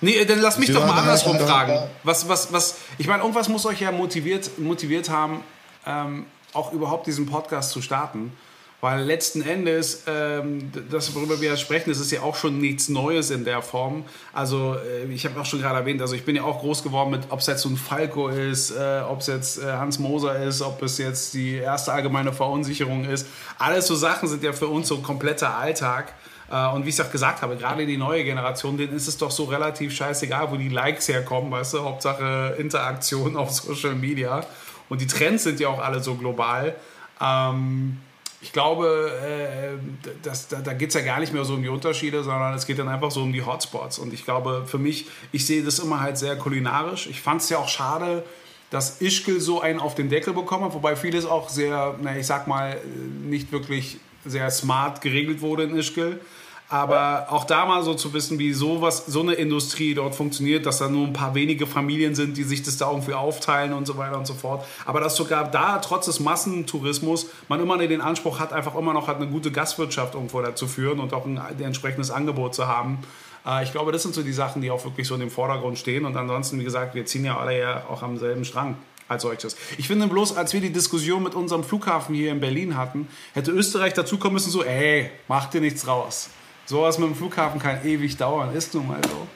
Nee, 0.00 0.24
dann 0.24 0.40
lass 0.40 0.58
mich 0.58 0.66
Sie 0.66 0.74
doch 0.74 0.86
mal 0.86 0.98
andersrum 0.98 1.38
fragen. 1.38 1.88
Was, 2.02 2.28
was, 2.28 2.52
was, 2.52 2.76
ich 2.98 3.06
meine, 3.06 3.22
irgendwas 3.22 3.48
muss 3.48 3.64
euch 3.66 3.80
ja 3.80 3.92
motiviert, 3.92 4.58
motiviert 4.58 5.08
haben, 5.08 5.42
ähm, 5.86 6.26
auch 6.52 6.72
überhaupt 6.72 7.06
diesen 7.06 7.26
Podcast 7.26 7.70
zu 7.70 7.80
starten. 7.80 8.36
Weil 8.82 9.04
letzten 9.04 9.40
Endes, 9.40 10.04
ähm, 10.06 10.70
das, 10.90 11.14
worüber 11.14 11.40
wir 11.40 11.56
sprechen, 11.56 11.88
das 11.88 11.98
ist 11.98 12.12
ja 12.12 12.20
auch 12.20 12.36
schon 12.36 12.58
nichts 12.60 12.90
Neues 12.90 13.30
in 13.30 13.44
der 13.44 13.62
Form. 13.62 14.04
Also, 14.34 14.74
äh, 14.74 15.10
ich 15.10 15.24
habe 15.24 15.40
auch 15.40 15.46
schon 15.46 15.60
gerade 15.62 15.78
erwähnt, 15.78 16.02
also 16.02 16.14
ich 16.14 16.24
bin 16.26 16.36
ja 16.36 16.42
auch 16.42 16.60
groß 16.60 16.82
geworden 16.82 17.10
mit, 17.10 17.22
ob 17.30 17.40
es 17.40 17.46
jetzt 17.46 17.62
so 17.62 17.70
ein 17.70 17.78
Falco 17.78 18.28
ist, 18.28 18.72
äh, 18.72 19.00
ob 19.08 19.20
es 19.20 19.28
jetzt 19.28 19.62
äh, 19.62 19.72
Hans 19.72 19.98
Moser 19.98 20.42
ist, 20.42 20.60
ob 20.60 20.82
es 20.82 20.98
jetzt 20.98 21.32
die 21.32 21.54
erste 21.54 21.92
allgemeine 21.92 22.34
Verunsicherung 22.34 23.06
ist. 23.06 23.26
Alles 23.58 23.86
so 23.86 23.94
Sachen 23.94 24.28
sind 24.28 24.42
ja 24.42 24.52
für 24.52 24.68
uns 24.68 24.88
so 24.88 24.98
kompletter 24.98 25.56
Alltag. 25.56 26.12
Äh, 26.50 26.68
Und 26.68 26.84
wie 26.84 26.90
ich 26.90 26.98
es 26.98 27.04
auch 27.04 27.10
gesagt 27.10 27.40
habe, 27.40 27.56
gerade 27.56 27.86
die 27.86 27.96
neue 27.96 28.24
Generation, 28.24 28.76
denen 28.76 28.94
ist 28.94 29.08
es 29.08 29.16
doch 29.16 29.30
so 29.30 29.44
relativ 29.44 29.94
scheißegal, 29.94 30.50
wo 30.50 30.56
die 30.56 30.68
Likes 30.68 31.08
herkommen, 31.08 31.50
weißt 31.50 31.74
du, 31.74 31.82
Hauptsache 31.82 32.56
Interaktion 32.58 33.36
auf 33.38 33.50
Social 33.50 33.94
Media. 33.94 34.44
Und 34.90 35.00
die 35.00 35.06
Trends 35.06 35.44
sind 35.44 35.60
ja 35.60 35.68
auch 35.68 35.80
alle 35.80 36.00
so 36.00 36.14
global. 36.14 36.76
Ähm, 37.20 37.98
ich 38.42 38.52
glaube, 38.52 39.10
äh, 39.22 40.12
das, 40.22 40.48
da, 40.48 40.60
da 40.60 40.72
geht 40.74 40.90
es 40.90 40.94
ja 40.94 41.00
gar 41.00 41.20
nicht 41.20 41.32
mehr 41.32 41.44
so 41.44 41.54
um 41.54 41.62
die 41.62 41.68
Unterschiede, 41.68 42.22
sondern 42.22 42.54
es 42.54 42.66
geht 42.66 42.78
dann 42.78 42.88
einfach 42.88 43.10
so 43.10 43.22
um 43.22 43.32
die 43.32 43.44
Hotspots. 43.44 43.98
Und 43.98 44.12
ich 44.12 44.24
glaube, 44.24 44.64
für 44.66 44.78
mich, 44.78 45.06
ich 45.32 45.46
sehe 45.46 45.62
das 45.62 45.78
immer 45.78 46.00
halt 46.00 46.18
sehr 46.18 46.36
kulinarisch. 46.36 47.06
Ich 47.06 47.20
fand 47.20 47.40
es 47.40 47.48
ja 47.48 47.58
auch 47.58 47.68
schade, 47.68 48.24
dass 48.70 49.00
Ischgl 49.00 49.40
so 49.40 49.60
einen 49.60 49.78
auf 49.78 49.94
den 49.94 50.10
Deckel 50.10 50.34
bekommen 50.34 50.64
hat, 50.64 50.74
wobei 50.74 50.96
vieles 50.96 51.24
auch 51.24 51.48
sehr, 51.48 51.94
na, 52.02 52.16
ich 52.16 52.26
sag 52.26 52.46
mal, 52.46 52.80
nicht 53.22 53.52
wirklich 53.52 53.98
sehr 54.24 54.50
smart 54.50 55.00
geregelt 55.00 55.40
wurde 55.40 55.64
in 55.64 55.76
Ischgl. 55.76 56.20
Aber 56.68 57.26
auch 57.30 57.44
da 57.44 57.64
mal 57.64 57.84
so 57.84 57.94
zu 57.94 58.12
wissen, 58.12 58.40
wie 58.40 58.52
sowas, 58.52 59.06
so 59.06 59.20
eine 59.20 59.34
Industrie 59.34 59.94
dort 59.94 60.16
funktioniert, 60.16 60.66
dass 60.66 60.78
da 60.78 60.88
nur 60.88 61.06
ein 61.06 61.12
paar 61.12 61.34
wenige 61.34 61.64
Familien 61.64 62.16
sind, 62.16 62.36
die 62.36 62.42
sich 62.42 62.64
das 62.64 62.76
da 62.76 62.90
irgendwie 62.90 63.14
aufteilen 63.14 63.72
und 63.72 63.86
so 63.86 63.96
weiter 63.96 64.18
und 64.18 64.26
so 64.26 64.34
fort. 64.34 64.66
Aber 64.84 65.00
dass 65.00 65.14
sogar 65.14 65.48
da, 65.48 65.78
trotz 65.78 66.06
des 66.06 66.18
Massentourismus, 66.18 67.28
man 67.48 67.60
immer 67.60 67.78
den 67.78 68.00
Anspruch 68.00 68.40
hat, 68.40 68.52
einfach 68.52 68.74
immer 68.74 68.92
noch 68.92 69.06
halt 69.06 69.18
eine 69.18 69.28
gute 69.28 69.52
Gastwirtschaft 69.52 70.14
irgendwo 70.14 70.42
dazu 70.42 70.66
führen 70.66 70.98
und 70.98 71.12
auch 71.12 71.24
ein, 71.24 71.38
ein 71.38 71.60
entsprechendes 71.60 72.10
Angebot 72.10 72.56
zu 72.56 72.66
haben. 72.66 72.98
Äh, 73.46 73.62
ich 73.62 73.70
glaube, 73.70 73.92
das 73.92 74.02
sind 74.02 74.14
so 74.14 74.22
die 74.22 74.32
Sachen, 74.32 74.60
die 74.60 74.72
auch 74.72 74.84
wirklich 74.84 75.06
so 75.06 75.14
im 75.14 75.30
Vordergrund 75.30 75.78
stehen. 75.78 76.04
Und 76.04 76.16
ansonsten, 76.16 76.58
wie 76.58 76.64
gesagt, 76.64 76.96
wir 76.96 77.06
ziehen 77.06 77.24
ja 77.24 77.38
alle 77.38 77.56
ja 77.56 77.84
auch 77.88 78.02
am 78.02 78.18
selben 78.18 78.44
Strang 78.44 78.76
als 79.06 79.22
solches. 79.22 79.56
Ich 79.78 79.86
finde 79.86 80.08
bloß, 80.08 80.36
als 80.36 80.52
wir 80.52 80.60
die 80.60 80.72
Diskussion 80.72 81.22
mit 81.22 81.36
unserem 81.36 81.62
Flughafen 81.62 82.12
hier 82.14 82.32
in 82.32 82.40
Berlin 82.40 82.76
hatten, 82.76 83.06
hätte 83.34 83.52
Österreich 83.52 83.92
dazukommen 83.92 84.34
müssen, 84.34 84.50
so, 84.50 84.64
ey, 84.64 85.10
mach 85.28 85.46
dir 85.46 85.60
nichts 85.60 85.86
raus. 85.86 86.30
Sowas 86.66 86.98
mit 86.98 87.08
dem 87.08 87.14
Flughafen 87.16 87.60
kann 87.60 87.84
ewig 87.86 88.16
dauern, 88.16 88.54
ist 88.54 88.74
nun 88.74 88.88
mal 88.88 89.00
so. 89.04 89.26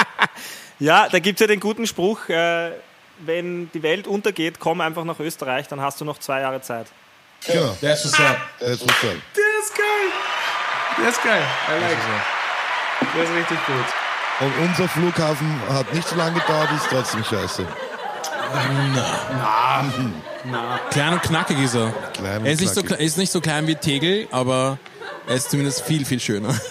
Ja, 0.79 1.09
da 1.11 1.19
gibt 1.19 1.39
es 1.39 1.41
ja 1.43 1.47
den 1.47 1.61
guten 1.61 1.87
Spruch, 1.87 2.27
äh, 2.31 2.71
wenn 3.19 3.71
die 3.73 3.83
Welt 3.83 4.07
untergeht, 4.07 4.59
komm 4.59 4.81
einfach 4.81 5.05
nach 5.05 5.21
Österreich, 5.21 5.69
dann 5.69 5.79
hast 5.81 6.01
du 6.01 6.07
noch 6.07 6.19
zwei 6.19 6.41
Jahre 6.41 6.63
Zeit. 6.63 6.87
Genau. 7.47 7.77
That's 7.83 8.05
what's 8.07 8.19
up. 8.19 8.39
Das 8.61 8.81
muss 8.81 9.01
sein. 9.03 9.23
Der 9.37 9.61
ist 9.63 9.75
geil. 9.77 10.09
Der 11.03 11.09
ist 11.11 11.23
geil. 11.23 11.43
I 11.69 11.81
like. 11.83 11.99
Der 13.15 13.25
ist 13.25 13.31
richtig 13.35 13.59
gut. 13.67 13.85
Und 14.41 14.53
unser 14.69 14.89
Flughafen 14.89 15.61
hat 15.69 15.93
nicht 15.93 16.09
so 16.09 16.17
lange 16.17 16.41
gedauert, 16.41 16.71
ist 16.75 16.87
trotzdem 16.89 17.25
scheiße. 17.25 17.67
Klein 20.91 21.13
und 21.13 21.23
knackig 21.23 21.59
ist 21.63 21.75
er. 21.75 21.93
Klein 22.15 22.39
und 22.41 22.47
Er 22.47 22.53
ist 22.53 22.61
nicht, 22.61 22.75
so, 22.75 22.81
knackig. 22.81 22.99
kle- 22.99 23.05
ist 23.07 23.19
nicht 23.19 23.33
so 23.33 23.41
klein 23.43 23.67
wie 23.67 23.75
Tegel, 23.77 24.29
aber 24.31 24.79
er 25.27 25.37
ist 25.37 25.51
zumindest 25.51 25.83
viel, 25.83 26.05
viel 26.05 26.21
schöner. 26.21 26.59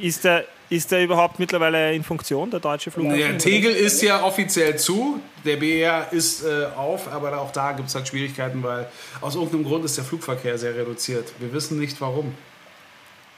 Ist 0.00 0.24
der, 0.24 0.44
ist 0.68 0.90
der 0.90 1.02
überhaupt 1.02 1.38
mittlerweile 1.38 1.94
in 1.94 2.04
Funktion, 2.04 2.50
der 2.50 2.60
deutsche 2.60 2.90
Flughafen? 2.90 3.18
Der 3.18 3.38
Tegel 3.38 3.72
ist 3.72 4.02
ja 4.02 4.22
offiziell 4.22 4.76
zu, 4.78 5.20
der 5.44 5.56
BR 5.56 6.12
ist 6.12 6.44
äh, 6.44 6.66
auf, 6.76 7.10
aber 7.12 7.38
auch 7.38 7.50
da 7.50 7.72
gibt 7.72 7.88
es 7.88 7.94
halt 7.94 8.06
Schwierigkeiten, 8.06 8.62
weil 8.62 8.88
aus 9.20 9.34
irgendeinem 9.34 9.64
Grund 9.64 9.84
ist 9.84 9.96
der 9.96 10.04
Flugverkehr 10.04 10.58
sehr 10.58 10.74
reduziert. 10.76 11.32
Wir 11.38 11.52
wissen 11.52 11.78
nicht 11.78 12.00
warum. 12.00 12.34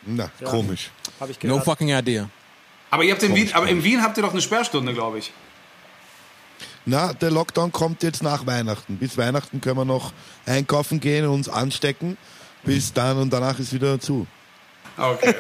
Na, 0.05 0.31
komisch. 0.45 0.91
Hab 1.21 1.31
ich 1.31 1.43
No 1.43 1.61
fucking 1.61 1.91
idea. 1.91 2.29
Aber, 2.91 3.05
ihr 3.05 3.13
habt 3.13 3.23
in 3.23 3.35
Wien, 3.35 3.51
aber 3.53 3.69
in 3.69 3.83
Wien 3.85 4.03
habt 4.03 4.17
ihr 4.17 4.23
doch 4.23 4.33
eine 4.33 4.41
Sperrstunde, 4.41 4.95
glaube 4.95 5.19
ich. 5.19 5.33
Na, 6.87 7.13
der 7.13 7.31
Lockdown 7.31 7.71
kommt 7.71 8.03
jetzt 8.03 8.23
nach 8.23 8.47
Weihnachten. 8.47 8.97
Bis 8.97 9.19
Weihnachten 9.19 9.61
können 9.61 9.77
wir 9.77 9.85
noch 9.85 10.13
einkaufen 10.47 11.01
gehen 11.01 11.27
und 11.27 11.33
uns 11.33 11.49
anstecken. 11.49 12.17
Bis 12.69 12.93
dann 12.93 13.19
und 13.19 13.33
danach 13.33 13.59
ist 13.59 13.73
wieder 13.73 13.99
zu. 13.99 14.27
Okay. 14.97 15.35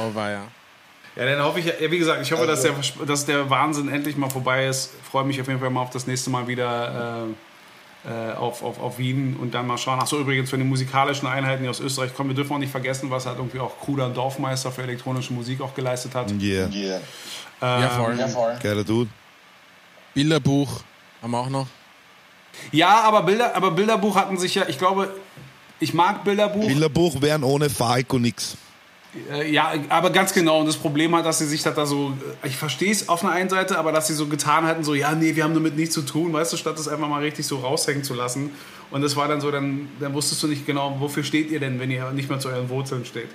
Oh, 0.00 0.14
war 0.14 0.30
ja. 0.30 0.42
Ja, 1.16 1.26
dann 1.26 1.42
hoffe 1.44 1.60
ich, 1.60 1.66
ja, 1.66 1.90
wie 1.90 1.98
gesagt, 1.98 2.22
ich 2.22 2.32
hoffe, 2.32 2.46
dass 2.46 2.62
der, 2.62 2.74
dass 3.06 3.26
der 3.26 3.50
Wahnsinn 3.50 3.88
endlich 3.88 4.16
mal 4.16 4.30
vorbei 4.30 4.66
ist. 4.66 4.90
Freue 5.10 5.24
mich 5.24 5.40
auf 5.40 5.46
jeden 5.46 5.60
Fall 5.60 5.68
mal 5.68 5.82
auf 5.82 5.90
das 5.90 6.06
nächste 6.06 6.30
Mal 6.30 6.48
wieder 6.48 7.26
äh, 8.06 8.10
äh, 8.10 8.32
auf, 8.32 8.62
auf, 8.62 8.80
auf 8.80 8.98
Wien 8.98 9.36
und 9.38 9.52
dann 9.54 9.66
mal 9.66 9.76
schauen. 9.76 10.00
Achso, 10.00 10.18
übrigens 10.18 10.48
für 10.48 10.56
die 10.56 10.64
musikalischen 10.64 11.28
Einheiten, 11.28 11.62
die 11.62 11.68
aus 11.68 11.80
Österreich 11.80 12.14
kommen, 12.14 12.30
wir 12.30 12.36
dürfen 12.36 12.54
auch 12.54 12.58
nicht 12.58 12.72
vergessen, 12.72 13.10
was 13.10 13.26
halt 13.26 13.38
irgendwie 13.38 13.60
auch 13.60 13.78
Kruder 13.78 14.08
Dorfmeister 14.08 14.72
für 14.72 14.82
elektronische 14.82 15.32
Musik 15.32 15.60
auch 15.60 15.74
geleistet 15.74 16.14
hat. 16.14 16.32
Yeah. 16.32 16.68
Yeah. 16.72 17.00
Ja, 17.60 17.88
voll. 17.90 18.18
Ja, 18.18 18.28
voll. 18.28 18.58
Geiler 18.62 18.82
Dude. 18.82 19.10
Bilderbuch 20.14 20.82
haben 21.22 21.30
wir 21.30 21.38
auch 21.38 21.48
noch. 21.48 21.66
Ja, 22.70 23.02
aber, 23.02 23.22
Bilder, 23.22 23.54
aber 23.54 23.70
Bilderbuch 23.70 24.16
hatten 24.16 24.36
sich 24.36 24.54
ja, 24.54 24.64
ich 24.68 24.78
glaube, 24.78 25.14
ich 25.82 25.94
mag 25.94 26.24
Bilderbuch. 26.24 26.66
Bilderbuch 26.66 27.20
wären 27.20 27.42
ohne 27.42 27.68
Falco 27.68 28.18
nix. 28.18 28.56
Äh, 29.30 29.52
ja, 29.52 29.74
aber 29.88 30.10
ganz 30.10 30.32
genau. 30.32 30.60
Und 30.60 30.66
das 30.66 30.76
Problem 30.76 31.14
hat, 31.14 31.26
dass 31.26 31.38
sie 31.38 31.46
sich 31.46 31.62
da 31.62 31.84
so, 31.84 32.14
äh, 32.42 32.48
ich 32.48 32.56
verstehe 32.56 32.90
es 32.90 33.08
auf 33.08 33.24
einer 33.24 33.32
einen 33.32 33.50
Seite, 33.50 33.78
aber 33.78 33.92
dass 33.92 34.06
sie 34.06 34.14
so 34.14 34.26
getan 34.26 34.64
hatten, 34.64 34.84
so, 34.84 34.94
ja, 34.94 35.14
nee, 35.14 35.36
wir 35.36 35.44
haben 35.44 35.54
damit 35.54 35.76
nichts 35.76 35.94
zu 35.94 36.02
tun, 36.02 36.32
weißt 36.32 36.52
du, 36.52 36.56
statt 36.56 36.78
das 36.78 36.88
einfach 36.88 37.08
mal 37.08 37.22
richtig 37.22 37.46
so 37.46 37.58
raushängen 37.58 38.04
zu 38.04 38.14
lassen. 38.14 38.50
Und 38.90 39.02
das 39.02 39.16
war 39.16 39.28
dann 39.28 39.40
so, 39.40 39.50
dann, 39.50 39.88
dann 40.00 40.14
wusstest 40.14 40.42
du 40.42 40.46
nicht 40.46 40.66
genau, 40.66 40.96
wofür 40.98 41.24
steht 41.24 41.50
ihr 41.50 41.60
denn, 41.60 41.78
wenn 41.78 41.90
ihr 41.90 42.10
nicht 42.12 42.30
mehr 42.30 42.38
zu 42.38 42.48
euren 42.48 42.68
Wurzeln 42.68 43.04
steht. 43.04 43.28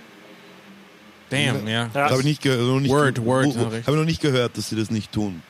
Damn, 1.29 1.67
ja. 1.67 1.89
Ja. 1.93 2.09
Habe 2.09 2.19
ich 2.19 2.25
nicht 2.25 2.41
gehört. 2.41 2.87
Word, 2.87 3.25
Word. 3.25 3.57
Habe 3.57 3.81
ich 3.85 3.87
noch 3.87 4.05
nicht 4.05 4.21
gehört, 4.21 4.57
dass 4.57 4.69
sie 4.69 4.77
das 4.77 4.89
nicht 4.89 5.11
tun. 5.11 5.43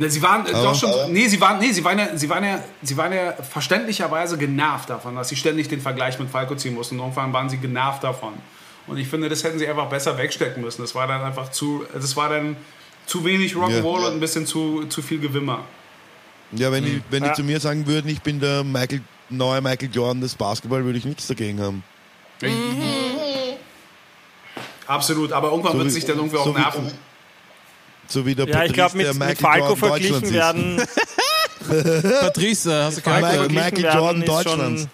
Ne, 0.00 0.08
sie 0.10 0.22
waren 0.22 0.46
äh, 0.46 0.50
Aber- 0.52 0.62
doch 0.64 0.74
schon, 0.74 1.12
nee, 1.12 1.28
sie 1.28 1.38
waren, 1.40 1.58
nee, 1.58 1.72
sie 1.72 1.84
waren 1.84 1.98
ja, 1.98 2.16
sie 2.16 2.28
waren 2.30 2.42
ja, 2.42 2.58
sie 2.82 2.96
waren 2.96 3.12
ja 3.12 3.32
verständlicherweise 3.34 4.38
genervt 4.38 4.88
davon, 4.88 5.14
dass 5.14 5.28
sie 5.28 5.36
ständig 5.36 5.68
den 5.68 5.80
Vergleich 5.82 6.18
mit 6.18 6.30
Falco 6.30 6.54
ziehen 6.56 6.74
mussten. 6.74 6.94
Und 6.98 7.02
irgendwann 7.02 7.32
waren 7.34 7.50
sie 7.50 7.58
genervt 7.58 8.02
davon. 8.02 8.32
Und 8.86 8.96
ich 8.96 9.06
finde, 9.08 9.28
das 9.28 9.44
hätten 9.44 9.58
sie 9.58 9.68
einfach 9.68 9.88
besser 9.90 10.16
wegstecken 10.16 10.62
müssen. 10.62 10.80
Das 10.80 10.94
war 10.94 11.06
dann 11.06 11.20
einfach 11.22 11.50
zu, 11.50 11.84
das 11.92 12.16
war 12.16 12.30
dann 12.30 12.56
zu 13.04 13.24
wenig 13.26 13.54
Rock'n'Roll 13.54 14.00
Ja. 14.00 14.06
und 14.08 14.14
ein 14.14 14.20
bisschen 14.20 14.46
zu, 14.46 14.86
zu 14.86 15.02
viel 15.02 15.20
Gewimmer. 15.20 15.64
Ja, 16.52 16.72
wenn, 16.72 16.84
die, 16.84 17.02
wenn 17.10 17.22
Ja. 17.22 17.28
die 17.28 17.34
zu 17.36 17.44
mir 17.44 17.60
sagen 17.60 17.86
würden, 17.86 18.08
ich 18.10 18.22
bin 18.22 18.40
der 18.40 18.64
Michael, 18.64 19.02
neue 19.28 19.60
Michael 19.60 19.90
Jordan 19.92 20.22
des 20.22 20.34
Basketball, 20.34 20.82
würde 20.84 20.98
ich 20.98 21.04
nichts 21.04 21.26
dagegen 21.26 21.60
haben. 21.60 21.84
Absolut, 24.86 25.32
aber 25.32 25.50
irgendwann 25.50 25.72
So 25.72 25.78
wird 25.78 25.90
sich 25.92 26.04
dann 26.04 26.16
irgendwie 26.16 26.38
auch 26.38 26.44
so 26.46 26.56
wie- 26.56 26.60
nerven. 26.60 26.90
So 28.10 28.26
wie 28.26 28.34
der 28.34 28.46
Ja, 28.46 28.64
ich 28.64 28.72
Patrice, 28.72 28.74
glaube, 28.74 28.98
der 28.98 29.14
mit, 29.14 29.18
Michael 29.18 29.30
mit 29.30 29.38
Falco 29.40 29.66
Jordan 29.68 29.76
verglichen 29.78 30.32
werden, 30.34 30.82
Patrice, 32.20 32.66
äh, 32.70 32.84
hast 32.84 32.98
du? 33.06 33.10
Michael- 33.10 33.22
verglichen 33.38 33.54
Michael 33.54 33.82
werden 33.82 33.98
Jordan 33.98 34.22
ist 34.22 34.28
Deutschlands. 34.28 34.88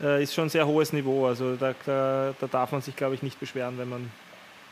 Schon, 0.00 0.06
äh, 0.08 0.22
ist 0.22 0.34
schon 0.34 0.44
ein 0.44 0.50
sehr 0.50 0.66
hohes 0.66 0.92
Niveau. 0.92 1.26
Also 1.26 1.56
da, 1.56 1.74
da, 1.86 2.34
da 2.38 2.46
darf 2.46 2.72
man 2.72 2.82
sich, 2.82 2.94
glaube 2.96 3.14
ich, 3.14 3.22
nicht 3.22 3.38
beschweren, 3.40 3.78
wenn 3.78 3.88
man, 3.88 4.10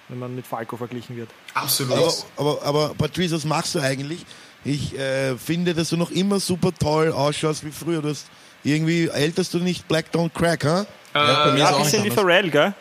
wenn 0.09 0.19
man 0.19 0.35
mit 0.35 0.47
Falco 0.47 0.77
verglichen 0.77 1.17
wird. 1.17 1.31
Absolut. 1.55 1.97
Aber, 1.97 2.13
aber, 2.37 2.63
aber 2.63 2.95
Patrice, 2.95 3.35
was 3.35 3.45
machst 3.45 3.75
du 3.75 3.81
eigentlich? 3.81 4.25
Ich 4.65 4.99
äh, 4.99 5.37
finde, 5.37 5.73
dass 5.75 5.89
du 5.91 5.97
noch 5.97 6.11
immer 6.11 6.41
super 6.41 6.71
toll 6.79 7.13
ausschaust 7.13 7.65
wie 7.65 7.71
früher. 7.71 8.03
Du 8.03 8.09
hast 8.11 8.27
irgendwie 8.65 9.09
älterst 9.09 9.55
du 9.55 9.59
nicht 9.59 9.87
Black 9.89 10.07
Don't 10.13 10.31
Crack, 10.35 10.65
ha? 10.65 10.85
Ja, 11.15 11.45
bei 11.47 11.53
mir 11.53 11.59
Ja, 11.61 11.71
ist 11.71 11.77
ein 11.77 11.83
bisschen 11.85 12.05
wie. 12.05 12.11
Pharrell, 12.11 12.51
gell? 12.51 12.75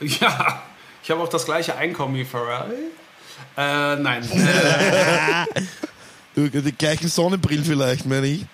Ja, 0.00 0.62
ich 1.02 1.10
habe 1.10 1.22
auch 1.22 1.28
das 1.28 1.44
gleiche 1.44 1.76
Einkommen 1.76 2.14
wie 2.16 2.24
Pharrell. 2.24 2.74
Äh, 3.60 3.96
nein. 3.96 4.22
Du, 6.36 6.48
die 6.48 6.72
gleichen 6.72 7.08
Sonnenbrillen 7.08 7.64
vielleicht, 7.64 8.06
meine 8.06 8.26
ich. 8.28 8.46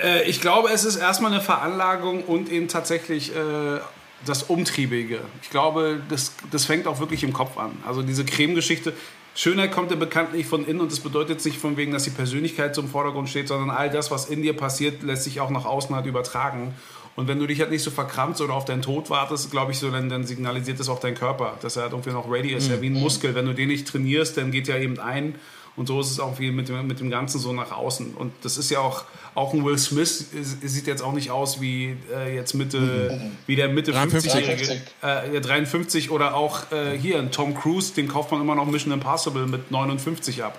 äh, 0.00 0.22
ich 0.22 0.40
glaube, 0.40 0.70
es 0.70 0.84
ist 0.84 0.94
erstmal 0.94 1.32
eine 1.32 1.42
Veranlagung 1.42 2.22
und 2.22 2.50
eben 2.50 2.68
tatsächlich 2.68 3.34
äh, 3.34 3.80
das 4.24 4.44
Umtriebige. 4.44 5.20
Ich 5.42 5.50
glaube, 5.50 6.00
das, 6.08 6.32
das 6.52 6.64
fängt 6.64 6.86
auch 6.86 7.00
wirklich 7.00 7.24
im 7.24 7.32
Kopf 7.32 7.58
an. 7.58 7.72
Also 7.86 8.02
diese 8.02 8.24
Creme-Geschichte. 8.24 8.92
Schönheit 9.34 9.72
kommt 9.72 9.90
ja 9.90 9.96
bekanntlich 9.96 10.46
von 10.46 10.66
innen 10.66 10.80
und 10.80 10.90
das 10.90 11.00
bedeutet 11.00 11.44
nicht 11.44 11.58
von 11.58 11.76
wegen, 11.76 11.92
dass 11.92 12.04
die 12.04 12.10
Persönlichkeit 12.10 12.78
im 12.78 12.88
Vordergrund 12.88 13.28
steht, 13.28 13.48
sondern 13.48 13.70
all 13.70 13.90
das, 13.90 14.10
was 14.10 14.26
in 14.26 14.40
dir 14.40 14.56
passiert, 14.56 15.02
lässt 15.02 15.24
sich 15.24 15.40
auch 15.40 15.50
nach 15.50 15.66
außen 15.66 15.94
halt 15.94 16.06
übertragen. 16.06 16.74
Und 17.16 17.28
wenn 17.28 17.38
du 17.38 17.46
dich 17.46 17.60
halt 17.60 17.70
nicht 17.70 17.82
so 17.82 17.90
verkrampfst 17.90 18.42
oder 18.42 18.52
auf 18.52 18.66
deinen 18.66 18.82
Tod 18.82 19.08
wartest, 19.08 19.50
glaube 19.50 19.72
ich, 19.72 19.78
so, 19.78 19.90
dann, 19.90 20.10
dann 20.10 20.24
signalisiert 20.24 20.78
das 20.78 20.90
auch 20.90 21.00
dein 21.00 21.14
Körper, 21.14 21.56
dass 21.62 21.76
er 21.76 21.84
halt 21.84 21.92
irgendwie 21.92 22.10
noch 22.10 22.30
ready 22.30 22.52
ist. 22.52 22.68
Ja, 22.68 22.80
wie 22.82 22.90
ein 22.90 22.92
Muskel. 22.92 23.34
Wenn 23.34 23.46
du 23.46 23.54
den 23.54 23.68
nicht 23.68 23.88
trainierst, 23.88 24.36
dann 24.36 24.50
geht 24.50 24.68
er 24.68 24.78
eben 24.78 25.00
ein. 25.00 25.34
Und 25.76 25.88
so 25.88 26.00
ist 26.00 26.10
es 26.10 26.20
auch 26.20 26.38
wie 26.38 26.50
mit 26.50 26.68
dem, 26.68 26.86
mit 26.86 27.00
dem 27.00 27.10
Ganzen 27.10 27.38
so 27.38 27.52
nach 27.52 27.70
außen. 27.70 28.14
Und 28.14 28.32
das 28.42 28.56
ist 28.56 28.70
ja 28.70 28.80
auch, 28.80 29.04
auch 29.34 29.52
ein 29.52 29.64
Will 29.64 29.78
Smith 29.78 30.26
sieht 30.32 30.86
jetzt 30.86 31.02
auch 31.02 31.12
nicht 31.12 31.30
aus 31.30 31.60
wie 31.60 31.96
äh, 32.14 32.34
jetzt 32.34 32.54
Mitte, 32.54 33.30
wie 33.46 33.56
der 33.56 33.68
Mitte 33.68 33.92
53. 33.92 34.32
50-Jährige. 34.32 34.72
Äh, 35.02 35.30
der 35.32 35.40
53 35.40 36.10
oder 36.10 36.34
auch 36.34 36.72
äh, 36.72 36.98
hier 36.98 37.18
ein 37.18 37.30
Tom 37.30 37.54
Cruise, 37.54 37.92
den 37.94 38.08
kauft 38.08 38.30
man 38.30 38.40
immer 38.40 38.54
noch 38.54 38.66
Mission 38.66 38.92
Impossible 38.92 39.46
mit 39.46 39.70
59 39.70 40.42
ab. 40.44 40.58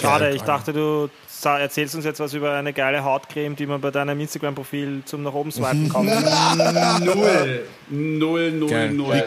Schade, 0.00 0.26
Geil. 0.26 0.36
ich 0.36 0.42
dachte, 0.42 0.72
du 0.72 1.08
erzählst 1.44 1.94
uns 1.94 2.04
jetzt 2.04 2.20
was 2.20 2.34
über 2.34 2.52
eine 2.52 2.72
geile 2.72 3.02
Hautcreme, 3.02 3.56
die 3.56 3.66
man 3.66 3.80
bei 3.80 3.90
deinem 3.90 4.20
Instagram-Profil 4.20 5.02
zum 5.04 5.22
nach 5.22 5.32
oben 5.32 5.50
swipen 5.50 5.88
kann. 5.88 6.06
Null. 7.04 7.66
Null, 7.88 8.52
null, 8.52 8.70
Geil. 8.70 8.92
null. 8.92 9.24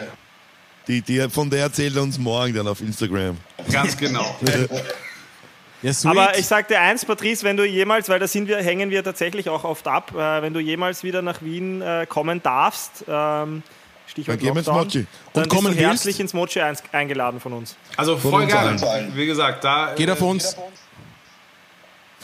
Die, 0.88 1.00
die, 1.00 1.28
von 1.28 1.48
der 1.48 1.60
erzählt 1.60 1.94
er 1.96 2.02
uns 2.02 2.18
morgen 2.18 2.54
dann 2.54 2.66
auf 2.66 2.80
Instagram. 2.80 3.36
Ganz 3.70 3.96
genau. 3.96 4.36
Ja. 5.82 5.90
Aber 6.04 6.38
ich 6.38 6.46
sag 6.46 6.68
dir 6.68 6.80
eins, 6.80 7.04
Patrice, 7.04 7.42
wenn 7.42 7.56
du 7.56 7.64
jemals, 7.64 8.08
weil 8.08 8.20
da 8.20 8.28
sind 8.28 8.46
wir, 8.46 8.58
hängen 8.58 8.90
wir 8.90 9.02
tatsächlich 9.02 9.48
auch 9.48 9.64
oft 9.64 9.88
ab, 9.88 10.12
äh, 10.14 10.40
wenn 10.40 10.54
du 10.54 10.60
jemals 10.60 11.02
wieder 11.02 11.22
nach 11.22 11.42
Wien 11.42 11.82
äh, 11.82 12.06
kommen 12.08 12.40
darfst, 12.40 13.04
ähm, 13.08 13.64
Stichwort 14.12 14.36
Dann 14.36 14.44
gehen 14.44 14.54
wir 14.54 14.58
ins 14.60 14.66
Lockdown, 14.66 14.84
Mochi. 14.84 15.06
dann 15.32 15.42
Und 15.44 15.48
kommen 15.48 15.66
bist 15.68 15.78
du 15.78 15.82
willst? 15.82 15.90
herzlich 16.04 16.20
ins 16.20 16.32
Mochi 16.34 16.60
eingeladen 16.92 17.40
von 17.40 17.52
uns. 17.54 17.74
Also 17.96 18.16
voll 18.16 18.50
allen. 18.52 19.16
Wie 19.16 19.26
gesagt, 19.26 19.64
da. 19.64 19.94
Geht 19.96 20.08
äh, 20.08 20.12
auf 20.12 20.20
uns. 20.22 20.54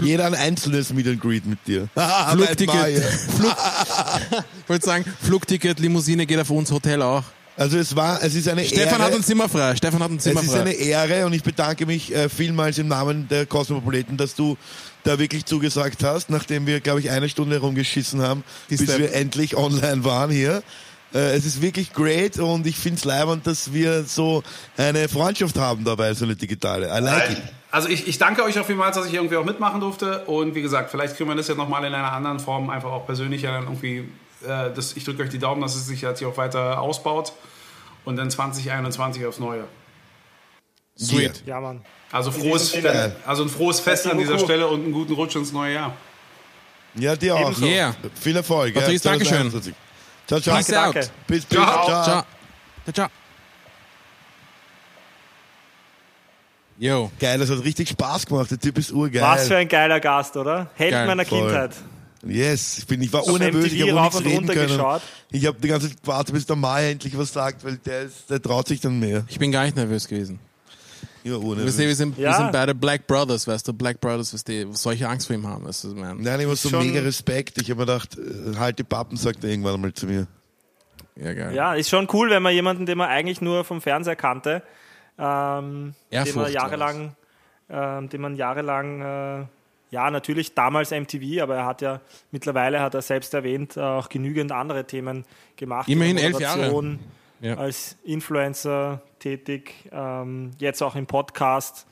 Jeder 0.00 0.26
ein 0.26 0.34
einzelnes 0.36 0.92
Meet 0.92 1.08
and 1.08 1.20
Greet 1.20 1.44
mit 1.44 1.58
dir. 1.66 1.88
Flugticket. 2.30 3.02
Flug, 3.36 3.56
ich 4.62 4.68
wollte 4.68 4.86
sagen, 4.86 5.04
Flugticket, 5.22 5.80
Limousine 5.80 6.24
geht 6.24 6.38
auf 6.38 6.50
uns, 6.50 6.70
Hotel 6.70 7.02
auch. 7.02 7.24
Also 7.56 7.76
es 7.78 7.96
war, 7.96 8.22
es 8.22 8.36
ist 8.36 8.46
eine 8.48 8.64
Stefan 8.64 9.00
Ehre. 9.00 9.02
hat 9.02 9.14
ein 9.14 9.24
Zimmer 9.24 9.48
frei. 9.48 9.74
Stefan 9.74 10.00
hat 10.00 10.10
ein 10.12 10.20
Zimmer 10.20 10.38
Es 10.38 10.46
ist 10.46 10.52
frei. 10.52 10.60
eine 10.60 10.72
Ehre 10.74 11.26
und 11.26 11.32
ich 11.32 11.42
bedanke 11.42 11.86
mich 11.86 12.14
äh, 12.14 12.28
vielmals 12.28 12.78
im 12.78 12.86
Namen 12.86 13.26
der 13.26 13.46
Kosmopoliten, 13.46 14.16
dass 14.16 14.36
du 14.36 14.56
da 15.02 15.18
wirklich 15.18 15.44
zugesagt 15.44 16.04
hast, 16.04 16.30
nachdem 16.30 16.68
wir, 16.68 16.78
glaube 16.78 17.00
ich, 17.00 17.10
eine 17.10 17.28
Stunde 17.28 17.58
rumgeschissen 17.58 18.22
haben, 18.22 18.44
Die 18.70 18.76
bis 18.76 18.86
Step- 18.86 19.00
wir 19.00 19.12
endlich 19.14 19.56
online 19.56 20.04
waren 20.04 20.30
hier. 20.30 20.62
Äh, 21.14 21.36
es 21.36 21.46
ist 21.46 21.62
wirklich 21.62 21.92
great 21.92 22.38
und 22.38 22.66
ich 22.66 22.76
finde 22.76 22.98
es 22.98 23.04
leibend, 23.04 23.46
dass 23.46 23.72
wir 23.72 24.04
so 24.04 24.42
eine 24.76 25.08
Freundschaft 25.08 25.56
haben 25.56 25.84
dabei, 25.84 26.12
so 26.14 26.24
eine 26.24 26.36
digitale. 26.36 26.86
I 26.86 27.00
like 27.00 27.30
it. 27.30 27.42
Also 27.70 27.88
ich, 27.88 28.08
ich 28.08 28.18
danke 28.18 28.42
euch 28.44 28.58
auch 28.58 28.64
vielmals, 28.66 28.96
dass 28.96 29.06
ich 29.06 29.14
irgendwie 29.14 29.36
auch 29.36 29.44
mitmachen 29.44 29.80
durfte. 29.80 30.24
Und 30.24 30.54
wie 30.54 30.62
gesagt, 30.62 30.90
vielleicht 30.90 31.16
kriegen 31.16 31.28
wir 31.28 31.36
das 31.36 31.48
ja 31.48 31.54
nochmal 31.54 31.84
in 31.84 31.94
einer 31.94 32.12
anderen 32.12 32.40
Form, 32.40 32.70
einfach 32.70 32.90
auch 32.90 33.06
persönlicher 33.06 33.52
dann 33.52 33.64
irgendwie. 33.64 34.08
Äh, 34.46 34.70
das, 34.74 34.96
ich 34.96 35.04
drücke 35.04 35.22
euch 35.22 35.28
die 35.28 35.38
Daumen, 35.38 35.60
dass 35.60 35.74
es 35.74 35.86
sich 35.86 36.02
jetzt 36.02 36.18
hier 36.18 36.28
auch 36.28 36.36
weiter 36.36 36.80
ausbaut. 36.80 37.32
Und 38.04 38.16
dann 38.16 38.30
2021 38.30 39.26
aufs 39.26 39.38
Neue. 39.38 39.64
Sweet. 40.98 41.42
Ja, 41.46 41.60
Mann. 41.60 41.82
Also, 42.10 42.30
frohes, 42.30 42.74
also 43.26 43.42
ein 43.42 43.48
frohes 43.50 43.80
Fest 43.80 44.06
an 44.06 44.16
dieser 44.16 44.38
Stelle 44.38 44.66
und 44.66 44.82
einen 44.82 44.92
guten 44.92 45.12
Rutsch 45.12 45.36
ins 45.36 45.52
neue 45.52 45.74
Jahr. 45.74 45.94
Ja, 46.94 47.14
dir 47.16 47.36
auch. 47.36 47.50
Ebenso. 47.50 47.66
Yeah. 47.66 47.94
Viel 48.18 48.36
Erfolg. 48.36 48.74
Patrice, 48.74 49.04
ja, 49.04 49.10
Dankeschön. 49.10 49.52
2021. 50.28 50.28
Ciao, 50.28 50.40
ciao. 50.40 50.54
Peace 50.54 50.66
Danke. 50.68 50.98
out. 50.98 51.10
Bis, 51.26 51.44
bis, 51.44 51.56
Ciao. 51.56 51.86
ciao. 51.86 52.04
Ciao. 52.04 52.24
Ciao, 52.84 52.92
ciao. 52.92 53.08
Yo. 56.78 57.10
Geil, 57.18 57.38
das 57.38 57.50
hat 57.50 57.64
richtig 57.64 57.88
Spaß 57.88 58.26
gemacht. 58.26 58.50
Der 58.50 58.58
Typ 58.60 58.78
ist 58.78 58.92
urgeil. 58.92 59.22
Was 59.22 59.48
für 59.48 59.56
ein 59.56 59.68
geiler 59.68 59.98
Gast, 60.00 60.36
oder? 60.36 60.70
Held 60.74 60.92
Geil, 60.92 61.06
meiner 61.06 61.24
voll. 61.24 61.40
Kindheit. 61.48 61.74
Yes, 62.24 62.78
ich, 62.78 62.86
bin, 62.86 63.00
ich 63.00 63.12
war 63.12 63.22
Auf 63.22 63.28
urnervös, 63.28 63.72
ich 63.72 63.80
habe 63.82 64.00
nichts 64.00 64.16
und 64.16 64.26
reden 64.26 64.38
runter 64.38 64.54
können. 64.54 64.68
geschaut. 64.68 65.02
Ich 65.30 65.46
habe 65.46 65.58
die 65.60 65.68
ganze 65.68 65.88
Zeit 65.88 66.02
gewartet, 66.02 66.34
bis 66.34 66.46
der 66.46 66.56
Mai 66.56 66.90
endlich 66.90 67.16
was 67.16 67.32
sagt, 67.32 67.64
weil 67.64 67.76
der, 67.78 68.02
ist, 68.02 68.28
der 68.28 68.42
traut 68.42 68.66
sich 68.66 68.80
dann 68.80 68.98
mehr. 68.98 69.24
Ich 69.28 69.38
bin 69.38 69.52
gar 69.52 69.64
nicht 69.64 69.76
nervös 69.76 70.08
gewesen. 70.08 70.40
Ich 71.36 71.42
war 71.42 71.66
Weißt 71.66 71.78
du, 71.78 71.82
wir 71.82 71.94
sind, 71.94 72.16
wir 72.16 72.24
Ja. 72.24 72.32
sind 72.34 72.52
beide 72.52 72.74
Black 72.74 73.06
Brothers, 73.06 73.46
weißt 73.46 73.68
du, 73.68 73.72
Black 73.72 74.00
Brothers, 74.00 74.32
weißt 74.34 74.48
du, 74.48 74.72
solche 74.72 75.08
Angst 75.08 75.26
vor 75.26 75.36
ihm 75.36 75.46
haben, 75.46 75.64
weißt 75.66 75.84
du, 75.84 75.88
man. 75.94 76.20
Nein, 76.20 76.40
ich 76.40 76.48
war 76.48 76.56
so 76.56 76.70
mega 76.78 77.00
Respekt. 77.00 77.60
Ich 77.60 77.70
habe 77.70 77.80
mir 77.80 77.86
gedacht, 77.86 78.16
äh, 78.18 78.56
halt 78.56 78.78
die 78.78 78.84
Pappen, 78.84 79.16
sagt 79.16 79.44
er 79.44 79.50
irgendwann 79.50 79.74
einmal 79.74 79.92
zu 79.92 80.06
mir. 80.06 80.26
Ja, 81.16 81.34
geil. 81.34 81.54
Ja, 81.54 81.74
ist 81.74 81.88
schon 81.88 82.06
cool, 82.12 82.30
wenn 82.30 82.42
man 82.42 82.52
jemanden, 82.54 82.86
den 82.86 82.96
man 82.98 83.08
eigentlich 83.08 83.40
nur 83.40 83.64
vom 83.64 83.80
Fernseher 83.80 84.16
kannte, 84.16 84.62
ähm, 85.18 85.94
den 86.12 86.34
man 86.36 86.52
jahrelang, 86.52 87.16
ähm, 87.70 88.08
den 88.08 88.20
man 88.20 88.36
jahrelang, 88.36 89.00
äh, 89.00 89.44
ja, 89.90 90.10
natürlich 90.10 90.54
damals 90.54 90.90
MTV, 90.92 91.42
aber 91.42 91.56
er 91.56 91.66
hat 91.66 91.80
ja 91.82 92.00
mittlerweile, 92.30 92.80
hat 92.80 92.94
er 92.94 93.02
selbst 93.02 93.32
erwähnt, 93.34 93.76
auch 93.78 94.08
genügend 94.08 94.52
andere 94.52 94.84
Themen 94.84 95.24
gemacht. 95.56 95.88
Immerhin 95.88 96.18
elf 96.18 96.38
Jahre. 96.38 96.70
Ja. 97.40 97.56
Als 97.56 97.96
Influencer 98.04 99.02
tätig, 99.18 99.74
ähm, 99.92 100.52
jetzt 100.58 100.82
auch 100.82 100.96
im 100.96 101.06
Podcast. 101.06 101.86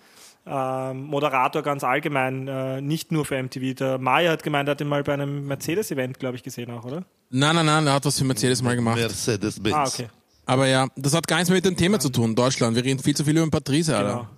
Ähm, 0.48 1.02
Moderator 1.02 1.62
ganz 1.62 1.82
allgemein, 1.82 2.46
äh, 2.46 2.80
nicht 2.80 3.10
nur 3.10 3.24
für 3.24 3.36
MTV. 3.36 3.74
Der 3.74 3.98
Maya 3.98 4.30
hat 4.30 4.44
gemeint, 4.44 4.68
er 4.68 4.72
hat 4.72 4.80
ihn 4.80 4.86
mal 4.86 5.02
bei 5.02 5.14
einem 5.14 5.46
Mercedes-Event, 5.46 6.20
glaube 6.20 6.36
ich, 6.36 6.44
gesehen 6.44 6.70
auch, 6.70 6.84
oder? 6.84 7.04
Nein, 7.30 7.56
nein, 7.56 7.66
nein, 7.66 7.86
er 7.86 7.94
hat 7.94 8.04
was 8.04 8.18
für 8.18 8.24
Mercedes 8.24 8.62
mal 8.62 8.76
gemacht. 8.76 8.96
Mercedes-Benz. 8.96 9.74
Ah, 9.74 9.84
okay. 9.84 10.08
Aber 10.44 10.68
ja, 10.68 10.86
das 10.94 11.14
hat 11.14 11.26
gar 11.26 11.38
nichts 11.38 11.50
mehr 11.50 11.56
mit 11.56 11.64
dem 11.64 11.76
Thema 11.76 11.98
zu 11.98 12.10
tun, 12.10 12.36
Deutschland. 12.36 12.76
Wir 12.76 12.84
reden 12.84 13.00
viel 13.00 13.16
zu 13.16 13.24
viel 13.24 13.36
über 13.36 13.44
den 13.46 13.50
Patrice, 13.50 13.96
Alter. 13.96 14.08
Genau. 14.10 14.28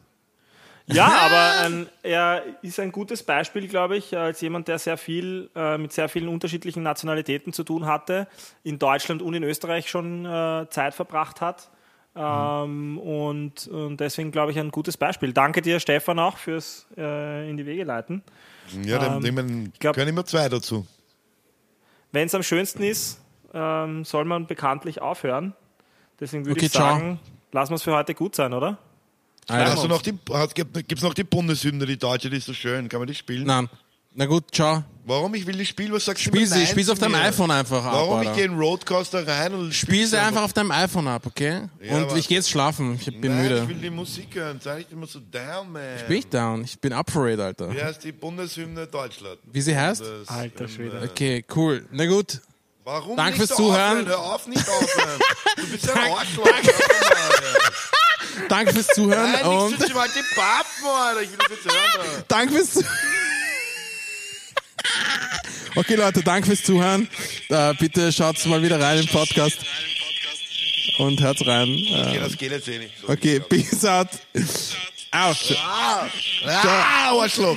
Ja, 0.90 1.06
aber 1.06 1.66
ähm, 1.66 1.86
er 2.02 2.42
ist 2.62 2.80
ein 2.80 2.92
gutes 2.92 3.22
Beispiel, 3.22 3.68
glaube 3.68 3.96
ich, 3.98 4.16
als 4.16 4.40
jemand, 4.40 4.68
der 4.68 4.78
sehr 4.78 4.96
viel 4.96 5.50
äh, 5.54 5.76
mit 5.76 5.92
sehr 5.92 6.08
vielen 6.08 6.28
unterschiedlichen 6.28 6.82
Nationalitäten 6.82 7.52
zu 7.52 7.62
tun 7.62 7.84
hatte, 7.86 8.26
in 8.64 8.78
Deutschland 8.78 9.20
und 9.20 9.34
in 9.34 9.42
Österreich 9.42 9.90
schon 9.90 10.24
äh, 10.24 10.66
Zeit 10.70 10.94
verbracht 10.94 11.40
hat. 11.42 11.68
Ähm, 12.16 12.98
und, 12.98 13.68
und 13.68 13.98
deswegen, 14.00 14.32
glaube 14.32 14.50
ich, 14.52 14.58
ein 14.58 14.70
gutes 14.70 14.96
Beispiel. 14.96 15.32
Danke 15.32 15.60
dir, 15.62 15.78
Stefan, 15.78 16.18
auch 16.18 16.38
fürs 16.38 16.86
äh, 16.96 17.48
in 17.50 17.56
die 17.58 17.66
Wege 17.66 17.84
leiten. 17.84 18.22
Ja, 18.84 18.98
dann 18.98 19.16
Ähm, 19.16 19.22
nehmen, 19.22 19.72
glaub- 19.78 19.94
können 19.94 20.08
immer 20.08 20.24
zwei 20.24 20.48
dazu. 20.48 20.86
Wenn 22.12 22.26
es 22.26 22.34
am 22.34 22.42
schönsten 22.42 22.82
ist, 22.82 23.20
ähm, 23.52 24.04
soll 24.04 24.24
man 24.24 24.46
bekanntlich 24.46 25.00
aufhören. 25.02 25.54
Deswegen 26.18 26.46
würde 26.46 26.58
Okay, 26.58 26.66
ich 26.66 26.72
ciao. 26.72 26.88
sagen, 26.88 27.20
lassen 27.52 27.70
wir 27.72 27.76
es 27.76 27.82
für 27.82 27.94
heute 27.94 28.14
gut 28.14 28.34
sein, 28.34 28.52
oder? 28.54 28.78
Alter. 29.48 29.72
Hast 29.72 29.84
du 29.84 29.88
noch 29.88 30.02
die, 30.02 30.14
hast, 30.32 30.54
gibt 30.54 30.92
es 30.92 31.02
noch 31.02 31.14
die 31.14 31.24
Bundeshymne, 31.24 31.86
die 31.86 31.96
deutsche, 31.96 32.28
die 32.30 32.36
ist 32.36 32.46
so 32.46 32.54
schön. 32.54 32.88
Kann 32.88 33.00
man 33.00 33.06
die 33.08 33.14
spielen? 33.14 33.46
Nein. 33.46 33.68
Na 34.14 34.26
gut, 34.26 34.44
ciao. 34.52 34.82
Warum? 35.04 35.32
Ich 35.36 35.46
will 35.46 35.56
die 35.56 35.64
spielen. 35.64 35.92
Was 35.92 36.04
sagst 36.06 36.24
du 36.26 36.30
Spiel 36.30 36.46
sie, 36.46 36.84
zu 36.84 36.92
auf 36.92 36.98
deinem 36.98 37.12
mir? 37.12 37.20
iPhone 37.22 37.50
einfach 37.52 37.84
ab, 37.84 37.92
Warum? 37.92 38.20
Ich 38.22 38.28
Alter. 38.28 38.40
gehe 38.40 38.44
in 38.46 38.58
Roadcaster 38.58 39.26
rein 39.26 39.54
und 39.54 39.72
Spiel 39.72 40.06
sie 40.06 40.18
einfach 40.18 40.42
auf 40.42 40.52
deinem 40.52 40.72
iPhone 40.72 41.06
ab, 41.06 41.24
okay? 41.24 41.68
Ja, 41.80 41.96
Und 41.98 42.16
ich 42.16 42.26
gehe 42.26 42.38
jetzt 42.38 42.50
schlafen. 42.50 42.96
Ich 43.00 43.06
bin 43.20 43.32
Nein, 43.34 43.42
müde. 43.44 43.60
ich 43.62 43.68
will 43.68 43.76
die 43.76 43.90
Musik 43.90 44.34
hören. 44.34 44.60
Sei 44.60 44.78
nicht 44.78 44.90
immer 44.90 45.06
so 45.06 45.20
down, 45.20 45.70
man. 45.70 45.82
Bin 46.08 46.16
ich 46.18 46.26
down? 46.26 46.64
Ich 46.64 46.78
bin 46.80 46.92
up 46.92 47.10
for 47.10 47.28
it, 47.28 47.38
Alter. 47.38 47.72
Wie 47.72 47.80
heißt 47.82 48.02
die 48.02 48.12
Bundeshymne 48.12 48.86
Deutschland? 48.88 49.38
Wie 49.52 49.60
sie 49.60 49.76
heißt? 49.76 50.00
Das- 50.00 50.28
Alter 50.28 50.66
Schwede. 50.66 51.00
Okay, 51.10 51.44
cool. 51.54 51.86
Na 51.92 52.04
gut. 52.06 52.40
Warum 52.82 53.16
Danke 53.16 53.38
nicht 53.38 53.46
fürs 53.48 53.56
Zuhören. 53.56 53.98
Aufhören? 54.00 54.06
Hör 54.08 54.18
auf, 54.18 54.46
nicht 54.48 54.68
aufhören. 54.68 55.20
Du 55.56 55.66
bist 55.68 55.88
ein 55.90 55.94
Dank- 55.94 56.18
Arschloch. 56.18 56.48
Danke. 58.48 58.72
Fürs 58.72 58.86
Zuhören 58.88 59.32
Nein, 59.32 59.44
und 59.44 59.70
nichts 59.70 59.86
zu 59.86 60.00
halt 60.00 60.10
die 60.14 60.34
Pappen, 60.34 60.86
Alter. 60.86 61.22
Ich 61.22 61.30
will 61.30 61.38
das 61.38 61.48
jetzt 61.50 61.64
hören. 61.64 62.00
Alter. 62.10 62.24
danke 62.28 62.54
fürs 62.54 62.70
Zuhören. 62.72 62.96
Okay, 65.76 65.94
Leute, 65.94 66.22
danke 66.22 66.46
fürs 66.48 66.62
Zuhören. 66.64 67.08
Äh, 67.48 67.74
bitte 67.74 68.12
schaut 68.12 68.44
mal 68.46 68.62
wieder 68.62 68.80
rein 68.80 68.98
im 68.98 69.06
Podcast 69.06 69.58
und 70.98 71.20
hört 71.20 71.46
rein. 71.46 71.68
Okay, 71.68 72.16
Äh, 72.16 72.20
das 72.20 72.36
geht 72.36 72.50
jetzt 72.52 72.68
eh 72.68 72.78
nicht. 72.78 72.94
So. 73.00 73.08
okay, 73.12 73.40
peace 73.40 73.84
out. 73.84 74.08
Out. 75.10 75.56
Ah, 75.62 76.06
ah, 76.46 77.12
Arschloch. 77.20 77.56